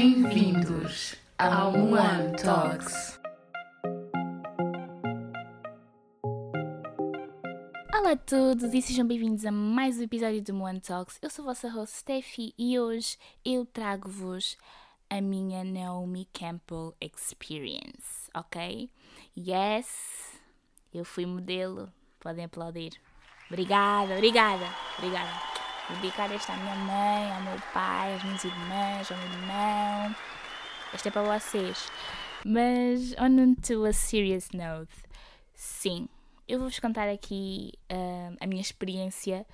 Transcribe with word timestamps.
Bem-vindos 0.00 1.16
ao 1.36 1.74
One 1.74 2.36
Talks. 2.40 3.18
Olá 7.92 8.12
a 8.12 8.16
todos 8.16 8.72
e 8.72 8.80
sejam 8.80 9.04
bem-vindos 9.04 9.44
a 9.44 9.50
mais 9.50 9.98
um 9.98 10.04
episódio 10.04 10.40
do 10.40 10.62
One 10.62 10.80
Talks. 10.80 11.18
Eu 11.20 11.28
sou 11.28 11.42
a 11.42 11.48
vossa 11.48 11.68
host 11.68 11.96
Steffi 11.96 12.54
e 12.56 12.78
hoje 12.78 13.16
eu 13.44 13.66
trago-vos 13.66 14.56
a 15.10 15.20
minha 15.20 15.64
Naomi 15.64 16.28
Campbell 16.32 16.94
Experience, 17.00 18.30
ok? 18.32 18.88
Yes, 19.36 20.40
eu 20.94 21.04
fui 21.04 21.26
modelo, 21.26 21.92
podem 22.20 22.44
aplaudir. 22.44 22.92
Obrigada, 23.50 24.14
obrigada, 24.14 24.66
obrigada. 24.96 25.57
Dedicar 25.90 26.30
esta 26.32 26.52
à 26.52 26.56
minha 26.56 26.74
mãe, 26.74 27.32
ao 27.32 27.42
meu 27.42 27.58
pai, 27.72 28.14
às 28.14 28.22
minhas 28.22 28.44
irmãs, 28.44 29.10
ao 29.10 29.18
meu 29.18 29.26
irmão. 29.26 30.16
Esta 30.92 31.08
é 31.08 31.12
para 31.12 31.38
vocês. 31.38 31.90
Mas, 32.44 33.14
on 33.18 33.54
to 33.54 33.84
a 33.84 33.92
serious 33.92 34.50
note, 34.52 34.94
sim, 35.54 36.08
eu 36.46 36.58
vou-vos 36.58 36.78
contar 36.78 37.08
aqui 37.08 37.72
uh, 37.90 38.36
a 38.40 38.46
minha 38.46 38.60
experiência 38.60 39.46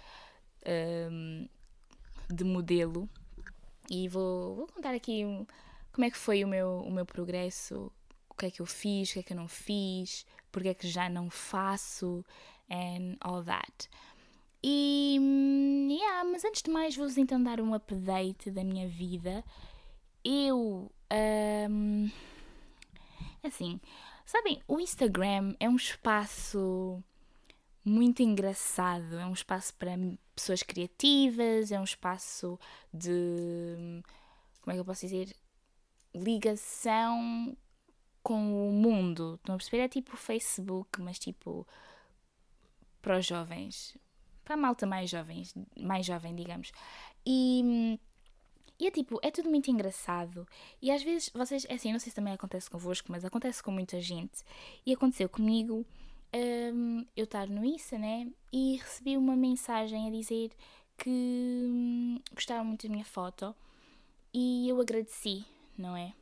uh, 0.62 1.48
de 2.28 2.45
modelo 2.45 3.09
e 3.90 4.09
vou, 4.09 4.56
vou, 4.56 4.66
contar 4.66 4.95
aqui 4.95 5.23
como 5.92 6.04
é 6.04 6.10
que 6.10 6.16
foi 6.16 6.45
o 6.45 6.48
meu, 6.48 6.80
o 6.80 6.90
meu 6.90 7.06
progresso, 7.06 7.92
o 8.28 8.34
que 8.34 8.46
é 8.46 8.51
que 8.51 8.60
eu 8.60 8.66
fiz, 8.66 9.10
o 9.10 9.12
que 9.14 9.18
é 9.20 9.23
que 9.23 9.32
eu 9.32 9.37
não 9.37 9.48
fiz, 9.48 10.26
porque 10.51 10.68
é 10.68 10.74
que 10.74 10.88
já 10.88 11.09
não 11.09 11.30
faço, 11.30 12.24
and 12.70 13.16
all 13.20 13.42
that. 13.42 13.88
E, 14.66 15.18
yeah, 15.91 16.24
mas 16.24 16.42
antes 16.42 16.62
de 16.62 16.70
mais 16.70 16.96
vou-vos 16.96 17.18
então 17.18 17.42
dar 17.42 17.60
um 17.60 17.74
update 17.74 18.50
da 18.50 18.64
minha 18.64 18.88
vida. 18.88 19.45
Eu, 20.24 20.90
um, 21.70 22.10
assim, 23.42 23.79
sabem, 24.24 24.62
o 24.66 24.80
Instagram 24.80 25.54
é 25.60 25.68
um 25.68 25.76
espaço 25.76 27.04
muito 27.85 28.23
engraçado, 28.23 29.18
é 29.18 29.26
um 29.26 29.35
espaço 29.35 29.74
para 29.74 29.98
pessoas 30.35 30.62
criativas, 30.62 31.70
é 31.70 31.79
um 31.79 31.85
espaço 31.85 32.59
de, 32.90 34.02
como 34.62 34.73
é 34.73 34.73
que 34.73 34.80
eu 34.80 34.85
posso 34.87 35.02
dizer, 35.02 35.37
ligação 36.15 37.54
com 38.23 38.70
o 38.70 38.73
mundo. 38.73 39.35
Estão 39.35 39.57
a 39.57 39.59
perceber? 39.59 39.82
É 39.82 39.88
tipo 39.88 40.15
o 40.15 40.16
Facebook, 40.16 41.02
mas 41.02 41.18
tipo 41.18 41.66
para 43.02 43.18
os 43.18 43.26
jovens 43.26 43.95
para 44.45 44.54
a 44.54 44.59
malta 44.59 44.87
mais 44.87 45.10
jovens, 45.10 45.54
mais 45.76 46.04
jovem, 46.06 46.34
digamos. 46.34 46.73
E, 47.26 47.98
e 48.78 48.86
é 48.86 48.90
tipo, 48.90 49.18
é 49.23 49.30
tudo 49.30 49.48
muito 49.48 49.70
engraçado. 49.70 50.46
E 50.82 50.90
às 50.90 51.02
vezes, 51.02 51.30
vocês, 51.34 51.66
é 51.68 51.74
assim, 51.74 51.92
não 51.92 51.98
sei 51.98 52.10
se 52.10 52.16
também 52.16 52.34
acontece 52.34 52.70
convosco, 52.70 53.10
mas 53.10 53.24
acontece 53.24 53.62
com 53.62 53.70
muita 53.70 54.01
gente. 54.01 54.42
E 54.84 54.92
aconteceu 54.92 55.28
comigo, 55.28 55.86
um, 56.34 57.06
eu 57.16 57.24
estar 57.24 57.48
no 57.48 57.64
Insta, 57.64 57.96
né? 57.96 58.28
E 58.52 58.76
recebi 58.76 59.16
uma 59.16 59.36
mensagem 59.36 60.09
a 60.09 60.10
dizer 60.10 60.51
que 60.98 61.10
hum, 61.10 62.20
gostava 62.32 62.64
muito 62.64 62.86
da 62.86 62.92
minha 62.92 63.04
foto. 63.04 63.54
E 64.32 64.69
eu 64.69 64.81
agradeci, 64.81 65.44
não 65.78 65.97
é? 65.97 66.12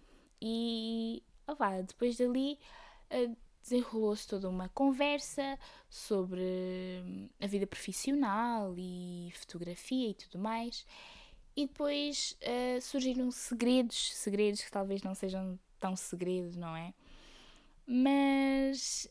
E, 0.41 1.23
vá, 1.59 1.81
depois 1.81 2.17
dali. 2.17 2.59
Uh, 3.11 3.37
desenrolou-se 3.63 4.27
toda 4.27 4.49
uma 4.49 4.69
conversa 4.71 5.59
sobre 5.89 6.43
hum, 7.05 7.29
a 7.41 7.47
vida 7.47 7.67
profissional 7.67 8.75
e 8.77 9.33
fotografia 9.35 10.11
e 10.11 10.15
tudo 10.15 10.39
mais. 10.39 10.87
E 11.57 11.67
depois 11.67 12.37
uh, 12.43 12.81
surgiram 12.81 13.31
segredos, 13.31 14.15
segredos 14.15 14.63
que 14.63 14.71
talvez 14.71 15.03
não 15.03 15.15
sejam 15.15 15.59
tão 15.79 15.95
segredos, 15.97 16.57
não 16.57 16.75
é? 16.77 16.95
Mas 17.87 19.09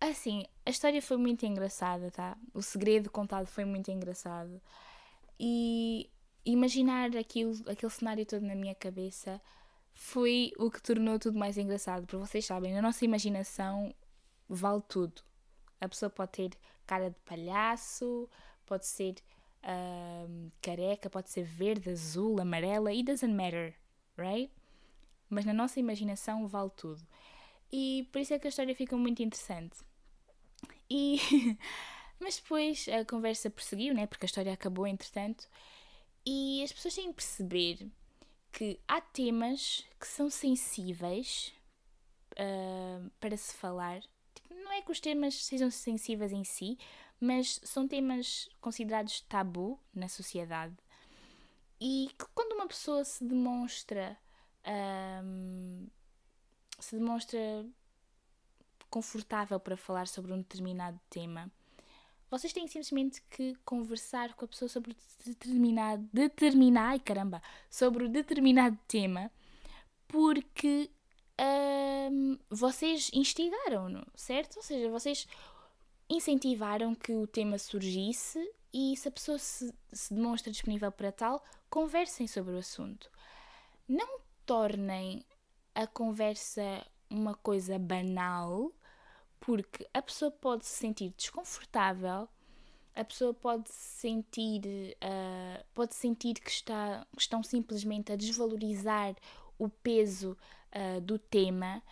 assim, 0.00 0.44
a 0.66 0.70
história 0.70 1.00
foi 1.00 1.16
muito 1.16 1.46
engraçada, 1.46 2.10
tá? 2.10 2.36
O 2.52 2.62
segredo 2.62 3.10
contado 3.10 3.46
foi 3.46 3.64
muito 3.64 3.90
engraçado. 3.90 4.60
E 5.38 6.10
imaginar 6.44 7.16
aquilo, 7.16 7.54
aquele 7.68 7.90
cenário 7.90 8.26
todo 8.26 8.42
na 8.42 8.54
minha 8.54 8.74
cabeça 8.74 9.40
foi 9.94 10.52
o 10.58 10.70
que 10.70 10.82
tornou 10.82 11.18
tudo 11.18 11.38
mais 11.38 11.58
engraçado. 11.58 12.06
Porque 12.06 12.16
vocês 12.16 12.44
sabem, 12.44 12.74
na 12.74 12.82
nossa 12.82 13.04
imaginação 13.04 13.94
vale 14.48 14.82
tudo. 14.88 15.22
A 15.80 15.88
pessoa 15.88 16.10
pode 16.10 16.32
ter 16.32 16.50
cara 16.86 17.10
de 17.10 17.16
palhaço, 17.24 18.28
pode 18.66 18.86
ser 18.86 19.16
careca, 20.60 21.08
pode 21.08 21.30
ser 21.30 21.44
verde, 21.44 21.90
azul, 21.90 22.40
amarela, 22.40 22.90
it 22.90 23.04
doesn't 23.04 23.32
matter, 23.32 23.74
right? 24.16 24.50
Mas 25.28 25.44
na 25.44 25.52
nossa 25.52 25.78
imaginação 25.78 26.46
vale 26.48 26.70
tudo. 26.70 27.00
E 27.70 28.08
por 28.12 28.20
isso 28.20 28.34
é 28.34 28.38
que 28.38 28.46
a 28.46 28.50
história 28.50 28.74
fica 28.74 28.96
muito 28.96 29.22
interessante. 29.22 29.78
E 30.90 31.18
mas 32.20 32.36
depois 32.36 32.86
a 32.88 33.04
conversa 33.04 33.50
prosseguiu, 33.50 33.94
né? 33.94 34.06
Porque 34.06 34.24
a 34.24 34.28
história 34.28 34.52
acabou 34.52 34.86
entretanto. 34.86 35.48
E 36.24 36.62
as 36.62 36.72
pessoas 36.72 36.94
têm 36.94 37.08
que 37.08 37.14
perceber 37.14 37.90
que 38.52 38.78
há 38.86 39.00
temas 39.00 39.84
que 39.98 40.06
são 40.06 40.28
sensíveis 40.28 41.52
uh, 42.32 43.10
para 43.18 43.36
se 43.36 43.54
falar. 43.54 44.00
Tipo, 44.34 44.54
não 44.54 44.72
é 44.72 44.82
que 44.82 44.92
os 44.92 45.00
temas 45.00 45.44
sejam 45.44 45.70
sensíveis 45.70 46.32
em 46.32 46.44
si, 46.44 46.78
mas 47.18 47.60
são 47.64 47.88
temas 47.88 48.48
considerados 48.60 49.20
tabu 49.22 49.80
na 49.94 50.08
sociedade. 50.08 50.76
E 51.80 52.10
que 52.18 52.26
quando 52.34 52.52
uma 52.52 52.68
pessoa 52.68 53.04
se 53.04 53.24
demonstra 53.24 54.16
um, 55.24 55.88
se 56.78 56.96
demonstra 56.96 57.38
confortável 58.90 59.58
para 59.58 59.76
falar 59.76 60.06
sobre 60.06 60.32
um 60.32 60.38
determinado 60.38 61.00
tema, 61.08 61.50
vocês 62.32 62.50
têm 62.50 62.66
simplesmente 62.66 63.20
que 63.28 63.54
conversar 63.62 64.32
com 64.32 64.46
a 64.46 64.48
pessoa 64.48 64.66
sobre 64.66 64.96
determinado, 65.22 66.08
determinar, 66.10 66.92
ai 66.92 66.98
caramba, 66.98 67.42
sobre 67.68 68.04
o 68.04 68.08
determinado 68.08 68.78
tema, 68.88 69.30
porque 70.08 70.90
hum, 72.10 72.38
vocês 72.48 73.10
instigaram-no, 73.12 74.02
certo? 74.14 74.56
Ou 74.56 74.62
seja, 74.62 74.88
vocês 74.88 75.28
incentivaram 76.08 76.94
que 76.94 77.12
o 77.12 77.26
tema 77.26 77.58
surgisse 77.58 78.40
e 78.72 78.96
se 78.96 79.08
a 79.08 79.12
pessoa 79.12 79.38
se, 79.38 79.70
se 79.92 80.14
demonstra 80.14 80.50
disponível 80.50 80.90
para 80.90 81.12
tal, 81.12 81.44
conversem 81.68 82.26
sobre 82.26 82.54
o 82.54 82.58
assunto. 82.58 83.10
Não 83.86 84.20
tornem 84.46 85.22
a 85.74 85.86
conversa 85.86 86.62
uma 87.10 87.34
coisa 87.34 87.78
banal 87.78 88.72
porque 89.42 89.88
a 89.92 90.00
pessoa 90.00 90.30
pode 90.30 90.64
se 90.64 90.76
sentir 90.76 91.12
desconfortável, 91.16 92.28
a 92.94 93.04
pessoa 93.04 93.34
pode 93.34 93.68
sentir, 93.70 94.96
uh, 95.02 95.64
pode 95.74 95.96
sentir 95.96 96.34
que, 96.34 96.50
está, 96.50 97.04
que 97.16 97.22
estão 97.22 97.42
simplesmente 97.42 98.12
a 98.12 98.16
desvalorizar 98.16 99.16
o 99.58 99.68
peso 99.68 100.38
uh, 100.72 101.00
do 101.00 101.18
tema 101.18 101.82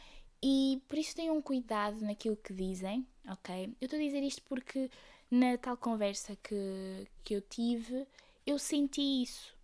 e 0.41 0.81
por 0.87 0.97
isso 0.97 1.17
tenham 1.17 1.43
cuidado 1.43 2.01
naquilo 2.03 2.37
que 2.37 2.53
dizem, 2.53 3.05
ok? 3.29 3.75
Eu 3.81 3.87
estou 3.87 3.99
a 3.99 4.03
dizer 4.03 4.23
isto 4.23 4.43
porque 4.43 4.89
na 5.29 5.59
tal 5.59 5.77
conversa 5.77 6.37
que, 6.37 7.09
que 7.25 7.35
eu 7.35 7.41
tive, 7.41 8.07
eu 8.47 8.61
senti 8.61 9.23
isso 9.23 9.59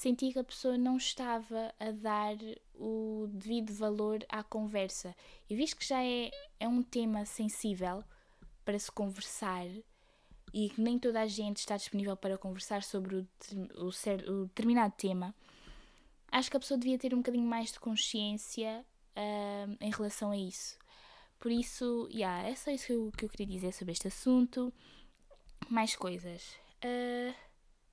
senti 0.00 0.32
que 0.32 0.38
a 0.38 0.44
pessoa 0.44 0.78
não 0.78 0.96
estava 0.96 1.74
a 1.78 1.90
dar 1.90 2.34
o 2.74 3.26
devido 3.30 3.70
valor 3.74 4.24
à 4.30 4.42
conversa. 4.42 5.14
E 5.48 5.54
visto 5.54 5.76
que 5.76 5.86
já 5.86 6.02
é, 6.02 6.30
é 6.60 6.68
um 6.68 6.82
tema 6.82 7.24
sensível 7.24 8.04
para 8.64 8.78
se 8.78 8.92
conversar 8.92 9.66
e 10.52 10.68
que 10.70 10.80
nem 10.80 10.98
toda 10.98 11.20
a 11.20 11.26
gente 11.26 11.58
está 11.58 11.76
disponível 11.76 12.16
para 12.16 12.38
conversar 12.38 12.82
sobre 12.82 13.16
o, 13.16 13.28
o, 13.76 13.88
o 13.88 14.46
determinado 14.46 14.94
tema, 14.96 15.34
acho 16.30 16.50
que 16.50 16.56
a 16.56 16.60
pessoa 16.60 16.78
devia 16.78 16.98
ter 16.98 17.14
um 17.14 17.18
bocadinho 17.18 17.46
mais 17.46 17.72
de 17.72 17.80
consciência 17.80 18.84
uh, 19.16 19.76
em 19.80 19.90
relação 19.90 20.30
a 20.30 20.36
isso. 20.36 20.78
Por 21.38 21.50
isso, 21.50 22.08
yeah, 22.12 22.46
é 22.48 22.54
só 22.54 22.70
isso 22.70 22.86
que 22.86 22.92
eu, 22.92 23.12
que 23.16 23.24
eu 23.24 23.28
queria 23.28 23.46
dizer 23.46 23.72
sobre 23.72 23.92
este 23.92 24.08
assunto. 24.08 24.72
Mais 25.68 25.96
coisas. 25.96 26.54
Uh, 26.84 27.34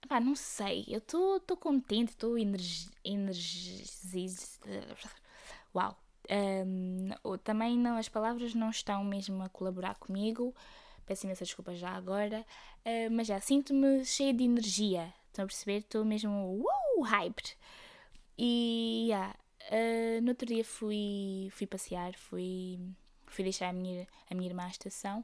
Pá, 0.08 0.20
não 0.22 0.36
sei, 0.36 0.86
eu 0.88 1.00
estou 1.00 1.40
contente, 1.58 2.12
estou 2.12 2.38
energizada. 2.38 2.88
Uau! 5.76 5.98
Um, 6.30 7.10
também 7.44 7.78
não, 7.78 7.98
as 7.98 8.10
palavras 8.10 8.54
não 8.54 8.70
estão 8.70 9.04
mesmo 9.04 9.42
a 9.44 9.50
colaborar 9.50 9.96
comigo, 9.96 10.54
peço 11.06 11.26
imensa 11.26 11.46
desculpa 11.46 11.74
já 11.74 11.92
agora, 11.92 12.46
uh, 12.86 13.12
mas 13.12 13.28
já 13.28 13.40
sinto-me 13.40 14.04
cheia 14.04 14.34
de 14.34 14.44
energia, 14.44 15.14
estão 15.28 15.46
a 15.46 15.48
perceber? 15.48 15.78
Estou 15.78 16.04
mesmo 16.04 16.62
uh, 16.62 17.02
hyped. 17.04 17.58
E 18.38 19.08
yeah, 19.10 19.36
uh, 19.72 20.22
no 20.22 20.30
outro 20.30 20.48
dia 20.48 20.64
fui, 20.64 21.50
fui 21.52 21.66
passear, 21.66 22.14
fui, 22.16 22.80
fui 23.28 23.44
deixar 23.44 23.70
a 23.70 23.74
minha, 23.74 24.08
a 24.30 24.36
minha 24.36 24.50
irmã 24.50 24.64
à 24.66 24.70
estação 24.70 25.24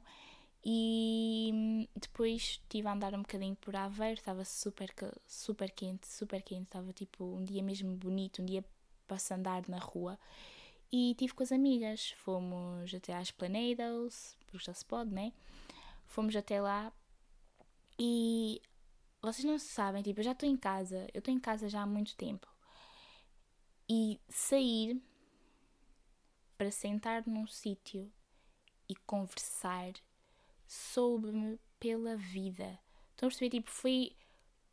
e 0.66 1.90
depois 1.96 2.42
estive 2.64 2.88
a 2.88 2.94
andar 2.94 3.14
um 3.14 3.22
bocadinho 3.22 3.56
por 3.58 3.76
Aveiro, 3.76 4.20
estava 4.20 4.46
super, 4.46 4.94
super 5.28 5.70
quente, 5.72 6.08
super 6.08 6.42
quente, 6.42 6.64
estava 6.64 6.94
tipo 6.94 7.26
um 7.26 7.44
dia 7.44 7.62
mesmo 7.62 7.94
bonito, 7.98 8.42
um 8.42 8.46
dia 8.46 8.64
posso 9.06 9.34
andar 9.34 9.68
na 9.68 9.78
rua. 9.78 10.18
E 10.96 11.16
tive 11.16 11.34
com 11.34 11.42
as 11.42 11.52
amigas, 11.52 12.12
fomos 12.18 12.94
até 12.94 13.16
às 13.16 13.32
Planados, 13.32 14.38
porque 14.46 14.64
já 14.64 14.76
se 14.76 14.86
pode, 14.86 15.10
né? 15.10 15.34
Fomos 16.06 16.36
até 16.36 16.62
lá 16.62 16.94
e 17.98 18.62
vocês 19.20 19.44
não 19.44 19.58
sabem, 19.58 20.04
tipo, 20.04 20.20
eu 20.20 20.24
já 20.24 20.34
estou 20.34 20.48
em 20.48 20.56
casa, 20.56 21.08
eu 21.12 21.18
estou 21.18 21.34
em 21.34 21.40
casa 21.40 21.68
já 21.68 21.82
há 21.82 21.88
muito 21.88 22.16
tempo. 22.16 22.48
E 23.90 24.22
sair 24.30 25.02
para 26.56 26.70
sentar 26.70 27.26
num 27.26 27.48
sítio 27.48 28.14
e 28.88 28.96
conversar 28.96 29.94
soube-me 30.68 31.60
pela 31.80 32.16
vida. 32.16 32.80
Estão 33.10 33.26
a 33.26 33.32
perceber? 33.32 33.50
Tipo, 33.50 33.72
foi, 33.72 34.16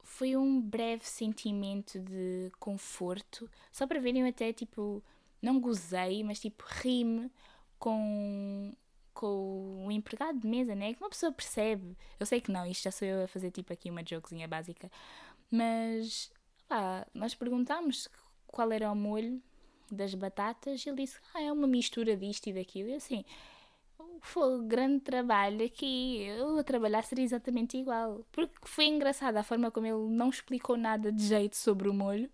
foi 0.02 0.36
um 0.36 0.60
breve 0.60 1.06
sentimento 1.06 1.98
de 1.98 2.52
conforto. 2.58 3.50
Só 3.72 3.86
para 3.86 4.00
verem, 4.00 4.28
até, 4.28 4.52
tipo, 4.52 5.02
não 5.42 5.60
gozei, 5.60 6.22
mas, 6.24 6.40
tipo, 6.40 6.64
ri-me 6.66 7.30
com, 7.78 8.72
com 9.14 9.86
o 9.86 9.90
empregado 9.90 10.38
de 10.40 10.46
mesa, 10.46 10.74
né? 10.74 10.94
Que 10.94 11.02
uma 11.02 11.10
pessoa 11.10 11.32
percebe. 11.32 11.96
Eu 12.18 12.26
sei 12.26 12.40
que 12.40 12.52
não, 12.52 12.66
isto 12.66 12.84
já 12.84 12.90
sou 12.90 13.06
eu 13.06 13.24
a 13.24 13.28
fazer, 13.28 13.50
tipo, 13.50 13.72
aqui 13.72 13.90
uma 13.90 14.02
jokezinha 14.02 14.46
básica. 14.48 14.90
Mas, 15.50 16.30
pá, 16.68 17.06
nós 17.14 17.34
perguntámos 17.34 18.08
qual 18.46 18.70
era 18.72 18.90
o 18.90 18.94
molho 18.94 19.42
das 19.90 20.14
batatas 20.14 20.84
e 20.84 20.88
ele 20.88 21.02
disse, 21.04 21.18
ah, 21.34 21.42
é 21.42 21.52
uma 21.52 21.66
mistura 21.66 22.16
disto 22.16 22.46
e 22.48 22.52
daquilo. 22.52 22.88
E 22.90 22.94
assim, 22.94 23.24
foi 24.20 24.62
grande 24.66 25.00
trabalho 25.00 25.64
aqui. 25.64 26.22
Eu 26.22 26.58
a 26.58 26.64
trabalhar 26.64 27.02
seria 27.04 27.24
exatamente 27.24 27.76
igual. 27.76 28.24
Porque 28.32 28.54
foi 28.64 28.86
engraçado 28.86 29.36
a 29.36 29.42
forma 29.42 29.70
como 29.70 29.86
ele 29.86 30.08
não 30.08 30.28
explicou 30.28 30.76
nada 30.76 31.10
de 31.12 31.24
jeito 31.24 31.56
sobre 31.56 31.88
o 31.88 31.94
molho. 31.94 32.30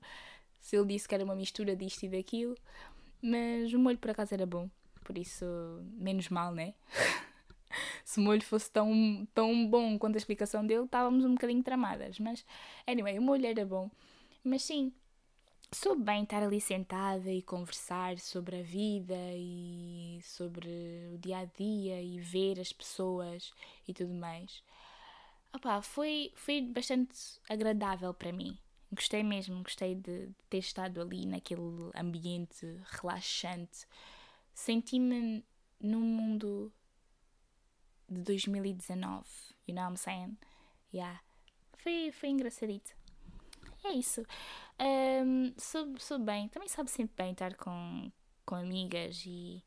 Se 0.61 0.77
ele 0.77 0.87
disse 0.87 1.09
que 1.09 1.15
era 1.15 1.25
uma 1.25 1.35
mistura 1.37 1.77
disto 1.77 2.03
e 2.05 2.09
daquilo. 2.09 2.57
Mas 3.27 3.75
o 3.75 3.79
molho 3.81 3.99
por 3.99 4.11
acaso 4.11 4.33
era 4.35 4.47
bom. 4.47 4.71
Por 5.03 5.19
isso, 5.19 5.45
menos 5.99 6.29
mal, 6.29 6.55
né? 6.55 6.75
Se 8.05 8.21
o 8.21 8.23
molho 8.23 8.43
fosse 8.43 8.71
tão, 8.71 9.27
tão 9.35 9.69
bom 9.69 9.99
quanto 9.99 10.15
a 10.15 10.19
explicação 10.19 10.65
dele, 10.65 10.85
estávamos 10.85 11.25
um 11.25 11.33
bocadinho 11.33 11.61
tramadas. 11.61 12.21
Mas, 12.21 12.47
anyway, 12.87 13.19
o 13.19 13.23
molho 13.23 13.45
era 13.45 13.67
bom. 13.67 13.91
Mas 14.45 14.63
sim, 14.63 14.93
soube 15.73 16.05
bem 16.05 16.23
estar 16.23 16.41
ali 16.41 16.61
sentada 16.61 17.29
e 17.29 17.43
conversar 17.43 18.17
sobre 18.21 18.61
a 18.61 18.63
vida 18.63 19.17
e 19.35 20.21
sobre 20.23 20.69
o 21.13 21.19
dia 21.19 21.39
a 21.39 21.45
dia 21.47 22.01
e 22.01 22.21
ver 22.21 22.61
as 22.61 22.73
pessoas 22.73 23.53
e 23.89 23.93
tudo 23.93 24.15
mais. 24.15 24.63
Opa, 25.53 25.83
foi, 25.83 26.33
foi 26.37 26.63
bastante 26.63 27.41
agradável 27.49 28.15
para 28.15 28.33
mim. 28.33 28.57
Gostei 28.97 29.23
mesmo, 29.23 29.63
gostei 29.63 29.95
de 29.95 30.31
ter 30.49 30.59
estado 30.59 31.03
ali 31.03 31.27
naquele 31.27 31.91
ambiente 31.95 32.67
relaxante. 32.87 33.87
Senti-me 34.55 35.45
num 35.79 36.01
mundo 36.01 36.73
de 38.09 38.23
2019, 38.23 39.27
you 39.69 39.75
know 39.75 39.85
what 39.85 39.93
I'm 39.93 39.97
saying? 39.97 40.39
Yeah. 40.95 41.21
Foi, 41.77 42.11
foi 42.11 42.31
engraçadito. 42.31 42.97
É 43.85 43.93
isso. 43.93 44.25
Um, 44.81 45.53
soube, 45.59 46.03
soube 46.03 46.25
bem, 46.25 46.49
também 46.49 46.69
sabe 46.69 46.91
sempre 46.91 47.15
bem 47.17 47.33
estar 47.33 47.55
com, 47.55 48.11
com 48.47 48.55
amigas 48.55 49.23
e 49.27 49.63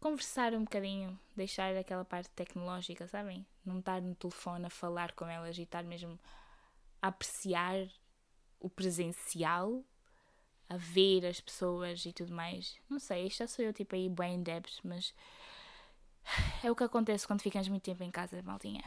conversar 0.00 0.54
um 0.54 0.64
bocadinho, 0.64 1.18
deixar 1.36 1.76
aquela 1.76 2.04
parte 2.04 2.30
tecnológica, 2.30 3.06
sabem? 3.08 3.46
Não 3.64 3.80
estar 3.80 4.00
no 4.00 4.14
telefone 4.14 4.66
a 4.66 4.70
falar 4.70 5.12
com 5.12 5.26
elas 5.26 5.58
e 5.58 5.62
estar 5.62 5.84
mesmo 5.84 6.18
a 7.02 7.08
apreciar 7.08 7.76
o 8.66 8.70
presencial, 8.70 9.84
a 10.68 10.76
ver 10.76 11.24
as 11.24 11.40
pessoas 11.40 12.04
e 12.04 12.12
tudo 12.12 12.34
mais. 12.34 12.76
Não 12.88 12.98
sei, 12.98 13.26
isto 13.26 13.38
já 13.38 13.46
sou 13.46 13.64
eu 13.64 13.72
tipo 13.72 13.94
aí 13.94 14.08
bem 14.08 14.42
debs, 14.42 14.80
mas 14.82 15.14
é 16.62 16.70
o 16.70 16.76
que 16.76 16.84
acontece 16.84 17.26
quando 17.26 17.42
ficamos 17.42 17.68
muito 17.68 17.84
tempo 17.84 18.02
em 18.02 18.10
casa, 18.10 18.42
maldinha. 18.42 18.84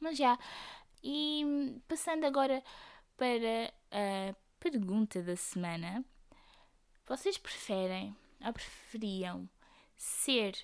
Mas 0.00 0.16
já, 0.16 0.38
e 1.02 1.80
passando 1.86 2.24
agora 2.24 2.62
para 3.16 3.72
a 3.90 4.34
pergunta 4.58 5.22
da 5.22 5.36
semana. 5.36 6.04
Vocês 7.06 7.36
preferem 7.36 8.16
ou 8.44 8.52
preferiam 8.52 9.48
ser 9.96 10.56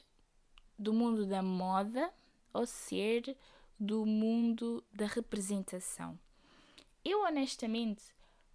do 0.79 0.93
mundo 0.93 1.27
da 1.27 1.43
moda 1.43 2.13
ou 2.53 2.67
ser 2.67 3.37
do 3.79 4.07
mundo 4.07 4.83
da 4.93 5.07
representação? 5.07 6.19
Eu 7.09 7.23
honestamente 7.23 8.03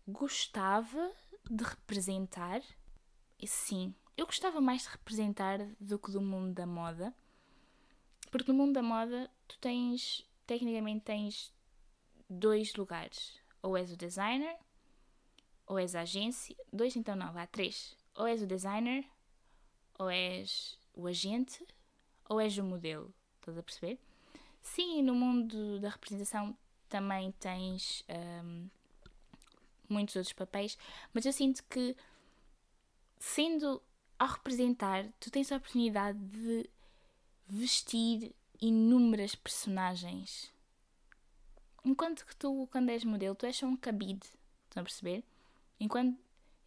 gostava 0.06 1.10
de 1.50 1.64
representar, 1.64 2.62
sim, 3.48 3.96
eu 4.18 4.26
gostava 4.26 4.60
mais 4.60 4.82
de 4.82 4.90
representar 4.90 5.60
do 5.80 5.98
que 5.98 6.12
do 6.12 6.20
mundo 6.20 6.54
da 6.54 6.66
moda, 6.66 7.16
porque 8.30 8.52
no 8.52 8.58
mundo 8.58 8.74
da 8.74 8.84
moda 8.84 9.32
tu 9.48 9.58
tens, 9.60 10.30
tecnicamente 10.46 11.06
tens 11.06 11.54
dois 12.30 12.76
lugares 12.76 13.40
ou 13.62 13.78
és 13.78 13.90
o 13.90 13.96
designer, 13.96 14.58
ou 15.66 15.80
és 15.80 15.96
a 15.96 16.02
agência. 16.02 16.54
Dois 16.74 16.98
então 16.98 17.16
não, 17.16 17.32
vá, 17.32 17.48
três. 17.48 17.96
Ou 18.16 18.28
és 18.28 18.42
o 18.42 18.48
designer, 18.48 19.06
ou 19.98 20.10
és 20.10 20.78
o 20.94 21.08
agente, 21.08 21.66
ou 22.28 22.42
és 22.42 22.58
o 22.58 22.66
modelo. 22.66 23.14
Estás 23.40 23.58
a 23.58 23.64
perceber? 23.64 23.98
Sim, 24.62 25.04
no 25.04 25.16
mundo 25.16 25.80
da 25.80 25.88
representação 25.88 26.58
também 26.92 27.32
tens 27.40 28.06
um, 28.44 28.68
muitos 29.90 30.16
outros 30.16 30.34
papéis, 30.34 30.78
mas 31.12 31.26
eu 31.26 31.34
sinto 31.34 31.64
que 31.64 31.96
sendo 33.18 33.82
ao 34.20 34.28
representar, 34.28 35.08
tu 35.20 35.32
tens 35.32 35.52
a 35.52 35.58
oportunidade 35.58 36.20
de 36.20 36.70
vestir 37.48 38.36
inúmeras 38.62 39.34
personagens 39.34 40.52
Enquanto 41.84 42.26
que 42.26 42.36
tu, 42.36 42.68
quando 42.72 42.90
és 42.90 43.04
modelo, 43.04 43.36
tu 43.36 43.46
és 43.46 43.58
só 43.58 43.66
um 43.66 43.76
cabide. 43.76 44.28
Estão 44.66 44.82
a 44.82 44.84
perceber? 44.84 45.24
Enquanto. 45.80 46.18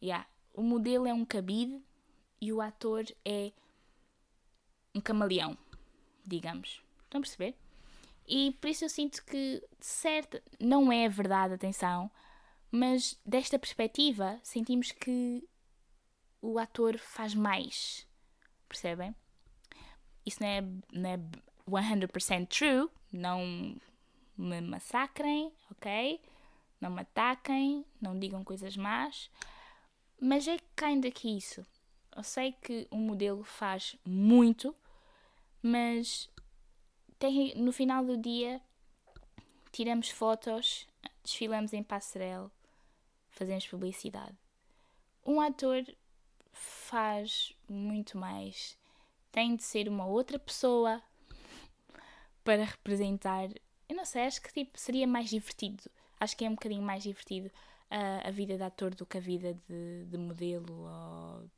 Yeah, 0.03 0.27
o 0.53 0.62
modelo 0.62 1.06
é 1.06 1.15
um 1.15 1.25
cabide 1.25 1.81
e 2.41 2.53
o 2.53 2.61
ator 2.61 3.05
é 3.25 3.53
um 4.94 5.00
camaleão, 5.00 5.56
digamos. 6.27 6.82
Estão 7.05 7.20
a 7.20 7.23
perceber? 7.23 7.56
E 8.26 8.53
por 8.53 8.71
isso 8.71 8.85
eu 8.85 8.88
sinto 8.88 9.25
que, 9.25 9.62
certo, 9.81 10.41
não 10.59 10.91
é 10.91 11.09
verdade, 11.09 11.55
atenção, 11.55 12.11
mas 12.71 13.21
desta 13.25 13.59
perspectiva 13.59 14.41
sentimos 14.43 14.93
que 14.93 15.47
o 16.41 16.59
ator 16.59 16.98
faz 16.98 17.34
mais. 17.34 18.06
Percebem? 18.69 19.15
Isso 20.25 20.43
não 20.43 20.48
é, 20.48 20.60
não 20.93 21.10
é 21.79 21.96
100% 21.96 22.48
true, 22.48 22.91
não 23.13 23.77
me 24.37 24.60
massacrem, 24.60 25.53
ok? 25.70 26.20
Não 26.81 26.91
me 26.91 27.03
ataquem, 27.03 27.84
não 28.01 28.19
digam 28.19 28.43
coisas 28.43 28.77
más. 28.77 29.31
Mas 30.20 30.48
é 30.48 30.58
kinda 30.77 31.10
que 31.10 31.29
isso. 31.37 31.67
Eu 32.17 32.22
sei 32.22 32.53
que 32.53 32.87
um 32.91 32.98
modelo 32.98 33.44
faz 33.44 33.96
muito, 34.05 34.75
mas 35.63 36.31
tem, 37.26 37.54
no 37.56 37.72
final 37.72 38.04
do 38.04 38.16
dia 38.16 38.60
tiramos 39.72 40.10
fotos, 40.10 40.86
desfilamos 41.22 41.72
em 41.72 41.82
passarela, 41.82 42.50
fazemos 43.31 43.66
publicidade. 43.66 44.36
Um 45.24 45.40
ator 45.40 45.84
faz 46.52 47.52
muito 47.69 48.19
mais. 48.19 48.78
Tem 49.32 49.56
de 49.56 49.62
ser 49.62 49.88
uma 49.88 50.06
outra 50.06 50.38
pessoa 50.38 51.02
para 52.44 52.64
representar 52.64 53.48
eu 53.88 53.96
não 53.96 54.04
sei, 54.04 54.22
acho 54.22 54.40
que 54.40 54.52
tipo, 54.52 54.78
seria 54.78 55.06
mais 55.06 55.28
divertido. 55.28 55.82
Acho 56.19 56.36
que 56.36 56.44
é 56.44 56.48
um 56.48 56.54
bocadinho 56.54 56.82
mais 56.82 57.02
divertido 57.02 57.48
uh, 57.90 58.26
a 58.26 58.31
vida 58.31 58.56
de 58.56 58.62
ator 58.62 58.94
do 58.94 59.04
que 59.04 59.19
a 59.19 59.20
vida 59.20 59.56
de, 59.69 60.04
de 60.06 60.16
modelo. 60.16 60.72
Ou... 60.72 61.50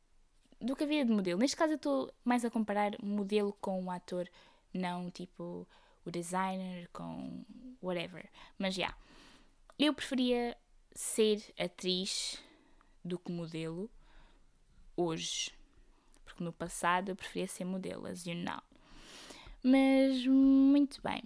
Do 0.61 0.75
que 0.75 0.85
a 0.85 0.87
vida 0.87 1.05
de 1.05 1.13
modelo. 1.13 1.39
Neste 1.39 1.57
caso, 1.57 1.75
eu 1.75 1.77
estou 1.77 2.13
mais 2.25 2.45
a 2.45 2.51
comparar 2.51 2.93
modelo 3.03 3.53
com 3.61 3.85
o 3.85 3.91
ator, 3.91 4.29
não 4.73 5.11
tipo 5.11 5.67
o 6.05 6.11
designer 6.11 6.89
com 6.93 7.45
whatever. 7.83 8.31
Mas 8.59 8.75
já. 8.75 8.83
Yeah, 8.83 8.99
eu 9.79 9.93
preferia 9.93 10.57
ser 10.95 11.43
atriz 11.59 12.43
do 13.05 13.19
que 13.19 13.31
modelo 13.31 13.91
hoje. 14.97 15.53
Porque 16.25 16.43
no 16.43 16.53
passado 16.53 17.11
eu 17.11 17.17
preferia 17.17 17.47
ser 17.47 17.65
modelo, 17.65 18.07
as 18.07 18.27
you 18.27 18.35
know. 18.35 18.63
Mas 19.63 20.27
muito 20.27 21.01
bem. 21.03 21.23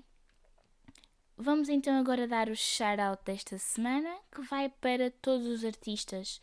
Vamos 1.37 1.69
então 1.69 1.99
agora 1.99 2.29
dar 2.29 2.51
o 2.51 2.57
shout-out 2.57 3.23
desta 3.25 3.57
semana, 3.57 4.19
que 4.31 4.43
vai 4.43 4.69
para 4.69 5.11
todos 5.11 5.47
os 5.47 5.65
artistas 5.65 6.41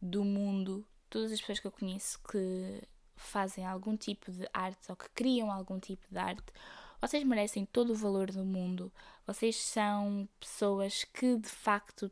do 0.00 0.24
mundo, 0.24 0.86
todas 1.10 1.32
as 1.32 1.40
pessoas 1.40 1.58
que 1.58 1.66
eu 1.66 1.72
conheço 1.72 2.20
que 2.22 2.80
fazem 3.16 3.66
algum 3.66 3.96
tipo 3.96 4.30
de 4.30 4.48
arte 4.52 4.90
ou 4.90 4.96
que 4.96 5.08
criam 5.10 5.50
algum 5.50 5.78
tipo 5.78 6.06
de 6.10 6.18
arte. 6.18 6.52
Vocês 7.00 7.24
merecem 7.24 7.66
todo 7.66 7.90
o 7.92 7.96
valor 7.96 8.30
do 8.30 8.44
mundo. 8.44 8.92
Vocês 9.26 9.56
são 9.56 10.28
pessoas 10.40 11.04
que 11.04 11.36
de 11.36 11.48
facto 11.48 12.10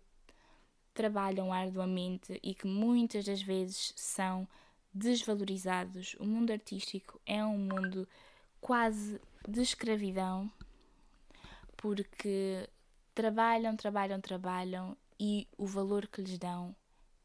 trabalham 0.93 1.53
arduamente 1.53 2.39
e 2.43 2.55
que 2.55 2.67
muitas 2.67 3.25
das 3.25 3.43
vezes 3.43 3.93
são 3.97 4.47
desvalorizados. 4.93 6.15
O 6.21 6.25
mundo 6.25 6.53
artístico 6.53 7.21
é 7.27 7.45
um 7.45 7.59
mundo 7.59 8.09
quase 8.61 9.21
de 9.47 9.61
escravidão, 9.61 10.51
porque 11.77 12.69
trabalham, 13.15 13.77
trabalham, 13.77 14.21
trabalham 14.21 14.97
e 15.19 15.47
o 15.59 15.67
valor 15.67 16.07
que 16.07 16.23
lhes 16.23 16.39
dão 16.39 16.75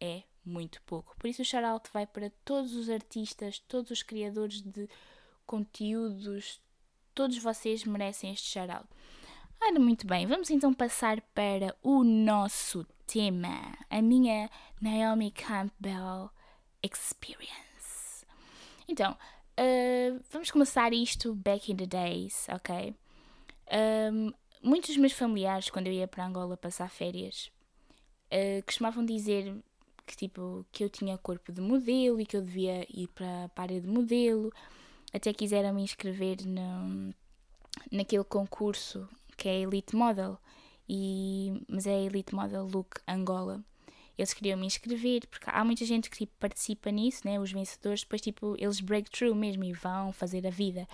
é 0.02 0.24
muito 0.50 0.82
pouco. 0.84 1.16
Por 1.18 1.28
isso 1.28 1.42
o 1.42 1.46
shout 1.46 1.90
vai 1.94 2.06
para 2.06 2.32
todos 2.44 2.74
os 2.76 2.90
artistas, 2.90 3.60
todos 3.60 3.92
os 3.92 4.04
criadores 4.04 4.62
de 4.62 4.90
conteúdos, 5.46 6.62
todos 7.14 7.38
vocês 7.38 7.84
merecem 7.86 8.34
este 8.34 8.48
shout 8.48 8.88
Ora, 9.62 9.78
muito 9.78 10.08
bem, 10.08 10.26
vamos 10.26 10.50
então 10.50 10.74
passar 10.74 11.20
para 11.34 11.76
o 11.84 12.02
nosso 12.02 12.86
tema, 13.06 13.78
a 13.90 14.02
minha 14.02 14.50
Naomi 14.80 15.32
Campbell 15.32 16.32
Experience. 16.82 18.26
Então, 18.88 19.12
uh, 19.12 20.24
vamos 20.32 20.50
começar 20.50 20.94
isto 20.94 21.36
back 21.36 21.70
in 21.70 21.76
the 21.76 21.86
days, 21.86 22.48
ok? 22.50 22.96
Um, 24.14 24.32
muitos 24.64 24.92
dos 24.92 24.98
meus 24.98 25.14
familiares, 25.14 25.70
quando 25.70 25.88
eu 25.88 25.94
ia 25.94 26.08
para 26.08 26.26
Angola 26.26 26.56
passar 26.56 26.90
férias, 26.90 27.52
uh, 28.32 28.64
costumavam 28.66 29.06
dizer 29.06 29.54
que, 30.10 30.18
tipo, 30.18 30.66
que 30.72 30.84
eu 30.84 30.90
tinha 30.90 31.16
corpo 31.20 31.52
de 31.52 31.62
modelo 31.62 32.20
e 32.20 32.26
que 32.26 32.36
eu 32.36 32.42
devia 32.42 32.84
ir 32.90 33.08
para, 33.10 33.52
a 33.56 33.62
área 33.62 33.80
de 33.80 33.88
modelo. 33.88 34.52
Até 35.14 35.32
quiseram 35.32 35.72
me 35.72 35.84
inscrever 35.84 36.44
no, 36.46 37.14
naquele 37.92 38.24
concurso 38.24 39.08
que 39.38 39.48
é 39.48 39.62
Elite 39.62 39.96
Model, 39.96 40.38
e, 40.88 41.64
mas 41.68 41.86
é 41.86 42.04
Elite 42.04 42.34
Model 42.34 42.66
Look 42.66 43.00
Angola. 43.08 43.64
Eles 44.18 44.34
queriam 44.34 44.58
me 44.60 44.66
inscrever, 44.66 45.28
porque 45.28 45.46
há 45.48 45.64
muita 45.64 45.86
gente 45.86 46.10
que 46.10 46.18
tipo, 46.18 46.34
participa 46.40 46.90
nisso, 46.90 47.22
né? 47.24 47.40
os 47.40 47.52
vencedores, 47.52 48.02
depois 48.02 48.22
tipo, 48.22 48.56
eles 48.58 48.82
breakthrough 48.82 49.36
mesmo 49.36 49.64
e 49.64 49.74
vão 49.74 50.12
fazer 50.12 50.46
a 50.46 50.50
vida. 50.50 50.88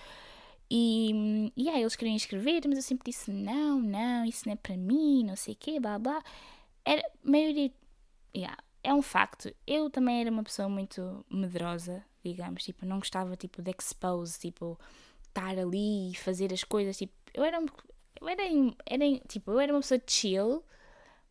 E, 0.69 1.51
e 1.55 1.69
aí 1.69 1.81
eles 1.81 1.95
queriam 1.95 2.15
inscrever, 2.15 2.61
mas 2.67 2.77
eu 2.77 2.83
sempre 2.83 3.11
disse: 3.11 3.31
não, 3.31 3.81
não, 3.81 4.25
isso 4.25 4.43
não 4.45 4.53
é 4.53 4.57
para 4.57 4.75
mim, 4.75 5.23
não 5.23 5.35
sei 5.35 5.53
o 5.53 5.57
quê, 5.57 5.79
blá 5.79 5.97
blá. 5.97 6.21
Era 6.83 7.03
maioria. 7.23 7.71
Yeah, 8.35 8.57
é 8.85 8.93
um 8.93 9.01
facto. 9.01 9.53
Eu 9.65 9.89
também 9.89 10.21
era 10.21 10.29
uma 10.31 10.43
pessoa 10.43 10.69
muito 10.69 11.25
medrosa, 11.29 12.03
digamos, 12.23 12.63
tipo, 12.63 12.85
não 12.85 12.99
gostava 12.99 13.35
tipo 13.35 13.61
de 13.61 13.71
expose, 13.71 14.39
tipo, 14.39 14.79
estar 15.27 15.57
ali 15.57 16.11
e 16.11 16.15
fazer 16.15 16.53
as 16.53 16.63
coisas, 16.63 16.97
tipo, 16.97 17.13
eu 17.33 17.43
era 17.43 17.59
eu 18.21 18.29
era, 18.29 18.43
era 18.85 19.19
tipo, 19.27 19.51
eu 19.51 19.59
era 19.59 19.73
uma 19.73 19.81
pessoa 19.81 20.01
chill 20.07 20.63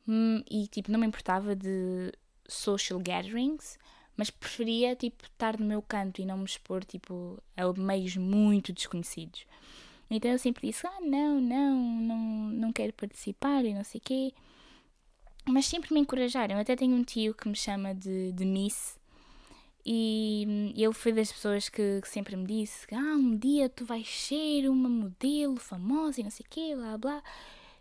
hum, 0.07 0.43
e 0.51 0.67
tipo, 0.69 0.91
não 0.93 1.01
me 1.01 1.07
importava 1.07 1.57
de 1.57 2.13
social 2.47 3.01
gatherings, 3.01 3.79
mas 4.17 4.31
preferia 4.31 4.95
tipo 4.95 5.25
estar 5.25 5.59
no 5.59 5.67
meu 5.67 5.81
canto 5.83 6.21
e 6.21 6.27
não 6.27 6.39
me 6.39 6.45
expor 6.45 6.85
tipo 6.85 7.43
a 7.57 7.73
meios 7.73 8.17
muito 8.17 8.73
desconhecidos. 8.73 9.47
Então 10.11 10.31
eu 10.31 10.39
sempre 10.39 10.69
disse: 10.69 10.87
"Ah, 10.87 11.01
não, 11.01 11.41
não, 11.41 11.75
não, 11.75 12.19
não 12.51 12.73
quero 12.73 12.93
participar" 12.93 13.65
e 13.65 13.75
não 13.75 13.85
sei 13.85 14.01
quê. 14.01 14.33
Mas 15.47 15.67
sempre 15.67 15.93
me 15.93 16.01
encorajaram. 16.01 16.55
Eu 16.55 16.61
até 16.63 16.75
tenho 16.75 16.97
um 16.97 17.03
tio 17.03 17.35
que 17.35 17.49
me 17.49 17.57
chama 17.57 17.95
de, 17.95 18.33
de 18.33 18.45
Miss 18.45 18.99
e 19.87 20.73
ele 20.77 20.95
foi 20.95 21.13
das 21.13 21.31
pessoas 21.31 21.69
que, 21.69 22.01
que, 22.01 22.09
sempre 22.09 22.37
me 22.37 22.47
disse: 22.47 22.87
Ah, 22.95 23.17
um 23.17 23.37
dia 23.37 23.69
tu 23.69 23.85
vais 23.85 24.09
ser 24.09 24.69
uma 24.69 24.89
modelo 24.89 25.57
famosa 25.57 26.21
e 26.21 26.25
não 26.25 26.31
sei 26.31 26.47
o 26.47 26.49
quê, 26.49 26.75
blá 26.75 26.97
blá. 26.97 27.23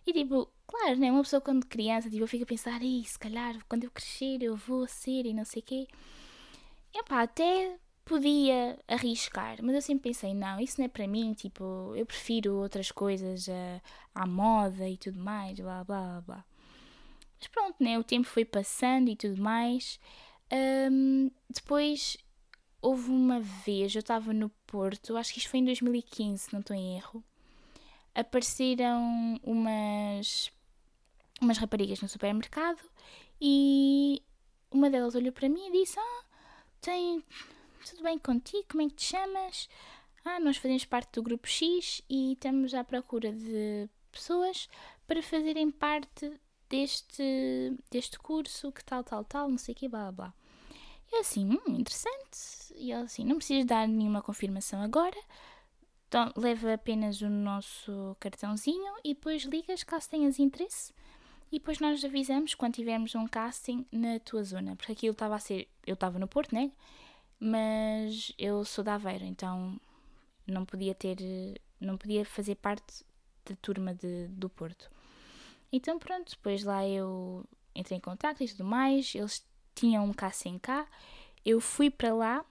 E 0.06 0.12
tipo, 0.12 0.50
claro, 0.68 0.98
né? 0.98 1.12
Uma 1.12 1.24
pessoa 1.24 1.42
quando 1.42 1.66
criança 1.66 2.10
tipo, 2.10 2.28
fica 2.28 2.44
a 2.44 2.48
pensar: 2.48 2.82
se 2.82 3.18
calhar 3.18 3.58
quando 3.70 3.86
eu 3.86 3.92
crescer 3.92 4.44
eu 4.44 4.56
vou 4.58 4.88
ser 4.88 5.26
e 5.26 5.34
não 5.34 5.46
sei 5.46 5.62
o 5.62 5.66
quê. 5.66 5.88
E 6.94 7.04
pá, 7.04 7.24
até 7.24 7.78
podia 8.06 8.78
arriscar, 8.88 9.60
mas 9.64 9.76
eu 9.76 9.82
sempre 9.82 10.10
pensei: 10.10 10.34
não, 10.34 10.60
isso 10.60 10.80
não 10.80 10.86
é 10.86 10.90
para 10.90 11.08
mim. 11.08 11.34
Tipo, 11.34 11.94
eu 11.96 12.06
prefiro 12.06 12.56
outras 12.58 12.92
coisas 12.92 13.48
uh, 13.48 13.82
à 14.14 14.28
moda 14.28 14.90
e 14.90 14.98
tudo 14.98 15.20
mais, 15.20 15.58
blá 15.60 15.84
blá 15.86 16.22
blá. 16.22 16.46
Mas 17.44 17.48
pronto, 17.50 17.76
né? 17.84 18.00
O 18.00 18.04
tempo 18.06 18.26
foi 18.26 18.46
passando 18.46 19.10
e 19.10 19.18
tudo 19.18 19.42
mais. 19.42 20.00
Um, 20.90 21.30
depois 21.50 22.18
houve 22.82 23.10
uma 23.10 23.42
vez, 23.42 23.94
eu 23.94 24.00
estava 24.00 24.32
no 24.32 24.50
Porto, 24.66 25.18
acho 25.18 25.34
que 25.34 25.40
isto 25.40 25.50
foi 25.50 25.60
em 25.60 25.66
2015, 25.66 26.54
não 26.54 26.62
estou 26.62 26.74
em 26.74 26.96
erro. 26.96 27.22
Apareceram 28.16 29.40
umas, 29.44 30.52
umas 31.42 31.58
raparigas 31.58 32.00
no 32.00 32.08
supermercado 32.08 32.82
e 33.42 34.22
uma 34.72 34.90
delas 34.90 35.16
olhou 35.16 35.34
para 35.34 35.50
mim 35.50 35.68
e 35.68 35.82
disse: 35.82 36.00
Ah, 36.00 36.24
tem, 36.80 37.22
tudo 37.90 38.04
bem 38.04 38.18
contigo? 38.20 38.66
Como 38.72 38.84
é 38.84 38.88
que 38.88 38.96
te 38.96 39.04
chamas? 39.04 39.68
Ah, 40.24 40.40
nós 40.40 40.56
fazemos 40.56 40.86
parte 40.86 41.12
do 41.16 41.24
grupo 41.24 41.46
X 41.46 42.02
e 42.10 42.34
estamos 42.34 42.74
à 42.74 42.86
procura 42.86 43.34
de 43.34 43.90
pessoas 44.14 44.70
para 45.06 45.22
fazerem 45.22 45.70
parte 45.70 46.32
deste, 46.74 47.78
deste 47.92 48.18
curso, 48.18 48.72
que 48.72 48.84
tal, 48.84 49.04
tal, 49.04 49.24
tal, 49.24 49.48
não 49.48 49.60
sei 49.60 49.76
o 49.76 49.78
que, 49.78 49.88
blá, 49.88 50.12
blá. 50.12 50.34
Eu 51.12 51.20
assim, 51.20 51.48
hum, 51.48 51.76
interessante. 51.80 52.74
E 52.76 52.92
ele 52.92 53.04
assim, 53.04 53.24
não 53.24 53.36
precisas 53.36 53.66
dar 53.66 53.88
nenhuma 53.88 54.24
confirmação 54.24 54.82
agora. 54.82 55.18
Então, 56.08 56.34
leva 56.36 56.74
apenas 56.74 57.22
o 57.22 57.30
nosso 57.30 58.18
cartãozinho 58.20 58.92
e 59.04 59.14
depois 59.14 59.44
ligas 59.44 59.84
caso 59.84 60.10
tenhas 60.10 60.40
interesse. 60.40 60.92
E 61.52 61.60
depois 61.60 61.80
nós 61.80 62.04
avisamos 62.04 62.56
quando 62.56 62.74
tivermos 62.74 63.14
um 63.14 63.28
casting 63.28 63.86
na 63.92 64.20
tua 64.20 64.44
zona. 64.44 64.76
Porque 64.76 64.94
aquilo 64.94 65.14
estava 65.14 65.36
a 65.36 65.40
ser. 65.40 65.68
Eu 65.86 65.94
estava 65.94 66.18
no 66.18 66.28
Porto, 66.28 66.56
né? 66.56 66.72
Mas 67.40 68.34
eu 68.36 68.66
sou 68.66 68.84
da 68.84 68.96
Aveiro, 68.96 69.26
então 69.26 69.80
não 70.48 70.66
podia 70.66 70.96
ter. 70.96 71.18
Não 71.80 71.98
podia 71.98 72.26
fazer 72.26 72.56
parte 72.56 73.06
da 73.46 73.56
turma 73.58 73.94
de, 73.94 74.28
do 74.30 74.50
Porto. 74.50 74.90
Então 75.76 75.98
pronto, 75.98 76.30
depois 76.30 76.64
lá 76.64 76.88
eu 76.88 77.44
entrei 77.74 77.98
em 77.98 78.02
contato 78.02 78.44
e 78.44 78.48
tudo 78.48 78.64
mais. 78.64 79.16
Eles 79.16 79.44
tinha 79.74 80.00
um 80.04 80.14
casting 80.14 80.60
cá. 80.60 80.88
Eu 81.44 81.60
fui 81.60 81.90
para 81.90 82.14
lá, 82.14 82.46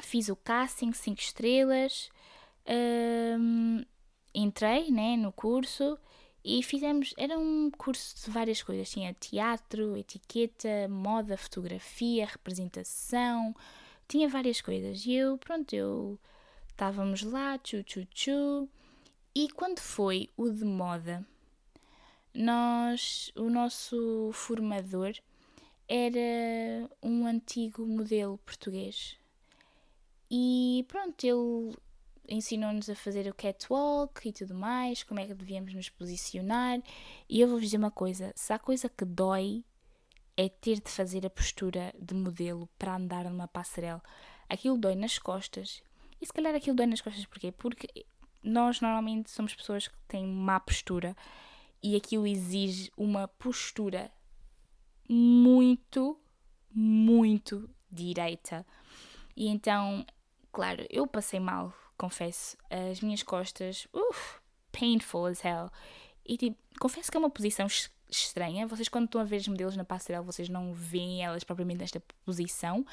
fiz 0.00 0.30
o 0.30 0.36
casting 0.36 0.90
5 0.90 1.20
estrelas, 1.20 2.08
hum, 3.38 3.84
entrei 4.34 4.90
né, 4.90 5.18
no 5.18 5.30
curso 5.30 5.98
e 6.42 6.62
fizemos. 6.62 7.12
Era 7.18 7.38
um 7.38 7.70
curso 7.70 8.24
de 8.24 8.30
várias 8.30 8.62
coisas: 8.62 8.90
tinha 8.90 9.12
teatro, 9.12 9.94
etiqueta, 9.94 10.88
moda, 10.88 11.36
fotografia, 11.36 12.24
representação, 12.24 13.54
tinha 14.08 14.30
várias 14.30 14.62
coisas. 14.62 15.04
E 15.04 15.12
eu, 15.12 15.36
pronto, 15.36 15.74
eu 15.74 16.18
estávamos 16.70 17.22
lá, 17.22 17.58
tchu 17.58 17.82
tchu 17.82 18.06
tchu. 18.06 18.68
E 19.34 19.48
quando 19.50 19.78
foi 19.78 20.28
o 20.38 20.50
de 20.50 20.64
moda, 20.64 21.24
nós, 22.34 23.32
o 23.36 23.50
nosso 23.50 24.30
formador 24.32 25.12
era 25.88 26.88
um 27.02 27.26
antigo 27.26 27.84
modelo 27.84 28.38
português. 28.38 29.16
E 30.30 30.84
pronto, 30.86 31.24
ele 31.24 31.76
ensinou-nos 32.28 32.88
a 32.88 32.94
fazer 32.94 33.28
o 33.28 33.34
catwalk 33.34 34.28
e 34.28 34.32
tudo 34.32 34.54
mais, 34.54 35.02
como 35.02 35.18
é 35.18 35.26
que 35.26 35.34
devíamos 35.34 35.74
nos 35.74 35.88
posicionar. 35.88 36.80
E 37.28 37.40
eu 37.40 37.48
vou-vos 37.48 37.64
dizer 37.64 37.78
uma 37.78 37.90
coisa: 37.90 38.32
se 38.36 38.52
há 38.52 38.58
coisa 38.58 38.88
que 38.88 39.04
dói, 39.04 39.64
é 40.36 40.48
ter 40.48 40.80
de 40.80 40.90
fazer 40.90 41.26
a 41.26 41.30
postura 41.30 41.92
de 42.00 42.14
modelo 42.14 42.68
para 42.78 42.94
andar 42.94 43.24
numa 43.24 43.48
passarela. 43.48 44.02
Aquilo 44.48 44.78
dói 44.78 44.94
nas 44.94 45.18
costas. 45.18 45.82
E 46.20 46.26
se 46.26 46.32
calhar 46.32 46.54
aquilo 46.54 46.76
dói 46.76 46.86
nas 46.86 47.00
costas 47.00 47.26
porquê? 47.26 47.50
Porque 47.50 48.06
nós 48.42 48.80
normalmente 48.80 49.30
somos 49.30 49.54
pessoas 49.54 49.88
que 49.88 49.96
têm 50.06 50.26
má 50.26 50.60
postura 50.60 51.16
e 51.82 51.96
aquilo 51.96 52.26
exige 52.26 52.90
uma 52.96 53.26
postura 53.26 54.10
muito, 55.08 56.18
muito 56.72 57.68
direita. 57.90 58.66
E 59.36 59.48
então, 59.48 60.04
claro, 60.52 60.86
eu 60.90 61.06
passei 61.06 61.40
mal, 61.40 61.74
confesso. 61.96 62.56
As 62.68 63.00
minhas 63.00 63.22
costas, 63.22 63.88
uff, 63.92 64.40
painful 64.70 65.26
as 65.26 65.44
hell. 65.44 65.70
E 66.24 66.36
tipo, 66.36 66.56
confesso 66.78 67.10
que 67.10 67.16
é 67.16 67.20
uma 67.20 67.30
posição 67.30 67.66
estranha. 68.10 68.66
Vocês, 68.66 68.88
quando 68.88 69.06
estão 69.06 69.20
a 69.20 69.24
ver 69.24 69.36
os 69.36 69.48
modelos 69.48 69.76
na 69.76 69.84
passarela, 69.84 70.24
vocês 70.24 70.48
não 70.48 70.72
veem 70.74 71.24
elas 71.24 71.44
propriamente 71.44 71.80
nesta 71.80 72.00
posição, 72.24 72.84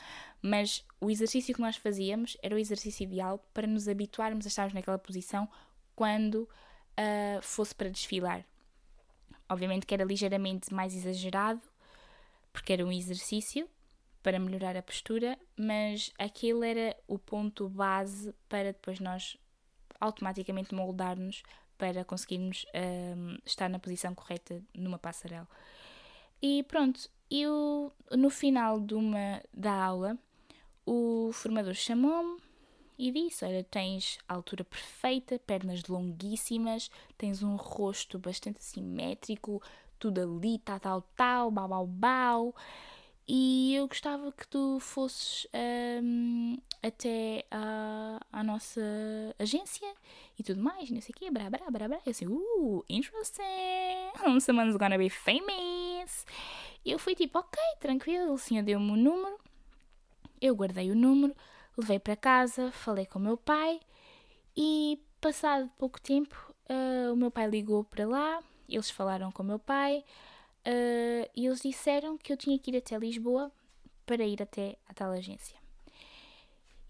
mas 0.42 0.86
o 1.02 1.10
exercício 1.10 1.54
que 1.54 1.62
nós 1.62 1.76
fazíamos 1.76 2.38
era 2.42 2.56
o 2.56 2.60
exercício 2.60 3.04
ideal 3.04 3.40
para 3.54 3.68
nos 3.68 3.88
habituarmos 3.88 4.46
a 4.46 4.50
estarmos 4.50 4.74
naquela 4.74 4.98
posição 4.98 5.48
quando 5.96 6.44
uh, 6.44 7.42
fosse 7.42 7.76
para 7.76 7.90
desfilar. 7.90 8.46
Obviamente 9.50 9.86
que 9.86 9.94
era 9.94 10.04
ligeiramente 10.04 10.74
mais 10.74 10.94
exagerado, 10.94 11.62
porque 12.52 12.74
era 12.74 12.86
um 12.86 12.92
exercício 12.92 13.70
para 14.22 14.40
melhorar 14.40 14.76
a 14.76 14.82
postura, 14.82 15.38
mas 15.58 16.12
aquele 16.18 16.70
era 16.70 16.98
o 17.08 17.18
ponto 17.18 17.70
base 17.70 18.34
para 18.50 18.74
depois 18.74 19.00
nós 19.00 19.38
automaticamente 20.00 20.76
moldar-nos 20.76 21.44
para 21.78 22.04
conseguirmos 22.04 22.66
um, 23.16 23.38
estar 23.46 23.70
na 23.70 23.80
posição 23.80 24.14
correta 24.14 24.62
numa 24.74 24.98
passarela. 24.98 25.48
E 26.42 26.64
pronto, 26.64 27.10
E 27.30 27.46
o, 27.46 27.92
no 28.12 28.30
final 28.30 28.80
de 28.80 28.94
uma, 28.94 29.42
da 29.54 29.74
aula, 29.74 30.18
o 30.86 31.32
formador 31.34 31.74
chamou-me 31.74 32.42
e 32.98 33.12
disse: 33.12 33.46
Olha, 33.46 33.64
tens 33.64 34.18
a 34.28 34.34
altura 34.34 34.64
perfeita, 34.64 35.40
pernas 35.40 35.84
longuíssimas, 35.86 36.90
tens 37.18 37.44
um 37.44 37.56
rosto 37.56 38.18
bastante 38.18 38.64
simétrico, 38.64 39.62
tudo 40.00 40.22
ali, 40.22 40.60
tal, 40.60 40.80
tal, 40.80 41.02
tal, 41.16 41.52
bau, 41.52 41.68
bau, 41.68 41.88
bau. 41.88 42.56
E 43.30 43.76
eu 43.76 43.90
gostava 43.90 44.32
que 44.32 44.48
tu 44.48 44.80
fosses 44.80 45.46
um, 46.02 46.58
até 46.82 47.44
a, 47.52 48.22
a 48.32 48.42
nossa 48.42 48.82
agência 49.38 49.94
e 50.40 50.44
tudo 50.44 50.62
mais, 50.62 50.90
não 50.90 51.02
sei 51.02 51.14
o 51.14 51.20
quê, 51.20 51.30
brá, 51.30 51.50
brá, 51.50 51.70
brá, 51.70 51.90
brá. 51.90 52.00
Eu 52.06 52.12
assim, 52.12 52.26
uh, 52.26 52.86
interesting, 52.88 53.44
someone's 54.40 54.78
gonna 54.78 54.98
be 54.98 55.10
famous. 55.10 56.26
E 56.86 56.92
eu 56.92 56.98
fui 56.98 57.16
tipo, 57.16 57.38
ok, 57.38 57.60
tranquilo, 57.82 58.32
o 58.32 58.38
senhor 58.38 58.64
deu-me 58.64 58.92
o 58.92 58.96
número, 58.96 59.38
eu 60.40 60.56
guardei 60.56 60.90
o 60.90 60.96
número, 60.96 61.36
levei 61.78 62.00
para 62.00 62.16
casa, 62.16 62.72
falei 62.72 63.06
com 63.06 63.20
o 63.20 63.22
meu 63.22 63.38
pai 63.38 63.80
e 64.56 65.00
passado 65.22 65.70
pouco 65.78 66.02
tempo 66.02 66.36
uh, 66.70 67.14
o 67.14 67.16
meu 67.16 67.32
pai 67.32 67.48
ligou 67.48 67.84
para 67.84 68.06
lá, 68.08 68.44
eles 68.68 68.90
falaram 68.90 69.32
com 69.32 69.44
o 69.44 69.46
meu 69.46 69.60
pai 69.60 70.04
uh, 70.66 71.30
e 71.36 71.46
eles 71.46 71.62
disseram 71.62 72.18
que 72.18 72.34
eu 72.34 72.38
tinha 72.38 72.58
que 72.58 72.72
ir 72.72 72.78
até 72.78 72.98
Lisboa 72.98 73.52
para 74.06 74.24
ir 74.26 74.42
até 74.42 74.78
a 74.88 74.94
tal 74.94 75.12
agência. 75.12 75.58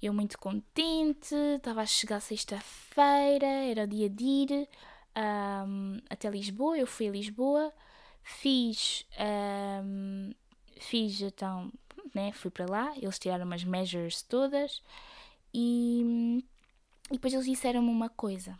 Eu 0.02 0.14
muito 0.14 0.38
contente, 0.38 1.34
estava 1.56 1.82
a 1.82 1.86
chegar 1.86 2.20
sexta-feira, 2.20 3.48
era 3.48 3.84
o 3.84 3.88
dia 3.88 4.08
de 4.08 4.24
ir 4.24 4.70
um, 5.18 6.00
até 6.10 6.30
Lisboa, 6.30 6.78
eu 6.78 6.86
fui 6.86 7.08
a 7.08 7.12
Lisboa, 7.12 7.74
fiz, 8.24 9.08
um, 9.84 10.32
fiz 10.80 11.20
então, 11.22 11.72
né, 12.18 12.32
fui 12.32 12.50
para 12.50 12.66
lá, 12.66 12.94
eles 12.98 13.20
tiraram 13.20 13.46
umas 13.46 13.64
measures 13.64 14.24
todas 14.24 14.82
e, 15.54 16.44
e 17.12 17.14
depois 17.14 17.32
eles 17.32 17.46
disseram-me 17.46 17.90
uma 17.90 18.10
coisa, 18.10 18.60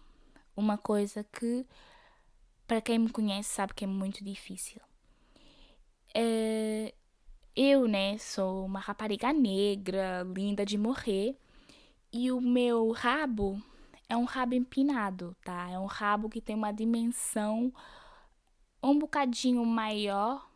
uma 0.56 0.78
coisa 0.78 1.24
que 1.24 1.66
para 2.68 2.80
quem 2.82 3.00
me 3.00 3.10
conhece 3.10 3.50
sabe 3.50 3.74
que 3.74 3.84
é 3.84 3.88
muito 3.88 4.24
difícil. 4.24 4.80
Uh, 6.16 6.94
eu, 7.56 7.88
né, 7.88 8.20
sou 8.20 8.66
uma 8.66 8.80
rapariga 8.80 9.34
negra, 9.34 10.24
linda 10.24 10.64
de 10.64 10.78
morrer, 10.78 11.36
e 12.14 12.32
o 12.32 12.40
meu 12.40 12.92
rabo 12.92 13.60
é 14.08 14.16
um 14.16 14.26
rabo 14.26 14.54
empinado, 14.54 15.36
tá? 15.44 15.68
É 15.72 15.80
um 15.80 15.88
rabo 15.88 16.30
que 16.30 16.40
tem 16.40 16.56
uma 16.56 16.72
dimensão 16.72 17.74
um 18.84 19.00
bocadinho 19.00 19.66
maior 19.66 20.48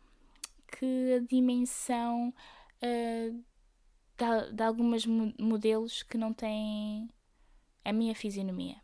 que 0.78 1.14
a 1.14 1.18
dimensão 1.18 2.32
uh, 2.82 3.44
de, 4.16 4.52
de 4.52 4.62
alguns 4.62 5.06
modelos 5.06 6.02
que 6.02 6.18
não 6.18 6.32
têm 6.32 7.08
a 7.84 7.92
minha 7.92 8.14
fisionomia. 8.14 8.76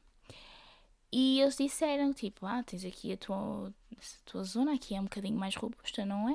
E 1.10 1.40
eles 1.40 1.56
disseram, 1.56 2.12
tipo, 2.12 2.44
ah, 2.44 2.62
tens 2.62 2.84
aqui 2.84 3.12
a 3.12 3.16
tua, 3.16 3.68
a 3.68 4.30
tua 4.30 4.44
zona, 4.44 4.74
aqui 4.74 4.94
é 4.94 5.00
um 5.00 5.04
bocadinho 5.04 5.38
mais 5.38 5.54
robusta, 5.56 6.04
não 6.04 6.28
é? 6.28 6.34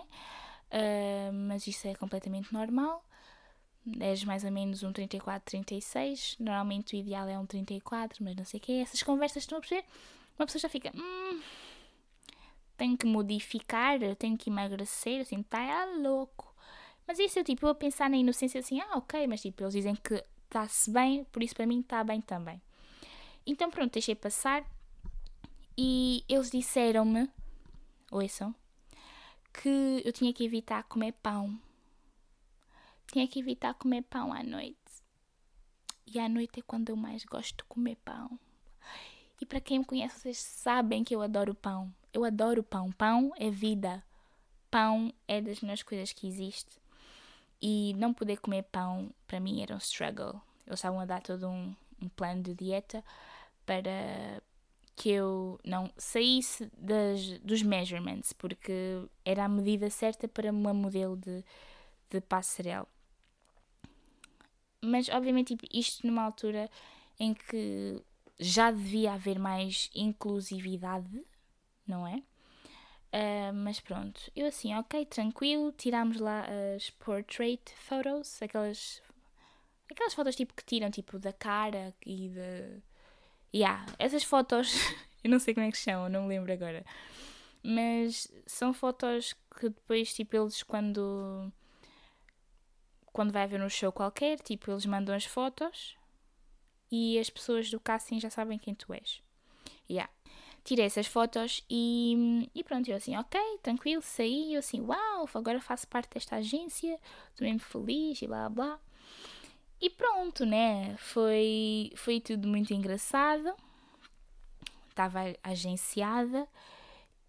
Uh, 0.73 1.33
mas 1.47 1.67
isso 1.67 1.87
é 1.87 1.93
completamente 1.93 2.51
normal. 2.51 3.05
És 3.99 4.23
mais 4.23 4.43
ou 4.43 4.51
menos 4.51 4.81
um 4.81 4.91
34, 4.91 5.51
36. 5.51 6.37
Normalmente 6.39 6.95
o 6.95 6.99
ideal 6.99 7.27
é 7.27 7.37
um 7.37 7.45
34, 7.45 8.23
mas 8.23 8.35
não 8.35 8.45
sei 8.45 8.59
o 8.59 8.61
que. 8.61 8.81
Essas 8.81 9.03
conversas 9.03 9.43
estão 9.43 9.57
a 9.57 9.61
perceber. 9.61 9.85
Uma 10.39 10.47
pessoa 10.47 10.61
já 10.61 10.69
fica, 10.69 10.91
hum, 10.95 11.41
tenho 12.75 12.97
que 12.97 13.05
modificar, 13.05 13.99
tenho 14.17 14.37
que 14.37 14.49
emagrecer, 14.49 15.21
assim, 15.21 15.43
tá 15.43 15.85
louco. 15.97 16.52
Mas 17.13 17.19
isso 17.19 17.37
eu, 17.37 17.43
tipo, 17.43 17.67
eu 17.67 17.75
pensar 17.75 18.09
na 18.09 18.17
inocência 18.17 18.59
assim, 18.59 18.81
ah, 18.81 18.97
ok, 18.97 19.27
mas 19.27 19.39
tipo, 19.39 19.61
eles 19.61 19.75
dizem 19.75 19.95
que 19.95 20.15
está-se 20.45 20.89
bem, 20.89 21.23
por 21.25 21.43
isso 21.43 21.53
para 21.53 21.67
mim 21.67 21.81
está 21.81 22.03
bem 22.03 22.19
também. 22.19 22.59
Então 23.45 23.69
pronto, 23.69 23.93
deixei 23.93 24.15
passar 24.15 24.65
e 25.77 26.25
eles 26.27 26.49
disseram-me, 26.49 27.29
ouçam, 28.11 28.55
que 29.53 30.01
eu 30.03 30.11
tinha 30.11 30.33
que 30.33 30.43
evitar 30.43 30.81
comer 30.85 31.11
pão. 31.21 31.55
Tinha 33.11 33.27
que 33.27 33.37
evitar 33.37 33.75
comer 33.75 34.01
pão 34.01 34.33
à 34.33 34.41
noite. 34.41 34.75
E 36.07 36.17
à 36.17 36.27
noite 36.27 36.61
é 36.61 36.63
quando 36.63 36.89
eu 36.89 36.95
mais 36.95 37.23
gosto 37.25 37.57
de 37.57 37.63
comer 37.65 37.97
pão. 37.97 38.39
E 39.39 39.45
para 39.45 39.61
quem 39.61 39.77
me 39.77 39.85
conhece, 39.85 40.19
vocês 40.19 40.39
sabem 40.39 41.03
que 41.03 41.13
eu 41.13 41.21
adoro 41.21 41.53
pão. 41.53 41.93
Eu 42.11 42.25
adoro 42.25 42.63
pão. 42.63 42.91
Pão 42.91 43.31
é 43.35 43.51
vida. 43.51 44.03
Pão 44.71 45.13
é 45.27 45.39
das 45.39 45.61
melhores 45.61 45.83
coisas 45.83 46.11
que 46.11 46.25
existe. 46.25 46.81
E 47.65 47.93
não 47.93 48.13
poder 48.13 48.41
comer 48.41 48.63
pão, 48.63 49.09
para 49.25 49.39
mim, 49.39 49.61
era 49.61 49.73
um 49.73 49.77
struggle. 49.77 50.41
Eles 50.67 50.79
estavam 50.79 50.99
a 50.99 51.05
dar 51.05 51.21
todo 51.21 51.47
um, 51.47 51.73
um 52.01 52.09
plano 52.09 52.43
de 52.43 52.53
dieta 52.53 53.01
para 53.65 54.41
que 54.97 55.09
eu 55.09 55.57
não 55.63 55.89
saísse 55.97 56.69
das, 56.77 57.39
dos 57.39 57.63
measurements, 57.63 58.33
porque 58.33 59.07
era 59.23 59.45
a 59.45 59.47
medida 59.47 59.89
certa 59.89 60.27
para 60.27 60.51
uma 60.51 60.73
modelo 60.73 61.15
de, 61.15 61.41
de 62.09 62.19
passarela. 62.19 62.85
Mas, 64.81 65.07
obviamente, 65.07 65.55
tipo, 65.55 65.65
isto 65.73 66.05
numa 66.05 66.23
altura 66.23 66.69
em 67.17 67.33
que 67.33 68.03
já 68.37 68.71
devia 68.71 69.13
haver 69.13 69.39
mais 69.39 69.89
inclusividade, 69.95 71.25
não 71.87 72.05
é? 72.05 72.21
Uh, 73.13 73.53
mas 73.53 73.79
pronto, 73.79 74.19
eu 74.35 74.47
assim, 74.47 74.73
ok, 74.73 75.05
tranquilo, 75.05 75.71
tirámos 75.71 76.19
lá 76.19 76.45
as 76.75 76.89
portrait 76.89 77.61
photos, 77.75 78.41
aquelas, 78.41 79.03
aquelas 79.89 80.15
fotos 80.15 80.35
tipo 80.35 80.53
que 80.55 80.65
tiram 80.65 80.89
tipo 80.89 81.19
da 81.19 81.31
cara 81.31 81.93
e 82.03 82.29
de 82.29 82.81
Yeah, 83.53 83.85
essas 83.99 84.23
fotos, 84.23 84.73
eu 85.23 85.29
não 85.29 85.37
sei 85.37 85.53
como 85.53 85.67
é 85.67 85.71
que 85.71 85.77
chamam, 85.77 86.09
não 86.09 86.23
me 86.23 86.29
lembro 86.29 86.51
agora. 86.51 86.83
Mas 87.61 88.27
são 88.47 88.73
fotos 88.73 89.35
que 89.59 89.69
depois, 89.69 90.11
tipo, 90.11 90.35
eles 90.35 90.63
quando. 90.63 91.51
Quando 93.05 93.31
vai 93.31 93.43
haver 93.43 93.61
um 93.61 93.69
show 93.69 93.91
qualquer, 93.91 94.39
tipo, 94.39 94.71
eles 94.71 94.87
mandam 94.87 95.15
as 95.15 95.23
fotos 95.23 95.95
e 96.91 97.19
as 97.19 97.29
pessoas 97.29 97.69
do 97.69 97.79
casting 97.79 98.19
já 98.19 98.31
sabem 98.31 98.57
quem 98.57 98.73
tu 98.73 98.91
és. 98.91 99.21
Yeah. 99.87 100.11
Tirei 100.63 100.85
essas 100.85 101.07
fotos 101.07 101.63
e, 101.69 102.49
e 102.55 102.63
pronto, 102.63 102.89
eu 102.89 102.95
assim, 102.95 103.17
ok, 103.17 103.39
tranquilo, 103.61 104.01
saí, 104.01 104.53
eu 104.53 104.59
assim, 104.59 104.79
uau, 104.79 105.29
agora 105.33 105.59
faço 105.59 105.87
parte 105.87 106.13
desta 106.13 106.37
agência, 106.37 106.97
estou 107.31 107.45
mesmo 107.45 107.59
feliz 107.59 108.21
e 108.21 108.27
blá 108.27 108.49
blá. 108.49 108.79
E 109.81 109.89
pronto, 109.89 110.45
né? 110.45 110.95
Foi, 110.97 111.91
foi 111.97 112.21
tudo 112.21 112.47
muito 112.47 112.73
engraçado. 112.73 113.53
Estava 114.89 115.35
agenciada 115.43 116.47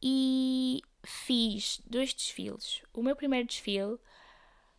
e 0.00 0.80
fiz 1.02 1.80
dois 1.84 2.14
desfiles. 2.14 2.80
O 2.92 3.02
meu 3.02 3.16
primeiro 3.16 3.48
desfile 3.48 3.98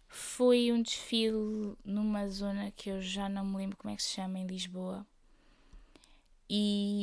foi 0.07 0.71
um 0.71 0.81
desfile 0.81 1.75
numa 1.83 2.29
zona 2.29 2.71
que 2.71 2.89
eu 2.89 3.01
já 3.01 3.27
não 3.27 3.43
me 3.43 3.57
lembro 3.57 3.75
como 3.75 3.93
é 3.93 3.97
que 3.97 4.03
se 4.03 4.13
chama 4.13 4.39
em 4.39 4.47
Lisboa. 4.47 5.05
E 6.49 6.94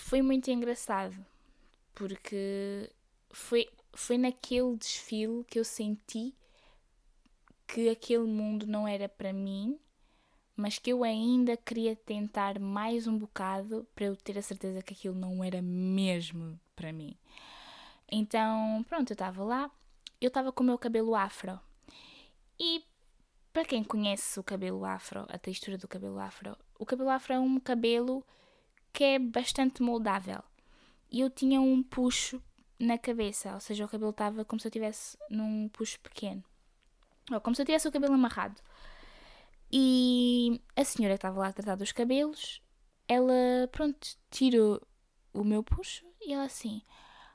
foi 0.00 0.22
muito 0.22 0.50
engraçado 0.50 1.16
porque 1.94 2.90
foi, 3.30 3.68
foi 3.92 4.18
naquele 4.18 4.76
desfile 4.76 5.44
que 5.44 5.58
eu 5.58 5.64
senti 5.64 6.34
que 7.66 7.88
aquele 7.88 8.24
mundo 8.24 8.66
não 8.66 8.86
era 8.86 9.08
para 9.08 9.32
mim 9.32 9.78
mas 10.60 10.78
que 10.78 10.90
eu 10.90 11.02
ainda 11.02 11.56
queria 11.56 11.96
tentar 11.96 12.58
mais 12.58 13.06
um 13.06 13.16
bocado 13.16 13.86
para 13.94 14.04
eu 14.04 14.14
ter 14.14 14.36
a 14.36 14.42
certeza 14.42 14.82
que 14.82 14.92
aquilo 14.92 15.14
não 15.14 15.42
era 15.42 15.62
mesmo 15.62 16.60
para 16.76 16.92
mim. 16.92 17.16
Então, 18.12 18.84
pronto, 18.86 19.10
eu 19.10 19.14
estava 19.14 19.42
lá, 19.42 19.70
eu 20.20 20.28
estava 20.28 20.52
com 20.52 20.62
o 20.62 20.66
meu 20.66 20.76
cabelo 20.76 21.14
afro. 21.14 21.58
E 22.58 22.84
para 23.54 23.64
quem 23.64 23.82
conhece 23.82 24.38
o 24.38 24.44
cabelo 24.44 24.84
afro, 24.84 25.24
a 25.30 25.38
textura 25.38 25.78
do 25.78 25.88
cabelo 25.88 26.18
afro, 26.18 26.54
o 26.78 26.84
cabelo 26.84 27.08
afro 27.08 27.32
é 27.32 27.40
um 27.40 27.58
cabelo 27.58 28.22
que 28.92 29.04
é 29.04 29.18
bastante 29.18 29.82
moldável. 29.82 30.42
E 31.10 31.20
eu 31.20 31.30
tinha 31.30 31.60
um 31.60 31.82
puxo 31.82 32.42
na 32.78 32.96
cabeça, 32.96 33.52
ou 33.54 33.60
seja, 33.60 33.84
o 33.84 33.88
cabelo 33.88 34.10
estava 34.10 34.44
como 34.44 34.60
se 34.60 34.68
eu 34.68 34.72
tivesse 34.72 35.18
num 35.28 35.68
puxo 35.68 36.00
pequeno. 36.00 36.42
Ou 37.30 37.40
como 37.40 37.54
se 37.54 37.62
eu 37.62 37.66
tivesse 37.66 37.88
o 37.88 37.92
cabelo 37.92 38.14
amarrado. 38.14 38.60
E 39.72 40.60
a 40.74 40.84
senhora 40.84 41.14
que 41.14 41.18
estava 41.18 41.38
lá 41.38 41.48
a 41.48 41.52
tratar 41.52 41.76
dos 41.76 41.92
cabelos, 41.92 42.62
ela, 43.06 43.68
pronto, 43.70 44.08
tirou 44.30 44.80
o 45.32 45.44
meu 45.44 45.62
puxo 45.62 46.04
e 46.20 46.32
ela 46.32 46.44
assim: 46.44 46.82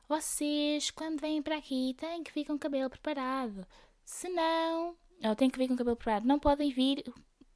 Vocês, 0.08 0.92
quando 0.92 1.22
vêm 1.22 1.42
para 1.42 1.58
aqui, 1.58 1.96
têm 1.98 2.24
que 2.24 2.34
vir 2.34 2.46
com 2.46 2.54
o 2.54 2.60
cabelo 2.60 2.90
preparado. 2.90 3.66
Se 4.04 4.28
não, 4.30 4.98
ou 5.24 5.36
têm 5.36 5.50
que 5.50 5.58
vir 5.58 5.68
com 5.68 5.76
o 5.76 5.78
cabelo 5.78 5.96
preparado, 5.96 6.26
não 6.26 6.40
podem 6.40 6.72
vir. 6.72 7.04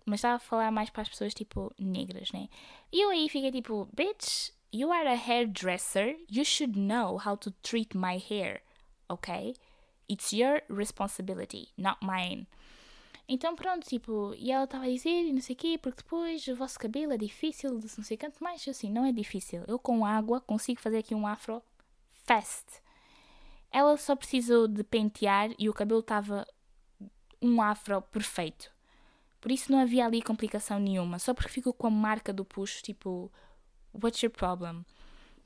Mas 0.09 0.19
estava 0.19 0.35
a 0.35 0.39
falar 0.39 0.71
mais 0.71 0.89
para 0.89 1.03
as 1.03 1.09
pessoas 1.09 1.33
tipo 1.33 1.71
negras, 1.77 2.31
né? 2.31 2.49
E 2.91 3.03
eu 3.03 3.09
aí 3.09 3.29
fiquei 3.29 3.51
tipo: 3.51 3.87
Bitch, 3.93 4.49
you 4.73 4.91
are 4.91 5.07
a 5.07 5.13
hairdresser, 5.13 6.17
you 6.29 6.43
should 6.43 6.77
know 6.77 7.19
how 7.23 7.37
to 7.37 7.51
treat 7.61 7.95
my 7.95 8.17
hair, 8.17 8.61
ok? 9.07 9.55
It's 10.09 10.33
your 10.33 10.61
responsibility, 10.69 11.69
not 11.77 11.99
mine. 12.01 12.47
Então 13.27 13.55
pronto, 13.55 13.87
tipo, 13.87 14.33
e 14.35 14.51
ela 14.51 14.63
estava 14.63 14.85
a 14.85 14.89
dizer 14.89 15.25
e 15.25 15.31
não 15.31 15.41
sei 15.41 15.53
o 15.55 15.57
quê, 15.57 15.77
porque 15.77 16.01
depois 16.01 16.47
o 16.47 16.55
vosso 16.55 16.79
cabelo 16.79 17.13
é 17.13 17.17
difícil 17.17 17.73
não 17.73 18.03
sei 18.03 18.17
quanto 18.17 18.43
mais, 18.43 18.67
assim, 18.67 18.91
não 18.91 19.05
é 19.05 19.11
difícil. 19.11 19.63
Eu 19.67 19.77
com 19.77 20.03
água 20.03 20.41
consigo 20.41 20.81
fazer 20.81 20.97
aqui 20.97 21.13
um 21.13 21.27
afro 21.27 21.61
fast. 22.25 22.65
Ela 23.71 23.95
só 23.97 24.15
precisou 24.15 24.67
de 24.67 24.83
pentear 24.83 25.51
e 25.59 25.69
o 25.69 25.73
cabelo 25.73 25.99
estava 25.99 26.47
um 27.39 27.61
afro 27.61 28.01
perfeito. 28.01 28.71
Por 29.41 29.52
isso 29.52 29.71
não 29.71 29.80
havia 29.80 30.06
ali 30.06 30.21
complicação 30.21 30.80
nenhuma, 30.80 31.17
só 31.19 31.34
porque 31.34 31.49
ficou 31.52 31.73
com 31.73 31.88
a 31.88 31.91
marca 31.91 32.34
do 32.34 32.43
puxo, 32.43 32.84
tipo, 32.84 33.32
what's 33.93 34.21
your 34.21 34.32
problem? 34.32 34.86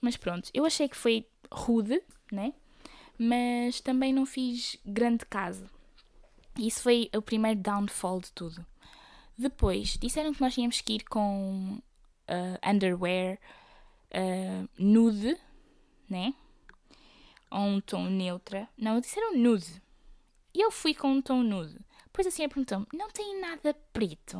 Mas 0.02 0.18
pronto, 0.18 0.50
eu 0.54 0.66
achei 0.66 0.90
que 0.90 0.98
foi 0.98 1.28
rude, 1.52 2.02
né? 2.32 2.54
Mas 3.18 3.80
também 3.80 4.12
não 4.12 4.26
fiz 4.26 4.78
grande 4.84 5.26
caso. 5.26 5.70
Isso 6.58 6.82
foi 6.82 7.10
o 7.16 7.22
primeiro 7.22 7.60
downfall 7.60 8.20
de 8.20 8.32
tudo. 8.32 8.66
Depois, 9.38 9.98
disseram 9.98 10.34
que 10.34 10.42
nós 10.42 10.54
tínhamos 10.54 10.82
que 10.82 10.94
ir 10.94 11.04
com 11.06 11.80
uh, 12.28 12.70
underwear 12.70 13.40
uh, 14.14 14.70
nude, 14.78 15.38
né? 16.10 16.34
Ou 17.50 17.62
um 17.62 17.82
tom 17.82 18.06
neutra. 18.10 18.68
Não, 18.78 19.00
disseram 19.00 19.38
nude. 19.38 19.82
E 20.54 20.62
eu 20.62 20.72
fui 20.72 20.94
com 20.94 21.14
um 21.14 21.22
tom 21.22 21.42
nude. 21.42 21.80
Depois 22.14 22.28
assim, 22.28 22.48
perguntou-me, 22.48 22.86
não 22.94 23.10
tem 23.10 23.42
nada 23.42 23.74
preto? 23.92 24.38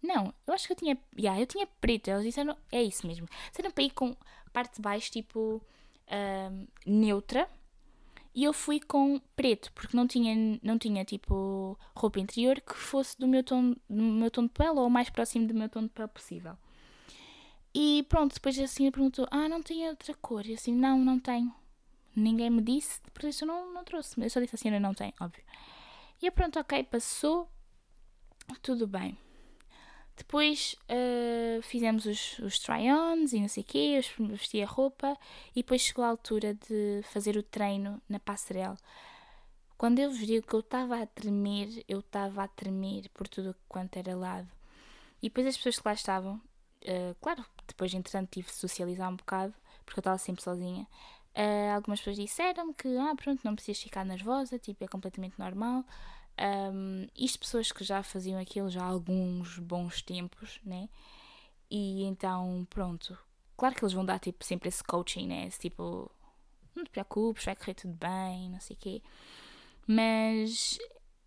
Não, 0.00 0.32
eu 0.46 0.54
acho 0.54 0.68
que 0.68 0.72
eu 0.72 0.76
tinha. 0.76 0.96
Yeah, 1.18 1.40
eu 1.40 1.46
tinha 1.46 1.66
preto. 1.80 2.08
Eles 2.08 2.22
disseram, 2.22 2.56
é 2.70 2.80
isso 2.80 3.04
mesmo. 3.04 3.28
Disseram 3.50 3.72
para 3.72 3.82
ir 3.82 3.90
com 3.90 4.16
parte 4.52 4.76
de 4.76 4.82
baixo, 4.82 5.10
tipo, 5.10 5.60
neutra 6.86 7.48
e 8.32 8.44
eu 8.44 8.52
fui 8.52 8.78
com 8.78 9.20
preto, 9.34 9.72
porque 9.72 9.96
não 9.96 10.06
tinha, 10.06 10.60
não 10.62 10.78
tinha 10.78 11.04
tipo 11.04 11.76
roupa 11.92 12.20
interior 12.20 12.60
que 12.60 12.72
fosse 12.72 13.18
do 13.18 13.26
meu, 13.26 13.42
tom, 13.42 13.74
do 13.90 14.02
meu 14.02 14.30
tom 14.30 14.44
de 14.44 14.50
pele 14.50 14.78
ou 14.78 14.88
mais 14.88 15.10
próximo 15.10 15.48
do 15.48 15.54
meu 15.54 15.68
tom 15.68 15.82
de 15.82 15.88
pele 15.88 16.06
possível. 16.06 16.56
E 17.74 18.06
pronto, 18.08 18.34
depois 18.34 18.56
assim 18.60 18.84
ele 18.84 18.92
perguntou: 18.92 19.26
Ah, 19.28 19.48
não 19.48 19.60
tem 19.60 19.88
outra 19.88 20.14
cor? 20.14 20.46
E 20.46 20.54
assim, 20.54 20.72
não, 20.72 20.98
não 21.00 21.18
tenho. 21.18 21.52
Ninguém 22.14 22.48
me 22.48 22.62
disse, 22.62 23.00
por 23.12 23.24
isso 23.24 23.44
eu 23.44 23.48
não, 23.48 23.74
não 23.74 23.84
trouxe. 23.84 24.20
Eu 24.20 24.30
só 24.30 24.40
disse 24.40 24.54
assim: 24.54 24.70
Não 24.78 24.94
tem, 24.94 25.12
óbvio. 25.20 25.42
E 26.20 26.30
pronto, 26.30 26.58
ok, 26.58 26.82
passou, 26.84 27.48
tudo 28.62 28.86
bem. 28.86 29.16
Depois 30.16 30.74
uh, 30.90 31.62
fizemos 31.62 32.04
os, 32.04 32.40
os 32.40 32.58
try-ons 32.58 33.32
e 33.32 33.40
não 33.40 33.48
sei 33.48 33.62
o 33.62 33.66
quê, 33.66 34.00
eu 34.18 34.26
vesti 34.26 34.60
a 34.60 34.66
roupa 34.66 35.16
e 35.54 35.62
depois 35.62 35.80
chegou 35.80 36.04
a 36.04 36.08
altura 36.08 36.54
de 36.54 37.02
fazer 37.04 37.36
o 37.36 37.42
treino 37.42 38.02
na 38.08 38.18
passarela. 38.18 38.76
Quando 39.76 40.00
eu 40.00 40.10
vos 40.10 40.26
digo 40.26 40.44
que 40.44 40.54
eu 40.54 40.60
estava 40.60 41.00
a 41.00 41.06
tremer, 41.06 41.84
eu 41.86 42.00
estava 42.00 42.42
a 42.42 42.48
tremer 42.48 43.08
por 43.10 43.28
tudo 43.28 43.54
quanto 43.68 43.96
era 43.96 44.16
lado. 44.16 44.48
E 45.22 45.28
depois 45.28 45.46
as 45.46 45.56
pessoas 45.56 45.78
que 45.78 45.86
lá 45.86 45.94
estavam, 45.94 46.34
uh, 46.34 47.14
claro, 47.20 47.44
depois 47.64 47.94
entretanto 47.94 48.30
tive 48.30 48.48
de 48.48 48.54
socializar 48.54 49.08
um 49.08 49.14
bocado, 49.14 49.54
porque 49.84 50.00
eu 50.00 50.02
estava 50.02 50.18
sempre 50.18 50.42
sozinha. 50.42 50.84
Uh, 51.36 51.74
algumas 51.74 52.00
pessoas 52.00 52.16
disseram-me 52.16 52.74
que, 52.74 52.88
ah, 52.96 53.14
pronto, 53.14 53.40
não 53.44 53.54
precisas 53.54 53.82
ficar 53.82 54.04
nervosa, 54.04 54.58
tipo, 54.58 54.84
é 54.84 54.88
completamente 54.88 55.38
normal. 55.38 55.84
Um, 56.40 57.08
isto 57.16 57.38
pessoas 57.40 57.72
que 57.72 57.82
já 57.82 58.02
faziam 58.02 58.40
aquilo 58.40 58.70
já 58.70 58.82
há 58.82 58.86
alguns 58.86 59.58
bons 59.58 60.02
tempos, 60.02 60.60
né? 60.64 60.88
E 61.70 62.04
então, 62.04 62.66
pronto. 62.70 63.18
Claro 63.56 63.74
que 63.74 63.84
eles 63.84 63.92
vão 63.92 64.04
dar 64.04 64.18
tipo, 64.18 64.44
sempre 64.44 64.68
esse 64.68 64.82
coaching, 64.82 65.26
né? 65.26 65.46
Esse 65.46 65.58
tipo, 65.58 66.10
não 66.74 66.84
te 66.84 66.90
preocupes, 66.90 67.44
vai 67.44 67.56
correr 67.56 67.74
tudo 67.74 67.94
bem, 67.94 68.50
não 68.50 68.60
sei 68.60 68.76
o 68.76 68.78
quê. 68.78 69.02
Mas 69.86 70.78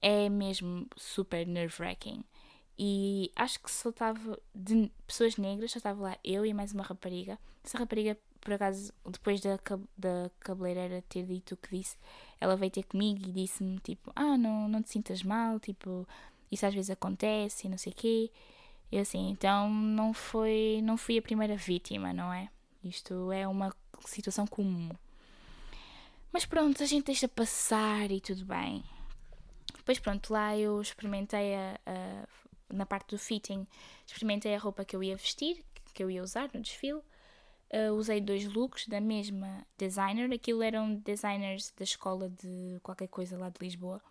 é 0.01 0.29
mesmo 0.29 0.87
super 0.97 1.45
nerve-wracking. 1.45 2.23
E 2.77 3.31
acho 3.35 3.59
que 3.59 3.69
só 3.69 3.89
estava 3.89 4.39
de 4.55 4.91
pessoas 5.05 5.37
negras, 5.37 5.71
só 5.71 5.77
estava 5.77 6.01
lá 6.01 6.17
eu 6.23 6.45
e 6.45 6.53
mais 6.53 6.73
uma 6.73 6.83
rapariga. 6.83 7.37
Essa 7.63 7.77
rapariga 7.77 8.17
por 8.41 8.53
acaso, 8.53 8.91
depois 9.05 9.39
da, 9.39 9.59
da 9.97 10.31
cabeleireira 10.39 11.03
ter 11.07 11.25
dito 11.25 11.53
o 11.53 11.57
que 11.57 11.77
disse, 11.77 11.95
ela 12.39 12.57
veio 12.57 12.71
ter 12.71 12.83
comigo 12.83 13.29
e 13.29 13.31
disse-me, 13.31 13.79
tipo, 13.79 14.11
ah, 14.15 14.35
não, 14.35 14.67
não 14.67 14.81
te 14.81 14.89
sintas 14.89 15.21
mal, 15.21 15.59
tipo, 15.59 16.07
isso 16.51 16.65
às 16.65 16.73
vezes 16.73 16.89
acontece 16.89 17.67
e 17.67 17.69
não 17.69 17.77
sei 17.77 17.93
o 17.93 17.95
quê. 17.95 18.31
E 18.91 18.97
assim, 18.97 19.29
então 19.29 19.69
não 19.69 20.11
foi, 20.11 20.81
não 20.83 20.97
fui 20.97 21.17
a 21.17 21.21
primeira 21.21 21.55
vítima, 21.55 22.11
não 22.11 22.33
é? 22.33 22.49
Isto 22.83 23.31
é 23.31 23.47
uma 23.47 23.73
situação 24.05 24.47
comum. 24.47 24.89
Mas 26.31 26.45
pronto, 26.45 26.81
a 26.81 26.85
gente 26.85 27.05
deixa 27.05 27.27
passar 27.27 28.09
e 28.09 28.19
tudo 28.19 28.43
bem. 28.43 28.83
Depois 29.75 29.99
pronto, 29.99 30.33
lá 30.33 30.57
eu 30.57 30.81
experimentei 30.81 31.55
a, 31.55 31.79
a, 31.85 32.27
na 32.73 32.85
parte 32.85 33.11
do 33.11 33.19
fitting, 33.19 33.67
experimentei 34.05 34.55
a 34.55 34.59
roupa 34.59 34.83
que 34.83 34.95
eu 34.95 35.03
ia 35.03 35.15
vestir, 35.15 35.63
que 35.93 36.03
eu 36.03 36.09
ia 36.09 36.23
usar 36.23 36.49
no 36.53 36.61
desfile 36.61 37.01
uh, 37.73 37.93
usei 37.93 38.21
dois 38.21 38.45
looks 38.45 38.87
da 38.87 38.99
mesma 38.99 39.65
designer. 39.77 40.31
Aquilo 40.31 40.61
eram 40.61 40.95
designers 40.95 41.73
da 41.77 41.83
escola 41.83 42.29
de 42.29 42.79
qualquer 42.81 43.07
coisa 43.07 43.37
lá 43.37 43.49
de 43.49 43.57
Lisboa. 43.59 44.01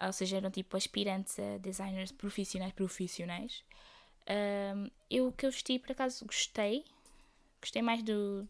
Ou 0.00 0.12
seja, 0.12 0.36
eram 0.36 0.50
tipo 0.50 0.76
aspirantes 0.76 1.38
a 1.38 1.58
designers 1.58 2.12
profissionais 2.12 2.72
profissionais. 2.72 3.64
Uh, 4.22 4.90
eu 5.10 5.32
que 5.32 5.46
eu 5.46 5.50
vesti 5.50 5.78
por 5.78 5.92
acaso 5.92 6.24
gostei. 6.24 6.84
Gostei 7.60 7.82
mais 7.82 8.02
do, 8.02 8.46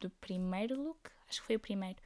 do 0.00 0.10
primeiro 0.10 0.80
look. 0.82 1.10
Acho 1.28 1.40
que 1.40 1.46
foi 1.46 1.56
o 1.56 1.60
primeiro. 1.60 1.98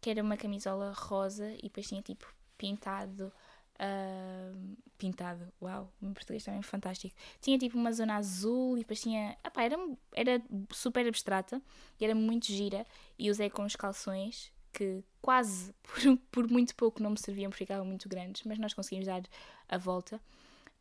Que 0.00 0.10
era 0.10 0.22
uma 0.22 0.36
camisola 0.36 0.92
rosa 0.92 1.52
e 1.58 1.62
depois 1.62 1.86
tinha 1.86 2.02
tipo 2.02 2.26
pintado 2.56 3.32
uh, 3.78 4.76
pintado. 4.96 5.52
Uau, 5.62 5.92
o 6.00 6.04
meu 6.04 6.14
português 6.14 6.44
também 6.44 6.60
é 6.60 6.62
fantástico. 6.62 7.14
Tinha 7.40 7.58
tipo 7.58 7.78
uma 7.78 7.92
zona 7.92 8.16
azul 8.16 8.76
e 8.76 8.80
depois 8.80 9.00
tinha. 9.00 9.36
Epá, 9.44 9.62
era, 9.62 9.76
era 10.12 10.42
super 10.72 11.06
abstrata 11.06 11.62
e 12.00 12.04
era 12.04 12.14
muito 12.14 12.46
gira. 12.46 12.86
E 13.18 13.30
usei 13.30 13.48
com 13.48 13.64
os 13.64 13.76
calções 13.76 14.52
que 14.72 15.02
quase 15.20 15.74
por, 15.82 16.18
por 16.30 16.50
muito 16.50 16.74
pouco 16.74 17.02
não 17.02 17.10
me 17.10 17.18
serviam 17.18 17.50
porque 17.50 17.64
ficavam 17.64 17.86
muito 17.86 18.08
grandes, 18.08 18.42
mas 18.44 18.58
nós 18.58 18.74
conseguimos 18.74 19.06
dar 19.06 19.22
a 19.68 19.78
volta. 19.78 20.20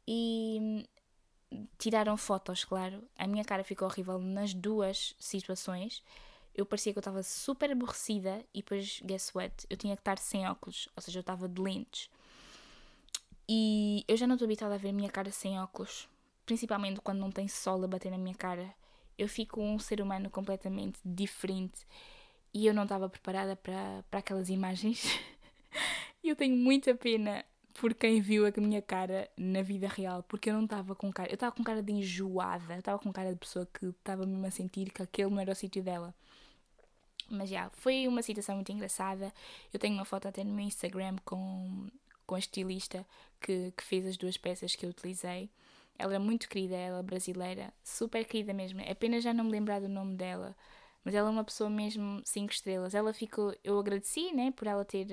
E 0.07 0.85
tiraram 1.77 2.15
fotos, 2.17 2.63
claro. 2.63 3.03
A 3.17 3.27
minha 3.27 3.43
cara 3.43 3.63
ficou 3.63 3.87
horrível 3.87 4.19
nas 4.19 4.53
duas 4.53 5.15
situações. 5.19 6.03
Eu 6.55 6.65
parecia 6.65 6.91
que 6.91 6.97
eu 6.97 7.01
estava 7.01 7.21
super 7.21 7.71
aborrecida 7.71 8.43
e 8.53 8.59
depois, 8.59 8.99
guess 9.03 9.31
what? 9.35 9.53
Eu 9.69 9.77
tinha 9.77 9.95
que 9.95 10.01
estar 10.01 10.17
sem 10.17 10.47
óculos, 10.47 10.89
ou 10.95 11.01
seja, 11.03 11.19
eu 11.19 11.21
estava 11.21 11.47
de 11.47 11.61
lentes. 11.61 12.09
E 13.49 14.03
eu 14.07 14.17
já 14.17 14.27
não 14.27 14.35
estou 14.35 14.45
habituada 14.45 14.75
a 14.75 14.77
ver 14.77 14.89
a 14.89 14.93
minha 14.93 15.09
cara 15.09 15.31
sem 15.31 15.59
óculos, 15.59 16.09
principalmente 16.45 16.99
quando 17.01 17.19
não 17.19 17.31
tem 17.31 17.47
sol 17.47 17.83
a 17.83 17.87
bater 17.87 18.11
na 18.11 18.17
minha 18.17 18.35
cara. 18.35 18.73
Eu 19.17 19.27
fico 19.27 19.61
um 19.61 19.79
ser 19.79 20.01
humano 20.01 20.29
completamente 20.29 20.99
diferente 21.03 21.87
e 22.53 22.67
eu 22.67 22.73
não 22.73 22.83
estava 22.83 23.09
preparada 23.09 23.55
para, 23.55 24.03
para 24.09 24.19
aquelas 24.19 24.49
imagens. 24.49 25.03
Eu 26.23 26.35
tenho 26.35 26.57
muita 26.57 26.93
pena 26.93 27.45
por 27.73 27.93
quem 27.93 28.19
viu 28.19 28.45
a 28.45 28.51
minha 28.57 28.81
cara 28.81 29.29
na 29.37 29.61
vida 29.61 29.87
real, 29.87 30.23
porque 30.23 30.49
eu 30.49 30.53
não 30.53 30.65
estava 30.65 30.95
com 30.95 31.11
cara. 31.13 31.29
Eu 31.29 31.35
estava 31.35 31.55
com 31.55 31.63
cara 31.63 31.81
de 31.81 31.93
enjoada, 31.93 32.73
eu 32.73 32.79
estava 32.79 32.99
com 32.99 33.13
cara 33.13 33.31
de 33.31 33.39
pessoa 33.39 33.65
que 33.67 33.85
estava 33.85 34.25
mesmo 34.25 34.45
a 34.45 34.51
sentir 34.51 34.91
que 34.91 35.01
aquele 35.01 35.29
não 35.29 35.39
era 35.39 35.51
o 35.51 35.55
sítio 35.55 35.83
dela. 35.83 36.13
Mas 37.29 37.49
já, 37.49 37.69
foi 37.69 38.07
uma 38.07 38.21
situação 38.21 38.55
muito 38.55 38.71
engraçada. 38.71 39.33
Eu 39.71 39.79
tenho 39.79 39.93
uma 39.93 40.05
foto 40.05 40.27
até 40.27 40.43
no 40.43 40.53
meu 40.53 40.65
Instagram 40.65 41.17
com 41.23 41.87
com 42.27 42.35
a 42.35 42.39
estilista 42.39 43.07
que, 43.41 43.71
que 43.75 43.83
fez 43.83 44.05
as 44.05 44.17
duas 44.17 44.37
peças 44.37 44.75
que 44.75 44.85
eu 44.85 44.89
utilizei. 44.91 45.49
Ela 45.97 46.15
é 46.15 46.19
muito 46.19 46.47
querida, 46.47 46.75
ela 46.75 46.99
é 46.99 47.03
brasileira, 47.03 47.73
super 47.83 48.23
querida 48.25 48.53
mesmo. 48.53 48.79
Pena 48.99 49.19
já 49.19 49.33
não 49.33 49.45
me 49.45 49.51
lembrar 49.51 49.79
do 49.79 49.89
nome 49.89 50.15
dela, 50.15 50.55
mas 51.03 51.15
ela 51.15 51.29
é 51.29 51.31
uma 51.31 51.43
pessoa 51.43 51.69
mesmo 51.69 52.21
cinco 52.23 52.51
estrelas. 52.51 52.93
Ela 52.93 53.13
ficou, 53.13 53.55
eu 53.63 53.79
agradeci, 53.79 54.31
né, 54.33 54.51
por 54.51 54.67
ela 54.67 54.85
ter 54.85 55.07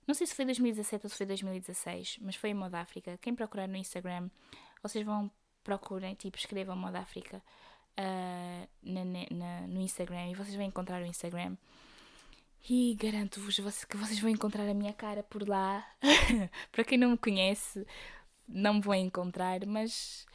Não 0.08 0.14
sei 0.14 0.28
se 0.28 0.36
foi 0.36 0.46
2017 0.46 1.06
ou 1.06 1.10
se 1.10 1.18
foi 1.18 1.26
2016, 1.26 2.20
mas 2.22 2.36
foi 2.36 2.54
o 2.54 2.56
Moda 2.56 2.80
África. 2.80 3.18
Quem 3.22 3.34
procurar 3.34 3.68
no 3.68 3.78
Instagram, 3.78 4.30
vocês 4.82 5.06
vão 5.06 5.32
procurem, 5.64 6.14
tipo, 6.14 6.38
escrevam 6.38 6.76
Moda 6.76 7.00
África 7.00 7.42
uh, 7.98 8.70
na, 8.84 9.06
na, 9.32 9.68
no 9.68 9.82
Instagram 9.82 10.30
e 10.30 10.36
vocês 10.36 10.56
vão 10.56 10.66
encontrar 10.66 11.02
o 11.02 11.06
Instagram. 11.06 11.56
E 12.70 12.96
garanto-vos 12.96 13.58
que 13.86 13.98
vocês 13.98 14.20
vão 14.20 14.30
encontrar 14.30 14.68
a 14.70 14.74
minha 14.74 14.94
cara 14.94 15.24
por 15.24 15.48
lá. 15.48 15.86
Para 16.72 16.84
quem 16.84 16.98
não 16.98 17.12
me 17.12 17.18
conhece, 17.18 17.86
não 18.48 18.76
me 18.76 18.82
vão 18.82 18.94
encontrar, 18.94 19.66
mas 19.66 20.26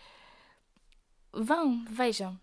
vão, 1.33 1.85
vejam. 1.85 2.38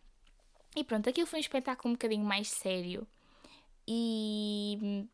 E 0.76 0.84
pronto, 0.84 1.10
aquilo 1.10 1.28
foi 1.28 1.38
um 1.38 1.42
espetáculo 1.42 1.92
um 1.92 1.94
bocadinho 1.94 2.26
mais 2.26 2.50
sério 2.50 3.08
e 3.88 5.08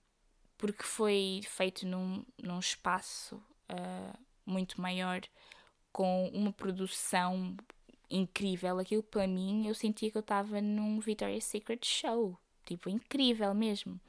porque 0.62 0.84
foi 0.84 1.42
feito 1.44 1.88
num, 1.88 2.24
num 2.42 2.60
espaço 2.60 3.36
uh, 3.68 4.18
muito 4.46 4.80
maior, 4.80 5.22
com 5.92 6.30
uma 6.30 6.54
produção 6.54 7.58
incrível. 8.10 8.78
Aquilo 8.78 9.02
para 9.02 9.28
mim, 9.28 9.68
eu 9.68 9.74
sentia 9.74 10.12
que 10.12 10.18
eu 10.18 10.22
estava 10.22 10.62
num 10.62 11.00
Victoria's 11.00 11.46
Secret 11.46 11.84
show, 11.84 12.38
tipo, 12.64 12.90
incrível 12.90 13.54
mesmo. 13.56 14.00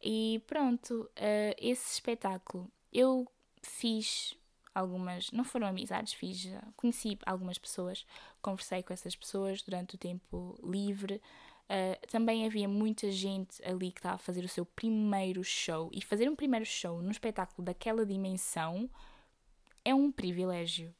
E 0.00 0.40
pronto, 0.46 1.02
uh, 1.02 1.54
esse 1.58 1.94
espetáculo 1.94 2.70
eu 2.92 3.26
fiz 3.60 4.36
algumas, 4.72 5.32
não 5.32 5.44
foram 5.44 5.66
amizades, 5.66 6.12
fiz, 6.12 6.46
conheci 6.76 7.18
algumas 7.26 7.58
pessoas, 7.58 8.06
conversei 8.40 8.84
com 8.84 8.92
essas 8.92 9.16
pessoas 9.16 9.62
durante 9.62 9.96
o 9.96 9.98
tempo 9.98 10.56
livre. 10.62 11.20
Uh, 11.68 12.06
também 12.06 12.46
havia 12.46 12.68
muita 12.68 13.10
gente 13.10 13.60
ali 13.64 13.90
que 13.90 13.98
estava 13.98 14.14
a 14.14 14.18
fazer 14.18 14.44
o 14.44 14.48
seu 14.48 14.64
primeiro 14.64 15.42
show 15.42 15.90
e 15.92 16.00
fazer 16.00 16.28
um 16.28 16.36
primeiro 16.36 16.64
show 16.64 17.02
num 17.02 17.10
espetáculo 17.10 17.64
daquela 17.64 18.06
dimensão 18.06 18.88
é 19.84 19.92
um 19.94 20.12
privilégio. 20.12 20.94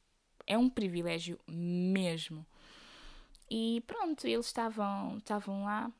É 0.45 0.57
um 0.57 0.69
privilégio 0.69 1.39
mesmo. 1.47 2.45
E 3.49 3.81
pronto, 3.87 4.27
eles 4.27 4.45
estavam, 4.45 5.17
estavam 5.17 5.63
lá. 5.63 5.91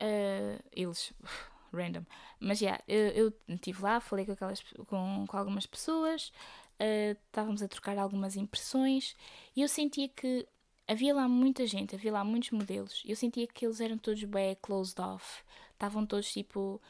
Uh, 0.00 0.62
eles, 0.72 1.12
random. 1.72 2.04
Mas 2.40 2.58
já, 2.58 2.80
yeah, 2.88 3.14
eu 3.14 3.32
estive 3.48 3.82
lá, 3.82 4.00
falei 4.00 4.26
com, 4.26 4.32
aquelas, 4.32 4.60
com, 4.86 5.24
com 5.28 5.36
algumas 5.36 5.66
pessoas, 5.66 6.32
uh, 6.80 7.16
estávamos 7.26 7.62
a 7.62 7.68
trocar 7.68 7.98
algumas 7.98 8.34
impressões 8.34 9.16
e 9.54 9.62
eu 9.62 9.68
sentia 9.68 10.08
que 10.08 10.48
havia 10.90 11.14
lá 11.14 11.28
muita 11.28 11.66
gente, 11.66 11.94
havia 11.94 12.12
lá 12.12 12.24
muitos 12.24 12.50
modelos. 12.50 13.02
Eu 13.06 13.14
sentia 13.14 13.46
que 13.46 13.64
eles 13.64 13.80
eram 13.80 13.96
todos 13.96 14.22
bem 14.24 14.56
closed 14.60 15.00
off. 15.00 15.42
Estavam 15.72 16.04
todos 16.04 16.32
tipo 16.32 16.80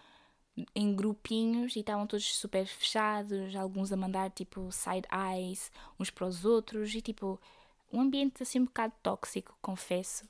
em 0.74 0.94
grupinhos 0.94 1.76
e 1.76 1.80
estavam 1.80 2.06
todos 2.06 2.34
super 2.36 2.66
fechados, 2.66 3.54
alguns 3.54 3.92
a 3.92 3.96
mandar 3.96 4.30
tipo 4.30 4.70
side 4.72 5.06
eyes 5.12 5.70
uns 5.98 6.10
para 6.10 6.26
os 6.26 6.44
outros 6.44 6.94
e 6.94 7.00
tipo 7.00 7.40
um 7.92 8.00
ambiente 8.00 8.42
assim 8.42 8.60
um 8.60 8.64
bocado 8.64 8.94
tóxico, 9.02 9.56
confesso. 9.60 10.24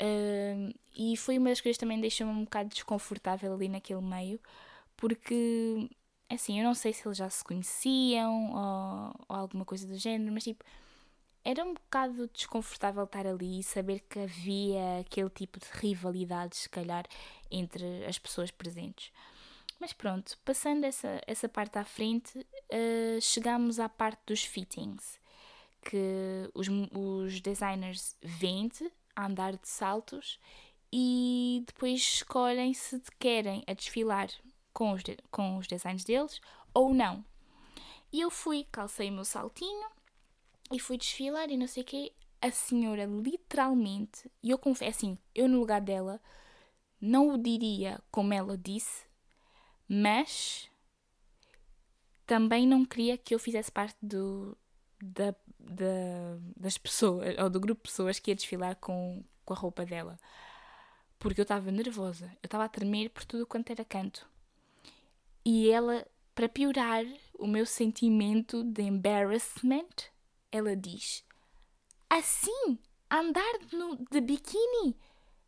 Uh, 0.00 0.72
e 0.96 1.16
foi 1.16 1.38
uma 1.38 1.48
das 1.50 1.60
coisas 1.60 1.76
que 1.76 1.84
também 1.84 2.00
deixou-me 2.00 2.32
um 2.32 2.44
bocado 2.44 2.68
desconfortável 2.68 3.52
ali 3.52 3.68
naquele 3.68 4.00
meio, 4.00 4.40
porque 4.96 5.90
assim, 6.30 6.58
eu 6.60 6.64
não 6.64 6.74
sei 6.74 6.92
se 6.92 7.06
eles 7.06 7.18
já 7.18 7.28
se 7.28 7.42
conheciam 7.42 8.52
ou, 8.52 9.26
ou 9.28 9.36
alguma 9.36 9.64
coisa 9.64 9.86
do 9.88 9.96
género, 9.96 10.32
mas 10.32 10.44
tipo, 10.44 10.64
era 11.50 11.64
um 11.64 11.72
bocado 11.72 12.28
desconfortável 12.28 13.04
estar 13.04 13.26
ali 13.26 13.60
e 13.60 13.62
saber 13.62 14.00
que 14.00 14.18
havia 14.18 15.00
aquele 15.00 15.30
tipo 15.30 15.58
de 15.58 15.64
rivalidade, 15.72 16.54
se 16.54 16.68
calhar, 16.68 17.06
entre 17.50 18.04
as 18.04 18.18
pessoas 18.18 18.50
presentes. 18.50 19.10
Mas 19.80 19.94
pronto, 19.94 20.36
passando 20.44 20.84
essa, 20.84 21.22
essa 21.26 21.48
parte 21.48 21.78
à 21.78 21.84
frente, 21.86 22.38
uh, 22.38 23.18
chegamos 23.22 23.80
à 23.80 23.88
parte 23.88 24.20
dos 24.26 24.44
fittings, 24.44 25.18
que 25.80 26.50
os, 26.52 26.68
os 26.92 27.40
designers 27.40 28.14
vendem 28.20 28.92
a 29.16 29.24
andar 29.24 29.56
de 29.56 29.66
saltos 29.66 30.38
e 30.92 31.64
depois 31.66 31.98
escolhem 31.98 32.74
se 32.74 33.00
querem 33.18 33.64
a 33.66 33.72
desfilar 33.72 34.28
com 34.74 34.92
os, 34.92 35.02
com 35.30 35.56
os 35.56 35.66
designs 35.66 36.04
deles 36.04 36.42
ou 36.74 36.92
não. 36.92 37.24
E 38.12 38.20
eu 38.20 38.30
fui, 38.30 38.66
calcei 38.70 39.08
o 39.08 39.12
meu 39.14 39.24
saltinho 39.24 39.97
e 40.72 40.78
fui 40.78 40.96
desfilar 40.96 41.50
e 41.50 41.56
não 41.56 41.66
sei 41.66 41.82
o 41.82 41.86
quê. 41.86 42.12
A 42.40 42.50
senhora 42.50 43.04
literalmente, 43.04 44.30
e 44.42 44.50
eu 44.50 44.58
confesso 44.58 44.98
assim, 44.98 45.18
eu 45.34 45.48
no 45.48 45.58
lugar 45.58 45.80
dela 45.80 46.20
não 47.00 47.30
o 47.34 47.38
diria 47.38 48.00
como 48.10 48.32
ela 48.32 48.56
disse, 48.56 49.06
mas 49.88 50.70
também 52.26 52.66
não 52.66 52.84
queria 52.84 53.16
que 53.16 53.34
eu 53.34 53.38
fizesse 53.38 53.72
parte 53.72 53.96
do, 54.02 54.56
da, 55.02 55.34
da, 55.58 56.38
das 56.56 56.76
pessoas, 56.76 57.36
ou 57.38 57.48
do 57.48 57.58
grupo 57.58 57.82
de 57.82 57.88
pessoas 57.88 58.18
que 58.18 58.30
ia 58.30 58.34
desfilar 58.34 58.76
com, 58.76 59.24
com 59.44 59.54
a 59.54 59.56
roupa 59.56 59.84
dela. 59.84 60.18
Porque 61.18 61.40
eu 61.40 61.44
estava 61.44 61.70
nervosa, 61.70 62.26
eu 62.42 62.46
estava 62.46 62.64
a 62.64 62.68
tremer 62.68 63.10
por 63.10 63.24
tudo 63.24 63.46
quanto 63.46 63.70
era 63.70 63.84
canto. 63.84 64.28
E 65.44 65.70
ela, 65.70 66.06
para 66.34 66.48
piorar 66.48 67.04
o 67.38 67.46
meu 67.46 67.64
sentimento 67.64 68.62
de 68.62 68.82
embarrassment, 68.82 70.10
ela 70.50 70.76
diz: 70.76 71.24
Assim, 72.08 72.78
andar 73.10 73.52
no, 73.72 73.96
de 74.10 74.20
biquíni 74.20 74.96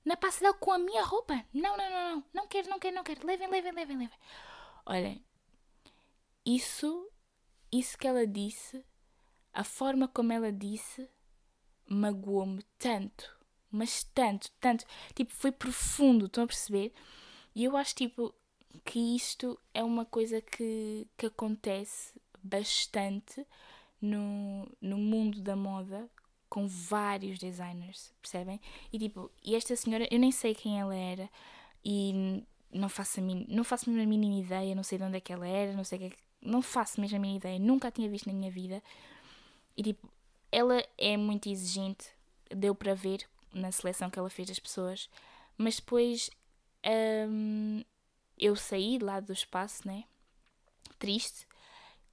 na 0.04 0.16
passarela 0.16 0.54
com 0.54 0.72
a 0.72 0.78
minha 0.78 1.04
roupa. 1.04 1.44
Não, 1.52 1.76
não, 1.76 1.90
não, 1.90 2.16
não. 2.16 2.24
Não 2.32 2.46
quero, 2.48 2.68
não 2.68 2.78
quero, 2.78 2.96
não 2.96 3.04
quero. 3.04 3.26
Levem, 3.26 3.48
levem, 3.48 3.72
levem, 3.72 3.98
levem. 3.98 4.18
Olhem, 4.86 5.24
isso, 6.44 7.10
isso 7.70 7.96
que 7.98 8.06
ela 8.06 8.26
disse, 8.26 8.84
a 9.52 9.62
forma 9.62 10.08
como 10.08 10.32
ela 10.32 10.52
disse, 10.52 11.08
magoou-me 11.86 12.62
tanto. 12.78 13.38
Mas 13.70 14.02
tanto, 14.02 14.50
tanto. 14.58 14.84
Tipo, 15.14 15.32
foi 15.34 15.52
profundo, 15.52 16.26
estão 16.26 16.44
a 16.44 16.46
perceber? 16.46 16.92
E 17.54 17.64
eu 17.64 17.76
acho, 17.76 17.94
tipo, 17.94 18.34
que 18.84 19.16
isto 19.16 19.60
é 19.72 19.84
uma 19.84 20.04
coisa 20.04 20.40
que, 20.40 21.06
que 21.16 21.26
acontece 21.26 22.20
bastante 22.42 23.46
no, 24.00 24.70
no 24.80 24.98
mundo 24.98 25.40
da 25.40 25.54
moda 25.54 26.08
com 26.48 26.66
vários 26.66 27.38
designers, 27.38 28.12
percebem? 28.20 28.60
E 28.92 28.98
tipo, 28.98 29.30
e 29.42 29.54
esta 29.54 29.76
senhora, 29.76 30.08
eu 30.10 30.18
nem 30.18 30.32
sei 30.32 30.54
quem 30.54 30.80
ela 30.80 30.94
era 30.94 31.30
e 31.84 32.44
não 32.72 32.88
faço 32.88 33.20
a, 33.20 33.22
min, 33.22 33.46
não 33.48 33.64
faço 33.64 33.88
a 33.88 33.92
mínima 33.92 34.40
ideia, 34.40 34.74
não 34.74 34.82
sei 34.82 34.98
de 34.98 35.04
onde 35.04 35.16
é 35.16 35.20
que 35.20 35.32
ela 35.32 35.46
era, 35.46 35.72
não 35.72 35.84
sei 35.84 35.98
que, 35.98 36.04
é 36.06 36.12
não 36.42 36.62
faço 36.62 37.00
mesmo 37.00 37.16
a 37.16 37.20
mínima 37.20 37.38
ideia, 37.38 37.58
nunca 37.58 37.88
a 37.88 37.90
tinha 37.90 38.08
visto 38.08 38.26
na 38.26 38.32
minha 38.32 38.50
vida. 38.50 38.82
E 39.76 39.82
tipo, 39.82 40.10
ela 40.50 40.82
é 40.98 41.16
muito 41.16 41.48
exigente, 41.48 42.08
deu 42.48 42.74
para 42.74 42.94
ver 42.94 43.26
na 43.52 43.70
seleção 43.70 44.10
que 44.10 44.18
ela 44.18 44.30
fez 44.30 44.48
das 44.48 44.58
pessoas, 44.58 45.08
mas 45.56 45.76
depois 45.76 46.30
hum, 47.28 47.84
eu 48.38 48.56
saí 48.56 48.98
lá 48.98 49.20
do 49.20 49.32
espaço, 49.32 49.86
né? 49.86 50.04
Triste, 50.98 51.46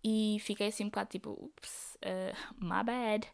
e 0.08 0.40
fiquei 0.40 0.68
assim 0.68 0.86
um 0.86 0.88
bocado 0.88 1.10
tipo, 1.10 1.32
ups, 1.32 1.98
uh, 1.98 2.64
my 2.64 2.82
bad. 2.82 3.28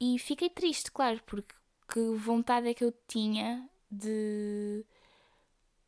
E 0.00 0.18
fiquei 0.20 0.48
triste, 0.48 0.90
claro, 0.92 1.20
porque 1.26 1.52
que 1.92 2.00
vontade 2.16 2.68
é 2.68 2.74
que 2.74 2.84
eu 2.84 2.94
tinha 3.08 3.68
de 3.90 4.84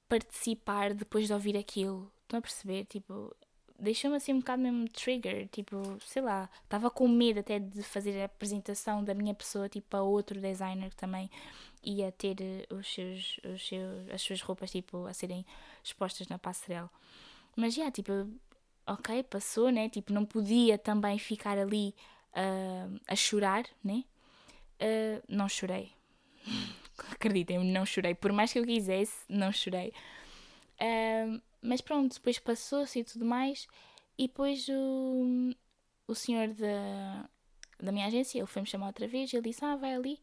participar 0.08 0.92
depois 0.92 1.28
de 1.28 1.32
ouvir 1.32 1.56
aquilo. 1.56 2.12
Estão 2.22 2.40
a 2.40 2.42
perceber? 2.42 2.84
Tipo, 2.86 3.34
deixou-me 3.78 4.16
assim 4.16 4.32
um 4.32 4.40
bocado 4.40 4.62
mesmo 4.62 4.88
trigger. 4.88 5.48
Tipo, 5.48 5.76
sei 6.00 6.20
lá, 6.22 6.50
estava 6.64 6.90
com 6.90 7.06
medo 7.06 7.38
até 7.38 7.60
de 7.60 7.82
fazer 7.84 8.20
a 8.20 8.24
apresentação 8.24 9.04
da 9.04 9.14
minha 9.14 9.34
pessoa 9.34 9.68
tipo, 9.68 9.96
a 9.96 10.02
outro 10.02 10.40
designer 10.40 10.90
que 10.90 10.96
também 10.96 11.30
ia 11.84 12.10
ter 12.10 12.36
eh, 12.40 12.66
os 12.74 12.92
seus, 12.92 13.38
os 13.44 13.68
seus, 13.68 14.10
as 14.10 14.20
suas 14.22 14.40
roupas 14.42 14.72
tipo, 14.72 15.06
a 15.06 15.14
serem 15.14 15.46
expostas 15.82 16.26
na 16.26 16.38
passarela. 16.38 16.90
Mas 17.56 17.74
já, 17.74 17.82
yeah, 17.82 17.92
tipo, 17.92 18.12
ok, 18.86 19.22
passou, 19.24 19.70
né? 19.70 19.88
Tipo, 19.88 20.12
não 20.12 20.24
podia 20.24 20.78
também 20.78 21.18
ficar 21.18 21.58
ali 21.58 21.94
uh, 22.32 23.00
a 23.06 23.16
chorar, 23.16 23.64
né? 23.82 24.04
Uh, 24.80 25.22
não 25.28 25.48
chorei. 25.48 25.92
Acreditem-me, 27.12 27.64
não 27.64 27.86
chorei. 27.86 28.14
Por 28.14 28.32
mais 28.32 28.52
que 28.52 28.58
eu 28.58 28.64
quisesse, 28.64 29.24
não 29.28 29.52
chorei. 29.52 29.92
Uh, 30.80 31.40
mas 31.60 31.80
pronto, 31.80 32.14
depois 32.14 32.38
passou-se 32.38 32.98
e 32.98 33.04
tudo 33.04 33.24
mais. 33.24 33.66
E 34.18 34.26
depois 34.26 34.68
o, 34.68 35.54
o 36.06 36.14
senhor 36.14 36.48
da, 36.48 37.28
da 37.80 37.92
minha 37.92 38.06
agência, 38.06 38.38
ele 38.38 38.46
foi-me 38.46 38.68
chamar 38.68 38.88
outra 38.88 39.06
vez, 39.06 39.32
ele 39.32 39.42
disse, 39.42 39.64
ah, 39.64 39.76
vai 39.76 39.94
ali. 39.94 40.20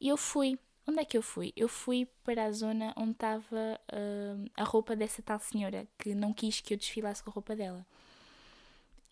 E 0.00 0.08
eu 0.08 0.16
fui. 0.16 0.58
Onde 0.86 1.00
é 1.00 1.04
que 1.04 1.16
eu 1.16 1.22
fui? 1.22 1.52
Eu 1.56 1.68
fui 1.68 2.06
para 2.24 2.44
a 2.44 2.52
zona 2.52 2.92
onde 2.96 3.12
estava 3.12 3.80
uh, 3.92 4.50
a 4.56 4.64
roupa 4.64 4.96
dessa 4.96 5.22
tal 5.22 5.38
senhora 5.38 5.86
que 5.96 6.14
não 6.14 6.32
quis 6.32 6.60
que 6.60 6.74
eu 6.74 6.78
desfilasse 6.78 7.22
com 7.22 7.30
a 7.30 7.32
roupa 7.32 7.54
dela. 7.54 7.86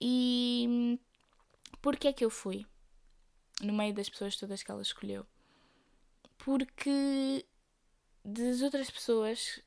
E 0.01 0.99
porquê 1.81 2.09
é 2.09 2.13
que 2.13 2.25
eu 2.25 2.31
fui? 2.31 2.67
No 3.63 3.73
meio 3.73 3.95
das 3.95 4.09
pessoas 4.09 4.37
todas 4.37 4.63
que 4.63 4.71
ela 4.71 4.83
escolheu. 4.83 5.25
Porque 6.39 7.47
das 8.25 8.63
outras 8.63 8.91
pessoas 8.91 9.61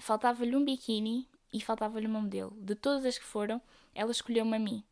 faltava-lhe 0.00 0.54
um 0.54 0.64
biquíni 0.64 1.26
e 1.52 1.60
faltava-lhe 1.60 2.06
uma 2.06 2.20
modelo. 2.20 2.54
De 2.60 2.74
todas 2.74 3.06
as 3.06 3.16
que 3.16 3.24
foram, 3.24 3.62
ela 3.94 4.12
escolheu-me 4.12 4.56
a 4.56 4.58
mim. 4.58 4.84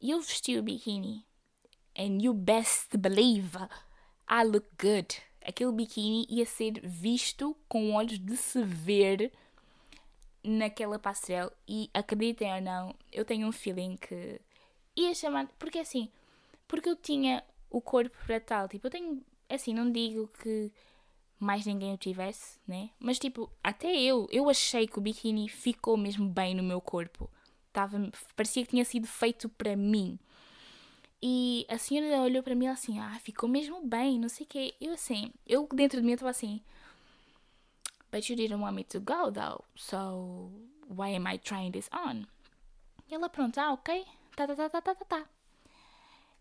E 0.00 0.10
eu 0.10 0.20
vesti 0.20 0.56
o 0.56 0.62
biquíni. 0.62 1.26
And 1.96 2.22
you 2.22 2.32
best 2.32 2.96
believe 2.96 3.58
I 4.28 4.42
look 4.44 4.66
good 4.80 5.16
aquele 5.44 5.72
biquíni 5.72 6.26
ia 6.28 6.46
ser 6.46 6.80
visto 6.82 7.56
com 7.68 7.94
olhos 7.94 8.18
de 8.18 8.36
se 8.36 8.62
ver 8.62 9.32
naquela 10.42 10.98
passarela. 10.98 11.52
E 11.66 11.90
acreditem 11.92 12.54
ou 12.54 12.60
não, 12.60 12.94
eu 13.12 13.24
tenho 13.24 13.46
um 13.46 13.52
feeling 13.52 13.96
que 13.96 14.40
ia 14.96 15.14
chamar. 15.14 15.48
Porque 15.58 15.78
assim, 15.78 16.10
porque 16.66 16.88
eu 16.88 16.96
tinha 16.96 17.42
o 17.70 17.80
corpo 17.80 18.16
para 18.26 18.40
tal. 18.40 18.68
Tipo, 18.68 18.86
eu 18.86 18.90
tenho. 18.90 19.24
Assim, 19.48 19.74
não 19.74 19.90
digo 19.90 20.28
que 20.42 20.72
mais 21.38 21.66
ninguém 21.66 21.92
o 21.92 21.98
tivesse, 21.98 22.58
né? 22.66 22.90
Mas 22.98 23.18
tipo, 23.18 23.50
até 23.62 23.94
eu, 23.94 24.26
eu 24.30 24.48
achei 24.48 24.86
que 24.86 24.98
o 24.98 25.02
biquíni 25.02 25.48
ficou 25.48 25.96
mesmo 25.96 26.28
bem 26.28 26.54
no 26.54 26.62
meu 26.62 26.80
corpo. 26.80 27.30
Tava, 27.72 28.10
parecia 28.34 28.64
que 28.64 28.70
tinha 28.70 28.84
sido 28.84 29.06
feito 29.06 29.48
para 29.48 29.76
mim. 29.76 30.18
E 31.26 31.64
a 31.70 31.78
senhora 31.78 32.20
olhou 32.20 32.42
para 32.42 32.54
mim 32.54 32.66
assim, 32.66 32.98
ah, 32.98 33.18
ficou 33.18 33.48
mesmo 33.48 33.80
bem, 33.80 34.20
não 34.20 34.28
sei 34.28 34.44
o 34.44 34.46
quê. 34.46 34.74
Eu 34.78 34.92
assim, 34.92 35.32
eu 35.46 35.66
dentro 35.72 35.98
de 35.98 36.06
mim 36.06 36.12
estava 36.12 36.28
assim, 36.28 36.60
but 38.12 38.28
you 38.28 38.36
didn't 38.36 38.60
want 38.60 38.76
me 38.76 38.84
to 38.84 39.00
go 39.00 39.32
though, 39.32 39.64
so 39.74 40.52
why 40.86 41.16
am 41.16 41.26
I 41.26 41.38
trying 41.38 41.72
this 41.72 41.88
on? 41.94 42.26
E 43.08 43.14
ela, 43.14 43.30
pronto, 43.30 43.56
ah, 43.56 43.72
ok, 43.72 44.04
tá, 44.36 44.46
tá, 44.46 44.54
tá, 44.54 44.68
tá, 44.68 44.82
tá, 44.82 44.94
tá, 44.94 45.04
tá. 45.06 45.26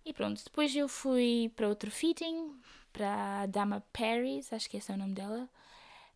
E 0.03 0.11
pronto, 0.11 0.43
depois 0.43 0.75
eu 0.75 0.89
fui 0.89 1.49
para 1.55 1.69
outro 1.69 1.89
fitting, 1.89 2.53
para 2.91 3.43
a 3.43 3.45
Dama 3.45 3.85
Paris, 3.93 4.51
acho 4.51 4.69
que 4.69 4.75
esse 4.75 4.91
é 4.91 4.95
o 4.95 4.97
nome 4.97 5.13
dela. 5.13 5.49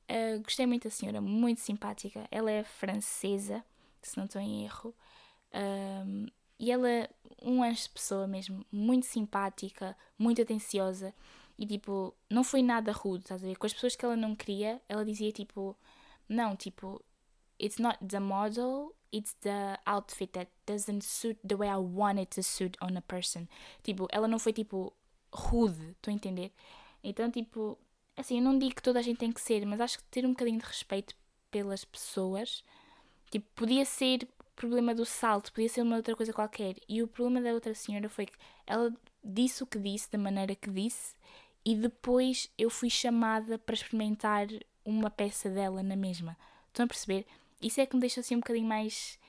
Uh, 0.09 0.41
gostei 0.43 0.65
muito 0.65 0.83
da 0.83 0.89
senhora, 0.89 1.21
muito 1.21 1.61
simpática. 1.61 2.27
Ela 2.29 2.51
é 2.51 2.65
francesa, 2.65 3.63
se 4.01 4.17
não 4.17 4.25
estou 4.25 4.41
em 4.41 4.65
erro. 4.65 4.93
Um, 5.53 6.27
e 6.59 6.71
ela 6.71 6.89
é 6.89 7.09
uma 7.41 7.67
pessoa 7.93 8.27
mesmo, 8.27 8.65
muito 8.71 9.05
simpática, 9.05 9.95
muito 10.17 10.41
atenciosa. 10.41 11.13
E 11.57 11.65
tipo, 11.65 12.15
não 12.29 12.43
foi 12.43 12.61
nada 12.61 12.91
rude, 12.91 13.23
estás 13.23 13.43
a 13.43 13.47
ver? 13.47 13.55
Com 13.55 13.65
as 13.65 13.73
pessoas 13.73 13.95
que 13.95 14.05
ela 14.05 14.15
não 14.15 14.35
queria, 14.35 14.81
ela 14.87 15.03
dizia 15.03 15.31
tipo, 15.31 15.75
não, 16.29 16.55
tipo, 16.55 17.03
it's 17.59 17.79
not 17.79 17.97
the 18.05 18.19
model, 18.19 18.95
it's 19.13 19.33
the 19.41 19.79
outfit 19.85 20.31
that 20.33 20.51
doesn't 20.65 21.03
suit 21.03 21.39
the 21.47 21.55
way 21.55 21.69
I 21.69 21.77
want 21.77 22.19
it 22.19 22.35
to 22.35 22.43
suit 22.43 22.77
on 22.81 22.95
a 22.97 23.01
person. 23.01 23.47
Tipo, 23.83 24.07
ela 24.11 24.27
não 24.27 24.39
foi 24.39 24.53
tipo 24.53 24.93
rude, 25.33 25.91
estou 25.91 26.11
a 26.11 26.15
entender? 26.15 26.51
Então, 27.03 27.29
tipo, 27.31 27.77
assim, 28.15 28.37
eu 28.37 28.43
não 28.43 28.57
digo 28.57 28.75
que 28.75 28.81
toda 28.81 28.99
a 28.99 29.01
gente 29.01 29.17
tem 29.17 29.31
que 29.31 29.41
ser, 29.41 29.65
mas 29.65 29.81
acho 29.81 29.97
que 29.97 30.03
ter 30.05 30.25
um 30.25 30.31
bocadinho 30.31 30.59
de 30.59 30.65
respeito 30.65 31.15
pelas 31.49 31.85
pessoas, 31.85 32.63
tipo, 33.31 33.47
podia 33.55 33.85
ser 33.85 34.27
problema 34.57 34.93
do 34.93 35.05
salto, 35.05 35.53
podia 35.53 35.69
ser 35.69 35.83
uma 35.83 35.95
outra 35.95 36.15
coisa 36.15 36.33
qualquer. 36.33 36.75
E 36.89 37.01
o 37.01 37.07
problema 37.07 37.41
da 37.41 37.53
outra 37.53 37.73
senhora 37.73 38.09
foi 38.09 38.25
que 38.25 38.37
ela 38.65 38.93
disse 39.23 39.63
o 39.63 39.67
que 39.67 39.79
disse, 39.79 40.11
da 40.11 40.17
maneira 40.17 40.55
que 40.55 40.69
disse, 40.69 41.15
e 41.63 41.75
depois 41.75 42.51
eu 42.57 42.69
fui 42.69 42.89
chamada 42.89 43.57
para 43.57 43.75
experimentar 43.75 44.47
uma 44.83 45.09
peça 45.09 45.49
dela 45.49 45.81
na 45.83 45.95
mesma. 45.95 46.35
Estão 46.67 46.85
a 46.85 46.87
perceber? 46.87 47.25
Isso 47.61 47.79
é 47.79 47.85
que 47.85 47.95
me 47.95 48.01
deixa 48.01 48.19
assim 48.19 48.35
um 48.35 48.39
bocadinho 48.39 48.67
mais 48.67 49.19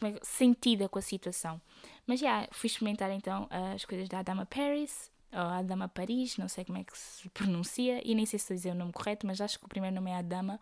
é 0.00 0.18
sentida 0.22 0.88
com 0.88 0.98
a 0.98 1.02
situação. 1.02 1.60
Mas 2.06 2.20
já, 2.20 2.26
yeah, 2.26 2.48
fui 2.52 2.68
experimentar 2.68 3.10
então 3.10 3.48
as 3.74 3.84
coisas 3.84 4.08
da 4.08 4.22
Dama 4.22 4.46
Paris, 4.46 5.10
ou 5.32 5.40
a 5.40 5.62
Dama 5.62 5.88
Paris, 5.88 6.36
não 6.36 6.48
sei 6.48 6.64
como 6.64 6.78
é 6.78 6.84
que 6.84 6.96
se 6.96 7.28
pronuncia, 7.30 8.00
e 8.04 8.14
nem 8.14 8.24
sei 8.24 8.38
se 8.38 8.44
estou 8.44 8.54
a 8.54 8.56
dizer 8.56 8.70
o 8.70 8.74
nome 8.74 8.92
correto, 8.92 9.26
mas 9.26 9.40
acho 9.40 9.58
que 9.58 9.66
o 9.66 9.68
primeiro 9.68 9.96
nome 9.96 10.10
é 10.12 10.16
a 10.16 10.22
Dama. 10.22 10.60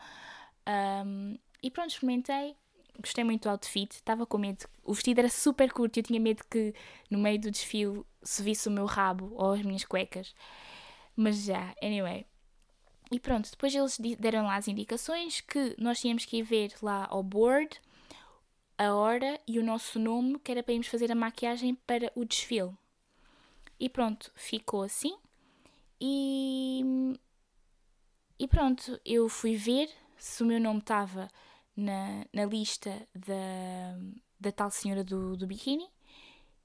Um, 1.06 1.38
e 1.62 1.70
pronto, 1.70 1.90
experimentei. 1.90 2.56
Gostei 2.98 3.24
muito 3.24 3.42
do 3.42 3.50
outfit. 3.50 3.92
Estava 3.92 4.24
com 4.26 4.38
medo. 4.38 4.66
O 4.82 4.94
vestido 4.94 5.18
era 5.20 5.28
super 5.28 5.70
curto 5.72 5.96
e 5.96 6.00
eu 6.00 6.04
tinha 6.04 6.20
medo 6.20 6.42
que 6.50 6.74
no 7.10 7.18
meio 7.18 7.40
do 7.40 7.50
desfile 7.50 8.02
se 8.22 8.42
visse 8.42 8.68
o 8.68 8.72
meu 8.72 8.86
rabo 8.86 9.32
ou 9.34 9.52
as 9.52 9.62
minhas 9.62 9.84
cuecas. 9.84 10.34
Mas 11.14 11.44
já, 11.44 11.74
anyway. 11.82 12.26
E 13.10 13.20
pronto, 13.20 13.50
depois 13.50 13.74
eles 13.74 13.98
deram 14.18 14.44
lá 14.44 14.56
as 14.56 14.66
indicações 14.66 15.40
que 15.40 15.74
nós 15.78 16.00
tínhamos 16.00 16.24
que 16.24 16.38
ir 16.38 16.42
ver 16.42 16.74
lá 16.82 17.06
ao 17.08 17.22
board 17.22 17.80
a 18.78 18.92
hora 18.94 19.40
e 19.46 19.58
o 19.58 19.64
nosso 19.64 19.98
nome, 19.98 20.38
que 20.40 20.50
era 20.50 20.62
para 20.62 20.74
irmos 20.74 20.88
fazer 20.88 21.10
a 21.10 21.14
maquiagem 21.14 21.74
para 21.86 22.12
o 22.14 22.24
desfile. 22.24 22.72
E 23.78 23.88
pronto, 23.88 24.30
ficou 24.34 24.82
assim. 24.82 25.16
E, 26.00 27.16
e 28.38 28.48
pronto, 28.48 29.00
eu 29.04 29.28
fui 29.28 29.56
ver 29.56 29.88
se 30.18 30.42
o 30.42 30.46
meu 30.46 30.60
nome 30.60 30.80
estava 30.80 31.28
na, 31.76 32.24
na 32.32 32.44
lista 32.44 32.90
da, 33.14 33.98
da 34.40 34.52
tal 34.52 34.70
senhora 34.70 35.04
do, 35.04 35.36
do 35.36 35.46
biquíni 35.46 35.88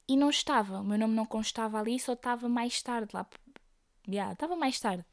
e 0.07 0.17
não 0.17 0.29
estava. 0.29 0.79
O 0.79 0.83
meu 0.83 0.97
nome 0.97 1.13
não 1.15 1.25
constava 1.25 1.79
ali, 1.79 1.99
só 1.99 2.13
estava 2.13 2.47
mais 2.49 2.81
tarde 2.81 3.11
lá. 3.13 3.27
Yeah, 4.07 4.33
estava 4.33 4.55
mais 4.55 4.79
tarde. 4.79 5.05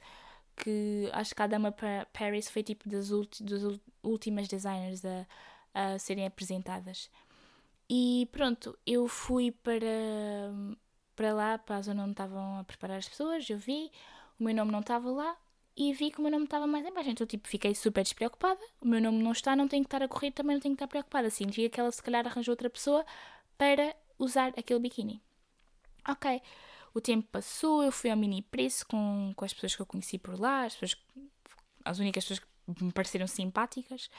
Que 0.56 1.08
acho 1.12 1.34
que 1.34 1.42
a 1.42 1.46
Dama 1.46 1.74
Paris 2.12 2.50
foi 2.50 2.62
tipo 2.62 2.88
das, 2.88 3.08
das 3.08 3.80
últimas 4.02 4.48
designers 4.48 5.04
a, 5.04 5.26
a 5.74 5.98
serem 5.98 6.26
apresentadas. 6.26 7.10
E 7.88 8.28
pronto, 8.32 8.76
eu 8.86 9.08
fui 9.08 9.50
para, 9.50 9.86
para 11.16 11.32
lá, 11.32 11.58
para 11.58 11.76
a 11.76 11.82
zona 11.82 12.02
onde 12.02 12.12
estavam 12.12 12.58
a 12.58 12.64
preparar 12.64 12.98
as 12.98 13.08
pessoas, 13.08 13.48
eu 13.48 13.56
vi, 13.56 13.90
o 14.38 14.44
meu 14.44 14.54
nome 14.54 14.70
não 14.70 14.80
estava 14.80 15.10
lá, 15.10 15.36
e 15.78 15.92
vi 15.92 16.10
que 16.10 16.18
o 16.18 16.22
meu 16.22 16.30
nome 16.32 16.44
estava 16.44 16.66
mais 16.66 16.84
em 16.84 16.92
baixo. 16.92 17.08
Então, 17.08 17.24
tipo, 17.24 17.46
fiquei 17.46 17.72
super 17.72 18.02
despreocupada. 18.02 18.60
O 18.80 18.88
meu 18.88 19.00
nome 19.00 19.22
não 19.22 19.30
está, 19.30 19.54
não 19.54 19.68
tenho 19.68 19.84
que 19.84 19.86
estar 19.86 20.02
a 20.02 20.08
correr, 20.08 20.32
também 20.32 20.56
não 20.56 20.60
tenho 20.60 20.74
que 20.74 20.82
estar 20.82 20.88
preocupada. 20.88 21.30
Significa 21.30 21.68
que 21.68 21.80
ela, 21.80 21.92
se 21.92 22.02
calhar, 22.02 22.26
arranjou 22.26 22.52
outra 22.52 22.68
pessoa 22.68 23.06
para 23.56 23.94
usar 24.18 24.52
aquele 24.58 24.80
biquíni. 24.80 25.22
Ok. 26.08 26.42
O 26.92 27.00
tempo 27.00 27.28
passou, 27.30 27.84
eu 27.84 27.92
fui 27.92 28.10
ao 28.10 28.16
mini 28.16 28.42
preço 28.42 28.84
com, 28.88 29.32
com 29.36 29.44
as 29.44 29.54
pessoas 29.54 29.76
que 29.76 29.82
eu 29.82 29.86
conheci 29.86 30.18
por 30.18 30.38
lá, 30.40 30.64
as, 30.64 30.74
pessoas, 30.74 31.00
as 31.84 31.98
únicas 32.00 32.24
pessoas 32.24 32.40
que 32.40 32.84
me 32.84 32.92
pareceram 32.92 33.28
simpáticas. 33.28 34.10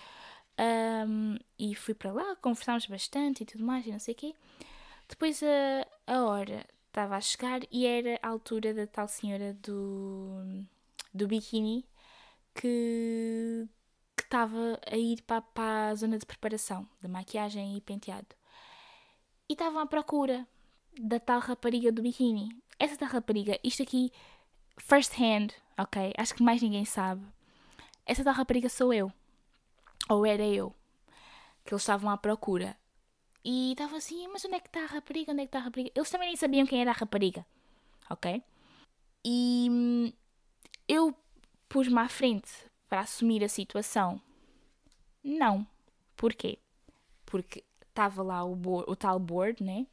Um, 0.58 1.38
e 1.58 1.76
fui 1.76 1.94
para 1.94 2.14
lá, 2.14 2.38
conversámos 2.38 2.86
bastante 2.86 3.44
e 3.44 3.46
tudo 3.46 3.66
mais, 3.66 3.86
e 3.86 3.92
não 3.92 4.00
sei 4.00 4.14
o 4.14 4.18
quê. 4.18 4.34
Depois 5.10 5.42
a, 5.44 6.14
a 6.14 6.24
hora 6.24 6.66
estava 6.88 7.18
a 7.18 7.22
chegar 7.22 7.62
e 7.70 7.86
era 7.86 8.18
a 8.22 8.30
altura 8.30 8.74
da 8.74 8.88
tal 8.88 9.10
senhora 9.10 9.54
do 9.56 10.66
do 11.14 11.28
biquíni 11.28 11.86
que 12.54 13.68
estava 14.20 14.80
a 14.86 14.98
ir 14.98 15.22
para, 15.24 15.42
para 15.42 15.90
a 15.90 15.96
zona 15.96 16.18
de 16.20 16.26
preparação 16.26 16.88
da 17.02 17.10
maquiagem 17.10 17.76
e 17.78 17.82
penteado. 17.82 18.28
E 19.48 19.54
estavam 19.54 19.82
à 19.82 19.86
procura 19.86 20.48
da 21.00 21.20
tal 21.20 21.40
rapariga 21.40 21.92
do 21.92 22.02
biquíni. 22.02 22.62
Essa 22.78 22.96
tal 22.98 23.10
rapariga, 23.10 23.60
isto 23.64 23.82
aqui, 23.82 24.12
first 24.78 25.14
hand, 25.20 25.50
ok? 25.78 26.14
Acho 26.18 26.36
que 26.36 26.44
mais 26.44 26.62
ninguém 26.62 26.86
sabe. 26.86 27.26
Essa 28.06 28.24
tal 28.24 28.34
rapariga 28.34 28.70
sou 28.70 28.94
eu. 28.94 29.12
Ou 30.08 30.26
era 30.26 30.46
eu. 30.46 30.74
Que 31.66 31.74
eles 31.74 31.82
estavam 31.82 32.10
à 32.10 32.18
procura. 32.18 32.78
E 33.44 33.72
estavam 33.72 33.98
assim, 33.98 34.28
mas 34.28 34.46
onde 34.46 34.56
é 34.56 34.60
que 34.60 34.68
está 34.68 34.84
a 34.84 34.86
rapariga? 34.86 35.32
Onde 35.32 35.42
é 35.42 35.46
que 35.46 35.50
está 35.50 35.60
a 35.60 35.64
rapariga? 35.64 35.92
Eles 35.96 36.10
também 36.10 36.28
nem 36.28 36.38
sabiam 36.38 36.68
quem 36.68 36.82
era 36.82 36.92
a 36.92 36.94
rapariga. 36.94 37.46
Ok? 38.10 38.44
E 39.26 40.14
eu 40.90 41.16
pus-me 41.70 42.00
à 42.00 42.10
frente 42.10 42.52
para 42.90 43.02
assumir 43.02 43.44
a 43.44 43.48
situação? 43.48 44.20
Não. 45.24 45.66
Porquê? 46.18 46.58
Porque 47.28 47.64
estava 47.88 48.24
lá 48.24 48.44
o, 48.44 48.54
o 48.88 48.96
tal 48.96 49.20
board, 49.20 49.64
né? 49.64 49.86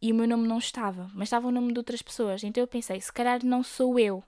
E 0.00 0.12
o 0.12 0.14
meu 0.14 0.28
nome 0.28 0.46
não 0.46 0.58
estava, 0.58 1.10
mas 1.12 1.26
estava 1.26 1.48
o 1.48 1.50
nome 1.50 1.72
de 1.72 1.80
outras 1.80 2.00
pessoas. 2.00 2.44
Então 2.44 2.62
eu 2.62 2.68
pensei, 2.68 3.00
se 3.00 3.12
calhar 3.12 3.44
não 3.44 3.62
sou 3.64 3.98
eu 3.98 4.22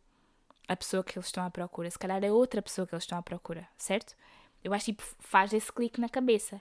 a 0.67 0.77
pessoa 0.77 1.05
que 1.05 1.17
eles 1.17 1.27
estão 1.27 1.45
à 1.45 1.51
procura, 1.51 1.89
se 1.91 1.99
calhar 1.99 2.23
é 2.23 2.33
outra 2.33 2.61
pessoa 2.61 2.87
que 2.87 2.95
eles 2.95 3.05
estão 3.05 3.17
à 3.17 3.23
procura, 3.23 3.67
certo? 3.79 4.15
Eu 4.63 4.75
acho 4.75 4.87
tipo, 4.87 5.03
faz 5.21 5.53
esse 5.53 5.73
clique 5.73 6.01
na 6.01 6.09
cabeça. 6.09 6.61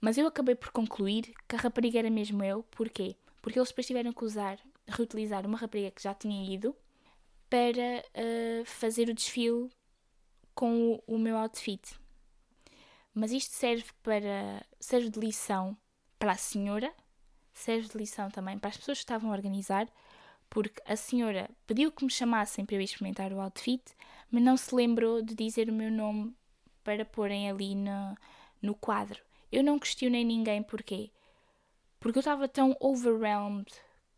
Mas 0.00 0.18
eu 0.18 0.26
acabei 0.26 0.54
por 0.54 0.70
concluir 0.70 1.32
que 1.48 1.56
a 1.56 1.58
rapariga 1.58 1.98
era 1.98 2.10
mesmo 2.10 2.44
eu. 2.44 2.62
Porquê? 2.70 3.16
Porque 3.40 3.58
eles 3.58 3.68
depois 3.68 3.86
tiveram 3.86 4.12
que 4.12 4.24
usar, 4.24 4.58
reutilizar 4.86 5.46
uma 5.46 5.58
rapariga 5.58 5.90
que 5.90 6.02
já 6.02 6.14
tinha 6.14 6.52
ido 6.52 6.74
para 7.50 8.04
uh, 8.14 8.64
fazer 8.64 9.08
o 9.08 9.14
desfile 9.14 9.68
com 10.54 10.92
o, 10.92 11.14
o, 11.14 11.18
meu 11.18 11.36
outfit. 11.36 11.82
Mas 13.12 13.32
isto 13.32 13.52
serve 13.52 13.84
para 14.02 14.64
serve 14.78 15.10
de 15.10 15.18
lição 15.18 15.76
para 16.18 16.32
a 16.32 16.36
senhora, 16.36 16.94
serve 17.52 17.88
de 17.88 17.98
lição 17.98 18.30
também 18.30 18.58
para 18.58 18.70
as 18.70 18.76
pessoas 18.76 18.98
que 18.98 19.02
estavam 19.02 19.30
a 19.30 19.34
organizar, 19.34 19.88
porque 20.48 20.80
a 20.86 20.94
senhora 20.94 21.50
pediu 21.66 21.90
que 21.90 22.04
me 22.04 22.10
chamassem 22.10 22.64
para 22.64 22.76
eu 22.76 22.80
experimentar 22.80 23.32
o 23.32 23.40
outfit, 23.40 23.82
mas 24.30 24.42
não 24.42 24.56
se 24.56 24.74
lembrou 24.74 25.20
de 25.20 25.34
dizer 25.34 25.68
o 25.68 25.72
meu 25.72 25.90
nome 25.90 26.34
para 26.84 27.04
porem 27.04 27.50
ali 27.50 27.74
no, 27.74 28.16
no 28.62 28.74
quadro. 28.74 29.20
Eu 29.50 29.64
não 29.64 29.78
questionei 29.78 30.24
ninguém 30.24 30.62
porquê. 30.62 31.10
Porque 31.98 32.18
eu 32.18 32.20
estava 32.20 32.48
tão 32.48 32.76
overwhelmed 32.80 33.70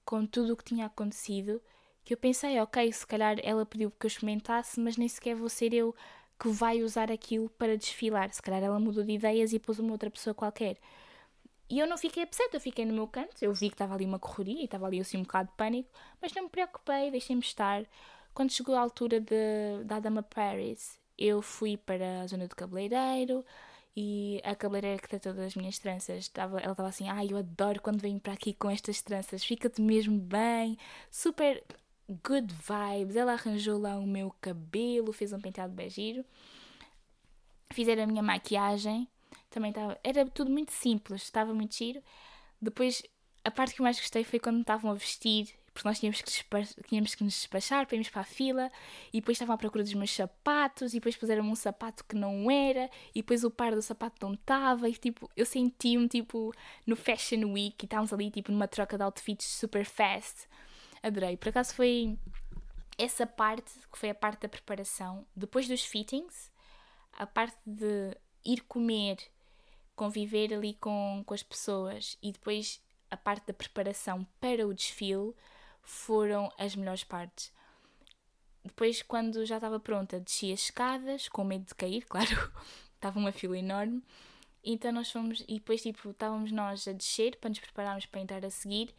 com 0.05 0.27
tudo 0.27 0.53
o 0.53 0.57
que 0.57 0.65
tinha 0.65 0.87
acontecido 0.87 1.61
que 2.05 2.15
eu 2.15 2.17
pensei, 2.17 2.59
ok, 2.61 2.93
se 2.93 3.07
calhar 3.07 3.37
ela 3.43 3.65
pediu 3.65 3.91
que 3.91 4.07
eu 4.07 4.09
experimentasse, 4.09 4.81
mas 4.81 4.97
nem 4.97 5.09
sequer 5.09 5.35
vou 5.35 5.49
ser 5.49 5.73
eu 5.73 5.95
que 6.39 6.49
vai 6.49 6.83
usar 6.83 7.11
aquilo 7.13 7.49
para 7.51 7.77
desfilar. 7.77 8.33
Se 8.33 8.43
calhar 8.43 8.63
ela 8.63 8.81
mudou 8.81 9.05
de 9.05 9.13
ideias 9.13 9.53
e 9.53 9.59
pôs 9.59 9.79
uma 9.79 9.93
outra 9.93 10.11
pessoa 10.11 10.35
qualquer. 10.35 10.77
E 11.71 11.79
eu 11.79 11.87
não 11.87 11.97
fiquei 11.97 12.25
upset, 12.25 12.53
eu 12.53 12.61
fiquei 12.61 12.85
no 12.85 12.93
meu 12.93 13.07
canto. 13.07 13.43
Eu 13.43 13.55
vi 13.55 13.69
que 13.69 13.75
estava 13.75 13.95
ali 13.95 14.05
uma 14.05 14.19
correria 14.19 14.61
e 14.61 14.65
estava 14.65 14.87
ali 14.87 15.01
assim 15.01 15.19
um 15.19 15.23
bocado 15.23 15.51
de 15.51 15.57
pânico, 15.57 15.89
mas 16.21 16.35
não 16.35 16.45
me 16.45 16.49
preocupei, 16.51 17.11
deixei-me 17.11 17.43
estar. 17.43 17.85
Quando 18.35 18.51
chegou 18.51 18.75
a 18.75 18.81
altura 18.81 19.21
de, 19.21 19.85
da 19.85 20.01
Dama 20.01 20.23
Paris, 20.23 20.99
eu 21.17 21.41
fui 21.41 21.77
para 21.77 22.23
a 22.23 22.27
zona 22.27 22.49
do 22.49 22.57
cabeleireiro 22.57 23.45
e 23.97 24.41
a 24.45 24.55
cabeleireira 24.55 25.01
que 25.01 25.09
tratou 25.09 25.35
das 25.35 25.55
minhas 25.55 25.79
tranças, 25.79 26.19
estava, 26.19 26.59
ela 26.61 26.73
estava 26.73 26.89
assim: 26.89 27.09
Ai, 27.09 27.29
eu 27.31 27.37
adoro 27.37 27.81
quando 27.81 28.01
venho 28.01 28.19
para 28.19 28.33
aqui 28.33 28.53
com 28.55 28.71
estas 28.71 29.01
tranças, 29.03 29.45
fica-te 29.45 29.81
mesmo 29.81 30.19
bem, 30.19 30.77
super 31.11 31.63
good 32.25 32.53
vibes. 32.55 33.17
Ela 33.17 33.33
arranjou 33.33 33.79
lá 33.79 33.99
o 33.99 34.07
meu 34.07 34.35
cabelo, 34.41 35.13
fez 35.13 35.33
um 35.33 35.41
penteado 35.41 35.73
bem 35.73 35.89
giro, 35.89 36.25
fizeram 37.73 38.05
a 38.05 38.07
minha 38.07 38.23
maquiagem, 38.23 39.09
também 39.51 39.71
estava. 39.71 39.99
Era 40.03 40.27
tudo 40.27 40.51
muito 40.51 40.73
simples, 40.73 41.23
estava 41.23 41.55
muito 41.55 41.75
giro. 41.75 42.03
Depois, 42.61 43.03
a 43.45 43.51
parte 43.51 43.75
que 43.75 43.83
mais 43.83 43.99
gostei 43.99 44.25
foi 44.25 44.39
quando 44.39 44.61
estavam 44.61 44.91
a 44.91 44.95
vestir, 44.95 45.49
porque 45.75 45.89
nós 45.89 45.99
tínhamos 45.99 46.21
que, 46.21 46.31
tínhamos 46.89 47.15
que 47.15 47.25
nos 47.25 47.35
despachar 47.35 47.87
para 47.87 47.97
irmos 47.97 48.09
para 48.09 48.21
a 48.21 48.25
fila, 48.25 48.71
e 49.13 49.21
depois 49.21 49.37
estavam 49.37 49.55
à 49.55 49.59
procura 49.59 49.83
dos 49.83 49.95
meus 49.95 50.13
sapatos, 50.13 50.93
e 50.93 50.97
depois 50.97 51.17
puseram 51.17 51.45
um 51.45 51.55
sapato 51.55 52.05
que 52.05 52.15
não 52.15 52.51
era, 52.51 52.91
e 53.15 53.23
depois 53.23 53.43
o 53.43 53.51
par 53.51 53.75
do 53.75 53.83
sapato 53.83 54.27
não 54.27 54.35
estava, 54.35 54.89
e 54.89 54.95
tipo, 54.95 55.31
eu 55.37 55.47
senti-me 55.47 56.09
tipo 56.09 56.53
no 56.87 56.95
Fashion 56.95 57.53
Week, 57.53 57.77
e 57.83 57.87
estávamos 57.87 58.13
ali 58.13 58.31
tipo 58.31 58.53
numa 58.53 58.69
troca 58.69 58.97
de 58.97 59.03
outfits 59.03 59.47
super 59.47 59.85
fast 59.85 60.47
adorei. 61.03 61.37
Por 61.37 61.49
acaso 61.49 61.75
foi 61.75 62.19
essa 62.99 63.27
parte, 63.27 63.73
que 63.91 63.99
foi 63.99 64.11
a 64.11 64.15
parte 64.15 64.43
da 64.43 64.49
preparação, 64.49 65.27
depois 65.35 65.67
dos 65.67 65.85
fittings, 65.85 66.51
a 67.13 67.27
parte 67.27 67.59
de 67.67 68.17
ir 68.45 68.63
comer, 68.63 69.19
conviver 69.95 70.53
ali 70.55 70.75
com, 70.75 71.23
com 71.27 71.35
as 71.35 71.43
pessoas 71.43 72.19
e 72.23 72.33
depois 72.33 72.81
a 73.11 73.17
parte 73.17 73.47
da 73.47 73.53
preparação 73.53 74.27
para 74.41 74.67
o 74.67 74.73
desfile 74.73 75.35
foram 75.83 76.51
as 76.59 76.75
melhores 76.75 77.05
partes. 77.05 77.53
Depois, 78.65 79.03
quando 79.03 79.45
já 79.45 79.57
estava 79.57 79.81
pronta, 79.81 80.21
desci 80.21 80.53
as 80.53 80.61
escadas, 80.61 81.29
com 81.29 81.45
medo 81.45 81.67
de 81.67 81.75
cair, 81.75 82.05
claro, 82.07 82.53
estava 82.95 83.19
uma 83.19 83.33
fila 83.33 83.59
enorme. 83.59 84.03
Então 84.65 84.93
nós 84.93 85.11
fomos, 85.11 85.45
e 85.49 85.55
depois 85.55 85.83
tipo, 85.83 86.11
estávamos 86.11 86.53
nós 86.53 86.87
a 86.87 86.93
descer 86.93 87.37
para 87.37 87.51
nos 87.51 87.59
prepararmos 87.59 88.07
para 88.07 88.21
entrar 88.21 88.45
a 88.45 88.51
seguir 88.51 88.95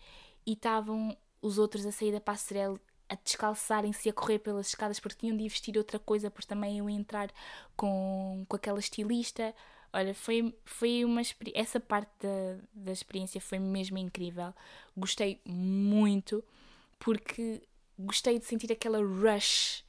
e 0.46 0.52
estavam 0.54 1.18
os 1.44 1.60
outros 1.60 1.86
a 1.86 1.92
sair 1.92 2.12
da 2.12 2.22
passarela 2.22 2.80
a 3.10 3.16
descalçarem-se 3.16 4.10
a 4.10 4.14
correr 4.14 4.40
pelas 4.40 4.68
escadas 4.70 5.00
porque 5.00 5.20
tinham 5.20 5.38
de 5.38 5.44
vestir 5.44 5.78
outra 5.78 6.00
coisa, 6.00 6.32
porque 6.32 6.48
também 6.48 6.80
eu 6.80 6.90
entrar 6.90 7.30
com, 7.76 8.46
com 8.48 8.56
aquela 8.56 8.80
estilista. 8.80 9.54
Olha, 9.92 10.16
foi, 10.16 10.56
foi 10.66 11.06
uma 11.06 11.22
essa 11.54 11.80
parte 11.80 12.12
da, 12.20 12.64
da 12.74 12.92
experiência 12.92 13.40
foi 13.40 13.60
mesmo 13.60 13.98
incrível. 13.98 14.54
Gostei 14.98 15.40
muito 15.46 16.44
porque 16.98 17.62
gostei 18.00 18.40
de 18.40 18.46
sentir 18.46 18.72
aquela 18.72 19.00
rush 19.00 19.84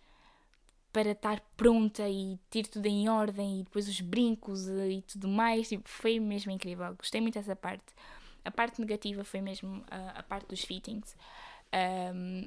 para 0.92 1.10
estar 1.12 1.40
pronta 1.56 2.08
e 2.08 2.38
ter 2.50 2.66
tudo 2.68 2.86
em 2.86 3.08
ordem 3.08 3.60
e 3.60 3.64
depois 3.64 3.88
os 3.88 4.00
brincos 4.00 4.68
e 4.68 5.02
tudo 5.02 5.26
mais. 5.26 5.68
Tipo, 5.68 5.88
foi 5.88 6.20
mesmo 6.20 6.52
incrível. 6.52 6.94
Gostei 6.96 7.20
muito 7.20 7.34
dessa 7.34 7.56
parte. 7.56 7.86
A 8.44 8.50
parte 8.50 8.80
negativa 8.80 9.24
foi 9.24 9.40
mesmo 9.40 9.82
a, 9.90 10.20
a 10.20 10.22
parte 10.22 10.48
dos 10.48 10.60
fittings. 10.60 11.16
Um, 11.74 12.46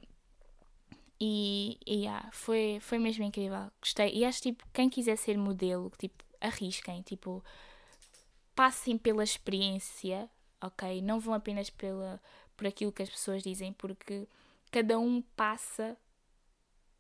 e, 1.20 1.78
e 1.86 2.04
yeah, 2.06 2.30
foi, 2.32 2.80
foi 2.82 3.00
mesmo 3.00 3.24
incrível. 3.24 3.72
Gostei. 3.82 4.14
E 4.14 4.24
acho 4.24 4.42
tipo, 4.42 4.64
quem 4.72 4.90
quiser 4.90 5.18
ser 5.18 5.38
modelo, 5.38 5.92
tipo, 5.98 6.24
arrisquem, 6.40 7.02
tipo, 7.02 7.44
passem 8.56 8.98
pela 8.98 9.24
experiência, 9.24 10.30
ok? 10.62 11.02
Não 11.02 11.20
vão 11.20 11.34
apenas 11.34 11.70
pela, 11.70 12.22
por 12.56 12.68
aquilo 12.68 12.92
que 12.92 13.04
as 13.04 13.10
pessoas 13.10 13.44
dizem, 13.44 13.74
porque 13.74 14.28
cada 14.72 15.00
um 15.00 15.22
passa 15.36 15.98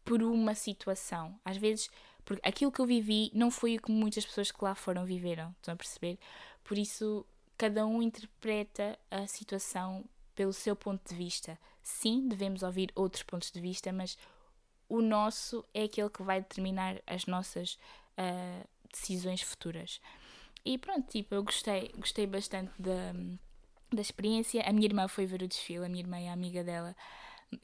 por 0.04 0.24
uma 0.24 0.56
situação. 0.56 1.40
Às 1.46 1.58
vezes, 1.58 1.90
porque 2.26 2.48
aquilo 2.48 2.72
que 2.72 2.80
eu 2.80 2.86
vivi 2.86 3.30
não 3.34 3.52
foi 3.52 3.78
o 3.78 3.82
que 3.82 3.92
muitas 3.92 4.26
pessoas 4.26 4.52
que 4.52 4.64
lá 4.64 4.74
foram 4.74 5.06
viveram, 5.06 5.52
estão 5.58 5.74
a 5.74 5.78
perceber? 5.78 6.18
Por 6.64 6.78
isso, 6.78 7.26
cada 7.58 7.86
um 7.86 8.02
interpreta 8.02 8.98
a 9.12 9.28
situação 9.28 10.04
pelo 10.38 10.54
seu 10.54 10.76
ponto 10.76 11.10
de 11.10 11.16
vista. 11.16 11.60
Sim, 11.82 12.28
devemos 12.30 12.62
ouvir 12.62 12.92
outros 12.96 13.24
pontos 13.24 13.52
de 13.52 13.60
vista, 13.60 13.92
mas 13.92 14.16
o 14.88 15.02
nosso 15.02 15.66
é 15.74 15.84
aquele 15.84 16.12
que 16.12 16.22
vai 16.22 16.40
determinar 16.40 17.02
as 17.08 17.26
nossas 17.26 17.78
uh, 18.18 18.68
decisões 18.94 19.42
futuras. 19.42 20.00
E 20.64 20.78
pronto, 20.78 21.08
tipo, 21.10 21.34
eu 21.34 21.44
gostei, 21.44 21.92
gostei 21.98 22.28
bastante 22.28 22.72
da, 22.80 23.14
da 23.92 24.02
experiência. 24.02 24.62
A 24.62 24.72
minha 24.72 24.86
irmã 24.86 25.08
foi 25.08 25.26
ver 25.26 25.42
o 25.42 25.48
desfile, 25.48 25.86
a 25.86 25.90
minha 25.90 26.04
irmã 26.04 26.20
é 26.20 26.30
amiga 26.30 26.64
dela. 26.64 26.96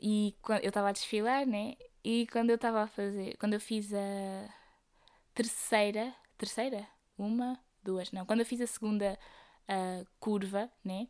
E 0.01 0.36
quando 0.41 0.63
eu 0.63 0.69
estava 0.69 0.89
a 0.89 0.93
desfilar, 0.93 1.45
né? 1.45 1.76
E 2.03 2.26
quando 2.32 2.49
eu 2.49 2.55
estava 2.55 2.82
a 2.82 2.88
fazer, 2.88 3.38
quando 3.38 3.53
eu 3.53 3.59
fiz 3.59 3.93
a 3.93 4.49
terceira, 5.36 6.15
terceira? 6.39 6.88
Uma, 7.17 7.59
duas, 7.84 8.11
não. 8.11 8.26
Quando 8.26 8.39
eu 8.39 8.45
fiz 8.47 8.61
a 8.61 8.67
segunda 8.67 9.19
uh, 9.69 10.07
curva, 10.19 10.71
né? 10.84 11.07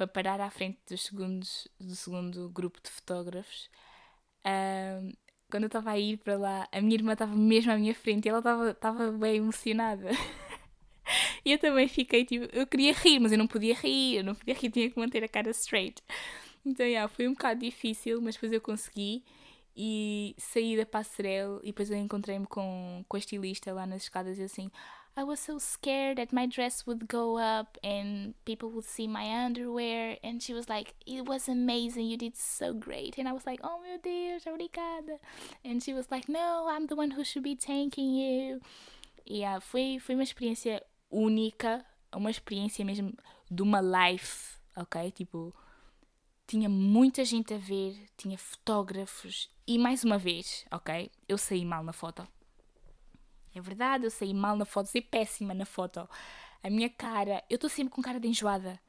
Para 0.00 0.06
parar 0.06 0.40
à 0.40 0.48
frente 0.48 0.78
dos 0.88 1.02
segundos, 1.02 1.68
do 1.78 1.94
segundo 1.94 2.48
grupo 2.48 2.80
de 2.82 2.88
fotógrafos. 2.88 3.68
Uh, 4.46 5.14
quando 5.50 5.64
eu 5.64 5.66
estava 5.66 5.90
a 5.90 5.98
ir 5.98 6.16
para 6.16 6.38
lá, 6.38 6.66
a 6.72 6.80
minha 6.80 6.94
irmã 6.94 7.12
estava 7.12 7.36
mesmo 7.36 7.70
à 7.70 7.76
minha 7.76 7.94
frente 7.94 8.24
e 8.24 8.30
ela 8.30 8.70
estava 8.70 9.12
bem 9.12 9.36
emocionada. 9.36 10.08
e 11.44 11.52
eu 11.52 11.58
também 11.58 11.86
fiquei 11.86 12.24
tipo, 12.24 12.48
eu 12.50 12.66
queria 12.66 12.94
rir, 12.94 13.20
mas 13.20 13.30
eu 13.30 13.36
não 13.36 13.46
podia 13.46 13.74
rir, 13.74 14.16
eu 14.16 14.24
não 14.24 14.34
podia 14.34 14.54
rir, 14.54 14.70
tinha 14.70 14.90
que 14.90 14.98
manter 14.98 15.22
a 15.22 15.28
cara 15.28 15.50
straight. 15.50 16.02
Então, 16.64 16.86
yeah, 16.86 17.06
foi 17.06 17.28
um 17.28 17.32
bocado 17.32 17.60
difícil, 17.60 18.22
mas 18.22 18.36
depois 18.36 18.52
eu 18.54 18.60
consegui 18.62 19.22
e 19.76 20.34
saí 20.38 20.78
da 20.78 20.86
passarela 20.86 21.60
e 21.62 21.66
depois 21.66 21.90
eu 21.90 21.98
encontrei-me 21.98 22.46
com, 22.46 23.04
com 23.06 23.16
a 23.18 23.20
estilista 23.20 23.70
lá 23.74 23.86
nas 23.86 24.04
escadas 24.04 24.38
e 24.38 24.44
assim, 24.44 24.70
I 25.16 25.24
was 25.24 25.40
so 25.40 25.58
scared 25.58 26.18
that 26.18 26.32
my 26.32 26.46
dress 26.46 26.86
would 26.86 27.08
go 27.08 27.36
up 27.36 27.76
and 27.82 28.34
people 28.44 28.70
would 28.70 28.84
see 28.84 29.06
my 29.06 29.44
underwear. 29.44 30.16
And 30.22 30.42
she 30.42 30.54
was 30.54 30.68
like, 30.68 30.94
It 31.06 31.26
was 31.26 31.48
amazing. 31.48 32.06
You 32.06 32.16
did 32.16 32.36
so 32.36 32.72
great. 32.72 33.18
And 33.18 33.28
I 33.28 33.32
was 33.32 33.46
like, 33.46 33.60
Oh, 33.62 33.80
meu 33.82 33.98
Deus, 33.98 34.44
obrigada. 34.46 35.18
And 35.64 35.82
she 35.82 35.92
was 35.92 36.10
like, 36.10 36.28
No, 36.28 36.68
I'm 36.70 36.86
the 36.86 36.96
one 36.96 37.12
who 37.12 37.24
should 37.24 37.42
be 37.42 37.54
thanking 37.54 38.14
you. 38.14 38.60
Yeah, 39.26 39.60
foi, 39.60 39.98
foi 40.00 40.14
uma 40.14 40.24
experiência 40.24 40.82
única, 41.10 41.84
uma 42.14 42.30
experiência 42.30 42.84
mesmo 42.84 43.12
de 43.50 43.62
uma 43.62 43.80
life, 43.80 44.56
ok? 44.76 45.10
Tipo, 45.10 45.54
tinha 46.46 46.68
muita 46.68 47.24
gente 47.24 47.54
a 47.54 47.58
ver, 47.58 47.96
tinha 48.16 48.38
fotógrafos 48.38 49.50
e 49.66 49.78
mais 49.78 50.02
uma 50.02 50.18
vez, 50.18 50.64
ok? 50.70 51.10
Eu 51.28 51.38
saí 51.38 51.64
mal 51.64 51.84
na 51.84 51.92
foto. 51.92 52.26
É 53.54 53.60
verdade, 53.60 54.04
eu 54.04 54.10
saí 54.10 54.32
mal 54.32 54.56
na 54.56 54.64
foto, 54.64 54.86
saí 54.86 55.02
péssima 55.02 55.54
na 55.54 55.64
foto. 55.64 56.08
A 56.62 56.70
minha 56.70 56.88
cara, 56.90 57.42
eu 57.48 57.56
estou 57.56 57.70
sempre 57.70 57.92
com 57.92 58.02
cara 58.02 58.20
de 58.20 58.28
enjoada. 58.28 58.80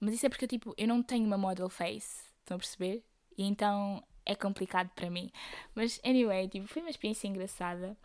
Mas 0.00 0.14
isso 0.14 0.26
é 0.26 0.28
porque 0.28 0.46
tipo, 0.46 0.74
eu 0.76 0.88
não 0.88 1.02
tenho 1.02 1.26
uma 1.26 1.38
model 1.38 1.68
face. 1.68 2.24
Estão 2.40 2.56
a 2.56 2.58
perceber? 2.58 3.04
E 3.36 3.44
então 3.44 4.02
é 4.24 4.34
complicado 4.34 4.90
para 4.94 5.10
mim. 5.10 5.30
Mas 5.74 6.00
anyway, 6.04 6.48
tipo, 6.48 6.66
foi 6.66 6.82
uma 6.82 6.90
experiência 6.90 7.26
engraçada. 7.28 7.96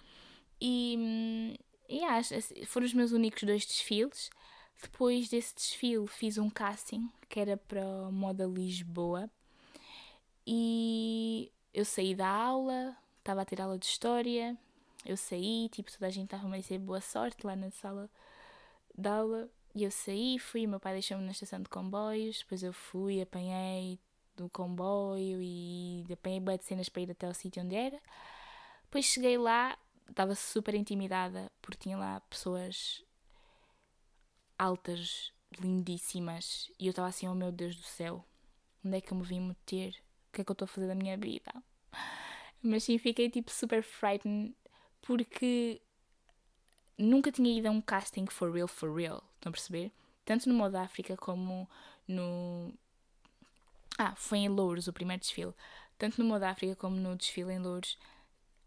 E, 0.61 1.57
e 1.87 2.03
acho, 2.03 2.33
foram 2.65 2.85
os 2.85 2.93
meus 2.93 3.11
únicos 3.11 3.43
dois 3.43 3.65
desfiles. 3.65 4.29
Depois 4.81 5.29
desse 5.29 5.55
desfile 5.55 6.07
fiz 6.07 6.37
um 6.37 6.49
casting 6.49 7.09
que 7.27 7.39
era 7.39 7.57
para 7.57 7.83
Moda 8.11 8.45
Lisboa. 8.45 9.29
E 10.47 11.51
eu 11.73 11.85
saí 11.85 12.15
da 12.15 12.27
aula, 12.27 12.97
estava 13.19 13.41
a 13.41 13.45
ter 13.45 13.61
aula 13.61 13.77
de 13.77 13.85
história, 13.85 14.57
eu 15.05 15.17
saí, 15.17 15.69
tipo, 15.69 15.91
toda 15.91 16.07
a 16.07 16.09
gente 16.09 16.25
estava 16.25 16.53
a 16.53 16.57
dizer 16.57 16.77
boa 16.79 17.01
sorte 17.01 17.45
lá 17.45 17.55
na 17.55 17.71
sala 17.71 18.09
de 18.97 19.07
aula. 19.07 19.49
E 19.75 19.83
eu 19.83 19.91
saí, 19.91 20.39
fui, 20.39 20.65
meu 20.67 20.79
pai 20.79 20.93
deixou-me 20.93 21.23
na 21.23 21.31
estação 21.31 21.61
de 21.61 21.69
comboios, 21.69 22.39
depois 22.39 22.63
eu 22.63 22.73
fui, 22.73 23.21
apanhei 23.21 23.99
do 24.35 24.49
comboio 24.49 25.41
e 25.41 26.05
apanhei 26.11 26.39
de 26.39 26.65
cenas 26.65 26.89
para 26.89 27.01
ir 27.01 27.11
até 27.11 27.27
o 27.27 27.33
sítio 27.33 27.63
onde 27.63 27.75
era. 27.75 27.99
Depois 28.83 29.05
cheguei 29.05 29.37
lá, 29.37 29.77
estava 30.09 30.33
super 30.35 30.73
intimidada 30.73 31.51
porque 31.61 31.83
tinha 31.83 31.97
lá 31.97 32.19
pessoas 32.21 33.03
altas 34.57 35.31
lindíssimas. 35.59 36.71
E 36.79 36.87
eu 36.87 36.91
estava 36.91 37.07
assim, 37.07 37.27
oh 37.27 37.35
meu 37.35 37.51
Deus 37.51 37.75
do 37.75 37.83
céu, 37.83 38.25
onde 38.83 38.97
é 38.97 39.01
que 39.01 39.13
eu 39.13 39.17
me 39.17 39.23
vim 39.23 39.41
meter? 39.41 39.95
O 40.29 40.31
que 40.33 40.41
é 40.41 40.43
que 40.43 40.51
eu 40.51 40.53
estou 40.53 40.65
a 40.65 40.67
fazer 40.67 40.87
da 40.87 40.95
minha 40.95 41.17
vida? 41.17 41.51
Mas 42.61 42.83
sim, 42.83 42.97
fiquei 42.97 43.29
tipo 43.29 43.51
super 43.51 43.81
frightened 43.81 44.53
porque 45.01 45.81
nunca 46.97 47.31
tinha 47.31 47.57
ido 47.57 47.67
a 47.67 47.71
um 47.71 47.81
casting 47.81 48.27
for 48.27 48.51
real, 48.51 48.67
for 48.67 48.93
real. 48.93 49.23
Estão 49.35 49.49
a 49.49 49.53
perceber? 49.53 49.91
Tanto 50.25 50.49
no 50.49 50.55
Moda 50.55 50.81
África 50.81 51.15
como 51.17 51.67
no. 52.07 52.73
Ah, 53.97 54.15
foi 54.15 54.39
em 54.39 54.49
Louros 54.49 54.87
o 54.87 54.93
primeiro 54.93 55.21
desfile. 55.21 55.53
Tanto 55.97 56.21
no 56.21 56.27
Moda 56.27 56.49
África 56.49 56.75
como 56.75 56.95
no 56.95 57.15
desfile 57.15 57.51
em 57.51 57.59
Louros, 57.59 57.97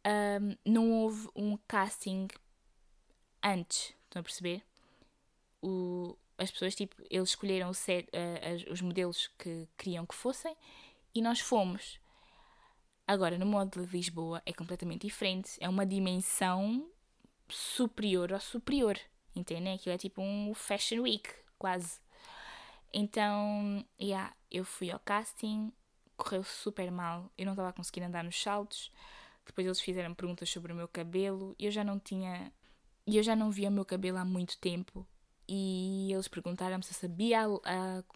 um, 0.06 0.56
não 0.64 0.90
houve 0.90 1.28
um 1.34 1.56
casting 1.68 2.28
antes. 3.42 3.94
Estão 4.04 4.20
a 4.20 4.22
perceber? 4.22 4.62
O, 5.62 6.16
as 6.36 6.50
pessoas, 6.50 6.74
tipo, 6.74 6.96
eles 7.08 7.30
escolheram 7.30 7.72
set, 7.72 8.08
uh, 8.08 8.72
os 8.72 8.80
modelos 8.80 9.30
que 9.38 9.68
queriam 9.78 10.04
que 10.04 10.14
fossem 10.14 10.56
e 11.14 11.22
nós 11.22 11.40
fomos. 11.40 11.98
Agora, 13.06 13.36
no 13.36 13.46
modo 13.46 13.84
de 13.84 13.92
Lisboa 13.92 14.42
é 14.46 14.52
completamente 14.52 15.06
diferente. 15.06 15.56
É 15.60 15.68
uma 15.68 15.84
dimensão 15.84 16.88
superior 17.48 18.32
ao 18.32 18.40
superior. 18.40 18.98
Entendem? 19.34 19.74
Aquilo 19.74 19.94
é 19.94 19.98
tipo 19.98 20.20
um 20.22 20.52
Fashion 20.54 21.02
Week, 21.02 21.28
quase. 21.58 22.00
Então, 22.92 23.84
yeah, 24.00 24.34
eu 24.50 24.64
fui 24.64 24.90
ao 24.90 24.98
casting, 24.98 25.72
correu 26.16 26.44
super 26.44 26.90
mal. 26.90 27.30
Eu 27.36 27.46
não 27.46 27.54
estava 27.54 27.70
a 27.70 27.72
conseguir 27.72 28.02
andar 28.02 28.22
nos 28.22 28.40
saltos. 28.40 28.92
Depois 29.44 29.66
eles 29.66 29.80
fizeram 29.80 30.14
perguntas 30.14 30.48
sobre 30.50 30.72
o 30.72 30.76
meu 30.76 30.86
cabelo. 30.86 31.56
Eu 31.58 31.70
já 31.70 31.82
não 31.82 31.98
tinha. 31.98 32.52
Eu 33.06 33.22
já 33.22 33.34
não 33.34 33.50
via 33.50 33.68
o 33.68 33.72
meu 33.72 33.84
cabelo 33.84 34.18
há 34.18 34.24
muito 34.24 34.58
tempo. 34.58 35.06
E 35.48 36.12
eles 36.12 36.28
perguntaram-me 36.28 36.84
se 36.84 36.90
eu 36.90 36.94
sabia 36.94 37.48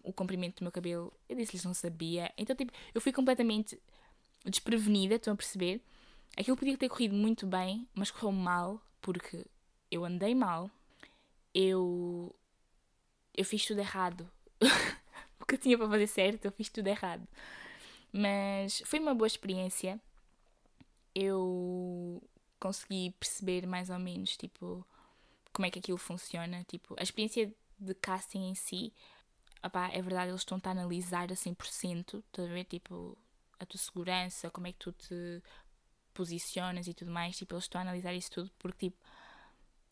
o 0.03 0.13
comprimento 0.13 0.59
do 0.59 0.63
meu 0.63 0.71
cabelo. 0.71 1.11
Eu 1.27 1.35
disse-lhes 1.35 1.65
não 1.65 1.73
sabia. 1.73 2.31
Então, 2.37 2.55
tipo, 2.55 2.71
eu 2.93 3.01
fui 3.01 3.11
completamente 3.11 3.81
desprevenida, 4.45 5.15
estão 5.15 5.33
a 5.33 5.37
perceber? 5.37 5.81
Aquilo 6.35 6.57
podia 6.57 6.77
ter 6.77 6.89
corrido 6.89 7.15
muito 7.15 7.45
bem, 7.47 7.87
mas 7.93 8.11
correu 8.11 8.31
mal, 8.31 8.81
porque 9.01 9.45
eu 9.89 10.05
andei 10.05 10.35
mal, 10.35 10.69
eu, 11.53 12.35
eu 13.33 13.45
fiz 13.45 13.65
tudo 13.65 13.79
errado. 13.79 14.29
o 15.39 15.45
que 15.45 15.55
eu 15.55 15.59
tinha 15.59 15.77
para 15.77 15.89
fazer 15.89 16.07
certo, 16.07 16.45
eu 16.45 16.51
fiz 16.51 16.69
tudo 16.69 16.87
errado. 16.87 17.27
Mas 18.11 18.81
foi 18.85 18.99
uma 18.99 19.15
boa 19.15 19.27
experiência. 19.27 19.99
Eu 21.15 22.21
consegui 22.59 23.11
perceber 23.19 23.65
mais 23.65 23.89
ou 23.89 23.99
menos, 23.99 24.37
tipo, 24.37 24.85
como 25.51 25.65
é 25.65 25.71
que 25.71 25.79
aquilo 25.79 25.97
funciona. 25.97 26.63
Tipo, 26.65 26.95
a 26.99 27.03
experiência 27.03 27.51
de 27.79 27.93
casting 27.95 28.49
em 28.49 28.55
si, 28.55 28.93
opá, 29.63 29.89
é 29.89 30.01
verdade, 30.01 30.31
eles 30.31 30.41
estão 30.41 30.61
a 30.63 30.69
analisar 30.69 31.31
a 31.31 31.35
100%, 31.35 32.19
estás 32.19 32.49
a 32.49 32.53
ver? 32.53 32.65
Tipo, 32.65 33.17
a 33.59 33.65
tua 33.65 33.79
segurança, 33.79 34.49
como 34.49 34.67
é 34.67 34.71
que 34.71 34.79
tu 34.79 34.91
te 34.91 35.41
posicionas 36.13 36.87
e 36.87 36.93
tudo 36.93 37.11
mais. 37.11 37.37
Tipo, 37.37 37.53
eles 37.53 37.65
estão 37.65 37.79
a 37.79 37.83
analisar 37.83 38.13
isso 38.13 38.31
tudo 38.31 38.51
porque, 38.57 38.89
tipo, 38.89 38.97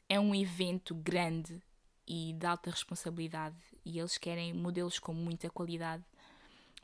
é 0.10 0.20
um 0.20 0.34
evento 0.34 0.96
grande 0.96 1.62
e 2.08 2.34
de 2.34 2.46
alta 2.46 2.72
responsabilidade 2.72 3.58
e 3.84 4.00
eles 4.00 4.18
querem 4.18 4.54
modelos 4.54 4.98
com 4.98 5.14
muita 5.14 5.50
qualidade. 5.50 6.04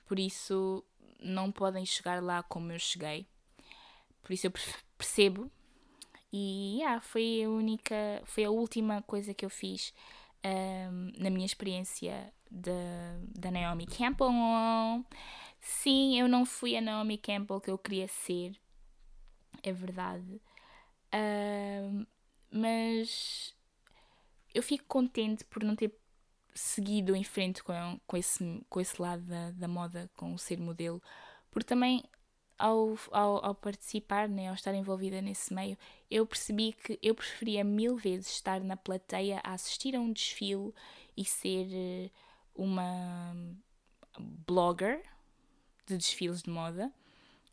Por 0.05 0.19
isso, 0.19 0.84
não 1.19 1.51
podem 1.51 1.86
chegar 1.86 2.21
lá 2.21 2.43
como 2.43 2.71
eu 2.71 2.79
cheguei. 2.79 3.25
Por 4.21 4.34
isso, 4.34 4.47
eu 4.47 4.53
percebo. 4.97 5.51
E 6.32 6.77
yeah, 6.79 7.01
foi 7.01 7.43
a 7.43 7.49
única, 7.49 8.21
foi 8.25 8.45
a 8.45 8.49
última 8.51 9.01
coisa 9.01 9.34
que 9.34 9.43
eu 9.43 9.49
fiz 9.49 9.93
um, 10.45 11.11
na 11.17 11.29
minha 11.29 11.45
experiência 11.45 12.32
da 12.49 13.51
Naomi 13.51 13.86
Campbell. 13.86 14.32
Sim, 15.62 16.20
eu 16.20 16.28
não 16.28 16.45
fui 16.45 16.76
a 16.76 16.82
Naomi 16.82 17.18
Campbell 17.18 17.62
que 17.62 17.70
eu 17.70 17.78
queria 17.78 18.07
ser, 18.07 18.53
é 19.62 19.72
verdade. 19.72 20.41
Uh, 21.14 22.05
mas 22.51 23.55
eu 24.53 24.64
fico 24.64 24.86
contente 24.88 25.45
por 25.45 25.64
não 25.64 25.76
ter 25.76 25.93
seguido 26.53 27.16
em 27.16 27.24
frente 27.24 27.64
com, 27.64 27.99
com, 28.05 28.18
esse, 28.18 28.66
com 28.70 28.82
esse 28.82 29.01
lado 29.01 29.24
da, 29.24 29.51
da 29.51 29.68
moda, 29.68 30.09
com 30.16 30.34
o 30.34 30.39
ser 30.39 30.59
modelo, 30.59 31.01
porque 31.51 31.68
também 31.68 32.03
ao, 32.57 32.95
ao, 33.12 33.45
ao, 33.45 33.55
participar, 33.55 34.30
né, 34.30 34.47
ao 34.49 34.55
estar 34.55 34.74
envolvida 34.74 35.22
nesse 35.22 35.53
meio, 35.53 35.78
eu 36.09 36.26
percebi 36.26 36.74
que 36.74 36.99
eu 37.01 37.16
preferia 37.16 37.64
mil 37.64 37.95
vezes 37.97 38.32
estar 38.32 38.62
na 38.62 38.78
plateia 38.78 39.41
a 39.43 39.53
assistir 39.53 39.95
a 39.95 39.99
um 39.99 40.12
desfile 40.12 40.74
e 41.18 41.26
ser 41.26 41.68
eh, 41.72 42.12
uma 42.55 43.36
blogger 44.20 45.03
de 45.86 45.97
desfiles 45.97 46.41
de 46.41 46.49
moda 46.49 46.91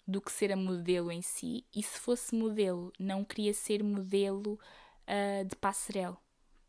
do 0.06 0.22
que 0.22 0.32
ser 0.32 0.50
a 0.50 0.56
modelo 0.56 1.12
em 1.12 1.20
si. 1.20 1.64
E 1.74 1.82
se 1.82 1.98
fosse 1.98 2.34
modelo, 2.34 2.90
não 2.98 3.22
queria 3.22 3.52
ser 3.52 3.82
modelo 3.82 4.58
uh, 5.06 5.44
de 5.44 5.54
passarela. 5.56 6.16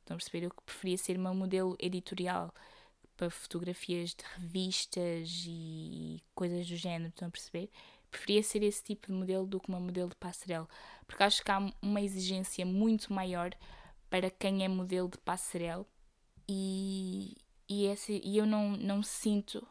Estão 0.01 0.15
a 0.15 0.17
perceber? 0.17 0.45
Eu 0.45 0.51
preferia 0.65 0.97
ser 0.97 1.17
uma 1.17 1.33
modelo 1.33 1.77
editorial 1.79 2.53
para 3.15 3.29
fotografias 3.29 4.09
de 4.09 4.23
revistas 4.35 5.45
e 5.47 6.21
coisas 6.35 6.67
do 6.67 6.75
género. 6.75 7.09
Estão 7.09 7.29
a 7.29 7.31
perceber? 7.31 7.69
Preferia 8.11 8.43
ser 8.43 8.63
esse 8.63 8.83
tipo 8.83 9.07
de 9.07 9.13
modelo 9.13 9.47
do 9.47 9.59
que 9.59 9.69
uma 9.69 9.79
modelo 9.79 10.09
de 10.09 10.15
passarela. 10.15 10.67
Porque 11.07 11.23
acho 11.23 11.43
que 11.43 11.51
há 11.51 11.59
uma 11.81 12.01
exigência 12.01 12.65
muito 12.65 13.13
maior 13.13 13.51
para 14.09 14.29
quem 14.29 14.65
é 14.65 14.67
modelo 14.67 15.07
de 15.07 15.17
passarela. 15.19 15.85
E, 16.47 17.37
e, 17.69 17.85
esse, 17.85 18.19
e 18.23 18.37
eu 18.37 18.45
não, 18.45 18.71
não 18.71 19.03
sinto 19.03 19.65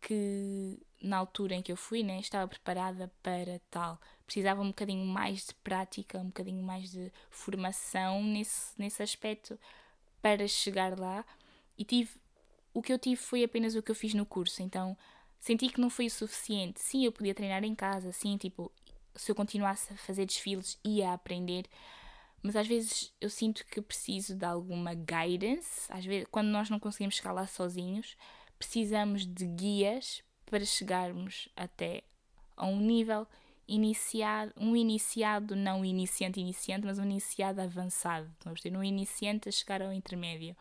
que 0.00 0.80
na 1.00 1.16
altura 1.16 1.54
em 1.54 1.62
que 1.62 1.72
eu 1.72 1.76
fui, 1.76 2.02
né, 2.02 2.18
estava 2.20 2.46
preparada 2.46 3.10
para 3.22 3.60
tal. 3.70 4.00
Precisava 4.24 4.60
um 4.60 4.68
bocadinho 4.68 5.04
mais 5.04 5.46
de 5.46 5.54
prática, 5.54 6.18
um 6.18 6.26
bocadinho 6.26 6.62
mais 6.62 6.90
de 6.90 7.10
formação 7.30 8.22
nesse, 8.22 8.72
nesse 8.78 9.02
aspecto 9.02 9.58
para 10.20 10.46
chegar 10.46 10.98
lá. 10.98 11.24
E 11.76 11.84
tive, 11.84 12.10
o 12.74 12.82
que 12.82 12.92
eu 12.92 12.98
tive 12.98 13.16
foi 13.16 13.42
apenas 13.42 13.74
o 13.74 13.82
que 13.82 13.90
eu 13.90 13.94
fiz 13.94 14.14
no 14.14 14.26
curso, 14.26 14.62
então 14.62 14.96
senti 15.38 15.68
que 15.68 15.80
não 15.80 15.90
foi 15.90 16.06
o 16.06 16.10
suficiente. 16.10 16.80
Sim, 16.80 17.04
eu 17.04 17.12
podia 17.12 17.34
treinar 17.34 17.64
em 17.64 17.74
casa, 17.74 18.12
sim, 18.12 18.36
tipo, 18.36 18.70
se 19.14 19.30
eu 19.30 19.34
continuasse 19.34 19.92
a 19.92 19.96
fazer 19.96 20.26
desfiles, 20.26 20.78
ia 20.84 21.12
aprender. 21.12 21.66
Mas 22.42 22.56
às 22.56 22.66
vezes 22.66 23.12
eu 23.20 23.28
sinto 23.28 23.66
que 23.66 23.82
preciso 23.82 24.34
de 24.34 24.44
alguma 24.44 24.94
guidance. 24.94 25.90
Às 25.90 26.04
vezes, 26.04 26.26
quando 26.30 26.48
nós 26.48 26.70
não 26.70 26.80
conseguimos 26.80 27.14
chegar 27.14 27.32
lá 27.32 27.46
sozinhos, 27.46 28.16
precisamos 28.58 29.26
de 29.26 29.46
guias 29.46 30.22
para 30.50 30.64
chegarmos 30.64 31.48
até 31.56 32.02
a 32.56 32.66
um 32.66 32.80
nível 32.80 33.26
iniciado, 33.68 34.52
um 34.56 34.74
iniciado, 34.74 35.54
não 35.54 35.84
iniciante 35.84 36.40
iniciante, 36.40 36.84
mas 36.84 36.98
um 36.98 37.04
iniciado 37.04 37.60
avançado. 37.60 38.28
Vamos 38.44 38.60
ter 38.60 38.76
um 38.76 38.82
iniciante 38.82 39.48
a 39.48 39.52
chegar 39.52 39.80
ao 39.80 39.92
intermédio. 39.92 40.56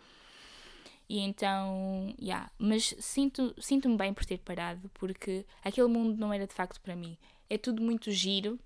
E 1.10 1.20
então, 1.20 2.14
yeah, 2.22 2.52
mas 2.60 2.96
sinto, 3.00 3.56
sinto-me 3.60 3.98
bem 3.98 4.14
por 4.14 4.24
ter 4.26 4.38
parado, 4.38 4.90
porque 4.94 5.44
aquele 5.64 5.88
mundo 5.88 6.20
não 6.20 6.32
era 6.32 6.46
de 6.46 6.54
facto 6.54 6.80
para 6.80 6.96
mim. 6.96 7.18
É 7.50 7.58
tudo 7.58 7.82
muito 7.82 8.12
giro 8.12 8.60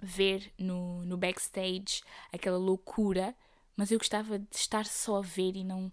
ver 0.00 0.50
no, 0.56 1.04
no 1.04 1.18
backstage 1.18 2.02
aquela 2.32 2.56
loucura, 2.56 3.34
mas 3.76 3.90
eu 3.90 3.98
gostava 3.98 4.38
de 4.38 4.56
estar 4.56 4.86
só 4.86 5.18
a 5.18 5.22
ver 5.22 5.56
e 5.56 5.62
não 5.62 5.92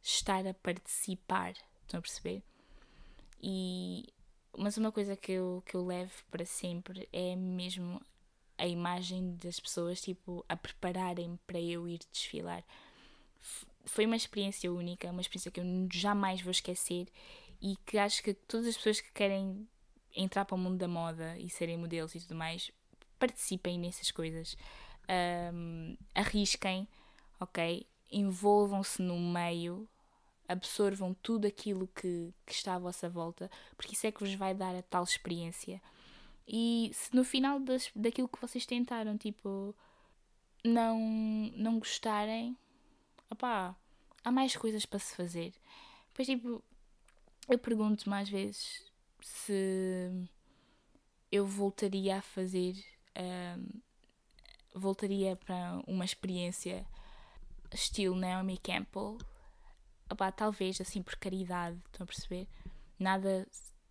estar 0.00 0.46
a 0.46 0.54
participar. 0.54 1.54
Estão 1.82 1.98
a 1.98 2.02
perceber? 2.02 2.44
E, 3.42 4.06
mas 4.56 4.76
uma 4.76 4.90
coisa 4.90 5.16
que 5.16 5.32
eu, 5.32 5.62
que 5.66 5.74
eu 5.74 5.84
levo 5.84 6.12
para 6.30 6.44
sempre 6.44 7.08
é 7.12 7.36
mesmo 7.36 8.00
a 8.58 8.66
imagem 8.66 9.36
das 9.36 9.60
pessoas 9.60 10.00
tipo 10.00 10.44
a 10.48 10.56
prepararem 10.56 11.38
para 11.46 11.60
eu 11.60 11.88
ir 11.88 12.00
desfilar. 12.10 12.64
Foi 13.84 14.06
uma 14.06 14.16
experiência 14.16 14.72
única, 14.72 15.10
uma 15.10 15.20
experiência 15.20 15.50
que 15.50 15.60
eu 15.60 15.64
jamais 15.92 16.40
vou 16.40 16.50
esquecer 16.50 17.06
e 17.60 17.76
que 17.84 17.98
acho 17.98 18.22
que 18.22 18.34
todas 18.34 18.66
as 18.66 18.76
pessoas 18.76 19.00
que 19.00 19.12
querem 19.12 19.68
entrar 20.14 20.44
para 20.44 20.54
o 20.54 20.58
mundo 20.58 20.78
da 20.78 20.88
moda 20.88 21.38
e 21.38 21.48
serem 21.50 21.76
modelos 21.76 22.14
e 22.14 22.20
tudo 22.20 22.34
mais 22.34 22.70
participem 23.18 23.78
nessas 23.78 24.10
coisas, 24.10 24.56
um, 25.52 25.96
arrisquem, 26.14 26.88
ok? 27.40 27.86
Envolvam-se 28.10 29.02
no 29.02 29.18
meio, 29.18 29.88
absorvam 30.48 31.14
tudo 31.14 31.46
aquilo 31.46 31.88
que, 31.88 32.32
que 32.44 32.52
está 32.52 32.74
à 32.74 32.78
vossa 32.78 33.08
volta, 33.08 33.50
porque 33.76 33.94
isso 33.94 34.06
é 34.06 34.12
que 34.12 34.20
vos 34.20 34.34
vai 34.34 34.54
dar 34.54 34.74
a 34.74 34.82
tal 34.82 35.04
experiência. 35.04 35.80
E 36.46 36.90
se 36.94 37.14
no 37.14 37.24
final 37.24 37.58
das, 37.58 37.90
daquilo 37.94 38.28
que 38.28 38.40
vocês 38.40 38.64
tentaram, 38.64 39.16
tipo, 39.16 39.74
não, 40.64 40.98
não 41.56 41.78
gostarem, 41.78 42.56
opá, 43.30 43.74
há 44.24 44.30
mais 44.30 44.56
coisas 44.56 44.86
para 44.86 44.98
se 44.98 45.16
fazer. 45.16 45.52
Depois, 46.08 46.28
tipo, 46.28 46.62
eu 47.48 47.58
pergunto 47.58 48.08
mais 48.08 48.28
vezes 48.28 48.84
se 49.20 50.10
eu 51.30 51.46
voltaria 51.46 52.18
a 52.18 52.22
fazer, 52.22 52.76
um, 53.16 53.80
voltaria 54.74 55.36
para 55.36 55.82
uma 55.86 56.04
experiência 56.04 56.86
estilo 57.72 58.16
Naomi 58.16 58.58
Campbell 58.58 59.18
opá, 60.10 60.30
talvez 60.30 60.80
assim 60.80 61.02
por 61.02 61.16
caridade, 61.16 61.78
estão 61.86 62.04
a 62.04 62.06
perceber? 62.06 62.48
Nada 62.98 63.46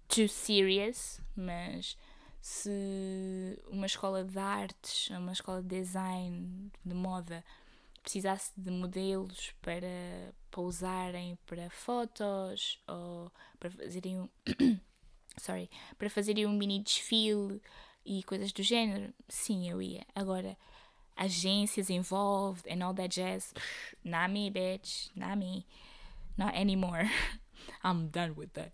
too 0.07 0.27
serious, 0.27 1.21
mas 1.35 1.97
se 2.41 3.59
uma 3.67 3.85
escola 3.85 4.23
de 4.23 4.37
artes, 4.37 5.09
uma 5.09 5.33
escola 5.33 5.61
de 5.61 5.67
design, 5.67 6.71
de 6.83 6.93
moda, 6.93 7.43
precisasse 8.01 8.51
de 8.55 8.69
modelos 8.69 9.53
para, 9.61 10.33
para 10.51 10.61
usarem 10.61 11.37
para 11.47 11.69
fotos 11.71 12.79
ou 12.87 13.31
para 13.59 13.71
fazerem 13.71 14.19
um 14.19 14.29
sorry, 15.37 15.69
para 15.97 16.09
fazerem 16.09 16.45
um 16.45 16.53
mini 16.53 16.79
desfile 16.79 17.61
e 18.05 18.23
coisas 18.23 18.51
do 18.51 18.61
género, 18.61 19.13
sim, 19.27 19.69
eu 19.69 19.81
ia. 19.81 20.05
Agora, 20.13 20.55
agências 21.15 21.89
involved 21.89 22.71
and 22.71 22.85
all 22.85 22.93
that 22.93 23.09
jazz, 23.09 23.53
not 24.03 24.31
me, 24.31 24.51
bitch, 24.51 25.09
not 25.15 25.35
me, 25.35 25.65
not 26.37 26.55
anymore. 26.55 27.09
I'm 27.83 28.07
done 28.09 28.33
with 28.35 28.53
that. 28.53 28.73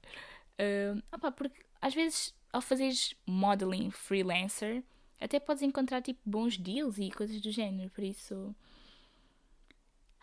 Uh, 0.59 1.01
opa, 1.11 1.31
porque 1.31 1.63
às 1.81 1.93
vezes 1.93 2.33
ao 2.51 2.61
fazeres 2.61 3.15
modeling 3.25 3.91
freelancer, 3.91 4.83
até 5.19 5.39
podes 5.39 5.63
encontrar 5.63 6.01
tipo 6.01 6.19
bons 6.25 6.57
deals 6.57 6.97
e 6.97 7.11
coisas 7.11 7.39
do 7.41 7.51
género, 7.51 7.89
por 7.91 8.03
isso. 8.03 8.55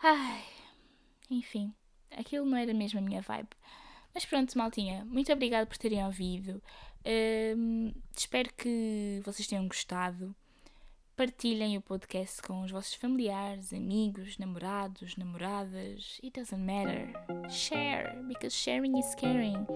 Ai, 0.01 0.43
enfim, 1.29 1.73
aquilo 2.11 2.45
não 2.45 2.57
era 2.57 2.73
mesmo 2.73 2.99
a 2.99 3.01
minha 3.01 3.21
vibe. 3.21 3.49
Mas 4.13 4.25
pronto, 4.25 4.57
maltinha, 4.57 5.05
muito 5.05 5.31
obrigada 5.31 5.65
por 5.65 5.77
terem 5.77 6.03
ouvido. 6.05 6.61
Uh, 7.05 7.93
espero 8.15 8.53
que 8.53 9.21
vocês 9.23 9.47
tenham 9.47 9.67
gostado. 9.67 10.35
Partilhem 11.19 11.75
o 11.77 11.81
podcast 11.81 12.41
com 12.41 12.61
os 12.61 12.71
vossos 12.71 12.93
familiares, 12.93 13.73
amigos, 13.73 14.37
namorados, 14.37 15.17
namoradas. 15.17 16.17
It 16.23 16.39
doesn't 16.39 16.63
matter. 16.63 17.11
Share, 17.49 18.23
because 18.25 18.55
sharing 18.55 18.97
is 18.97 19.13
caring. 19.15 19.67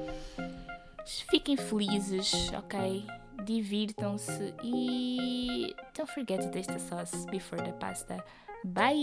Fiquem 1.30 1.58
felizes, 1.58 2.50
ok? 2.54 3.06
Divirtam-se 3.44 4.54
e 4.64 5.76
don't 5.94 6.10
forget 6.14 6.40
to 6.44 6.50
taste 6.50 6.72
the 6.72 6.80
sauce 6.80 7.26
before 7.26 7.62
the 7.62 7.74
pasta. 7.74 8.24
Bye! 8.64 8.94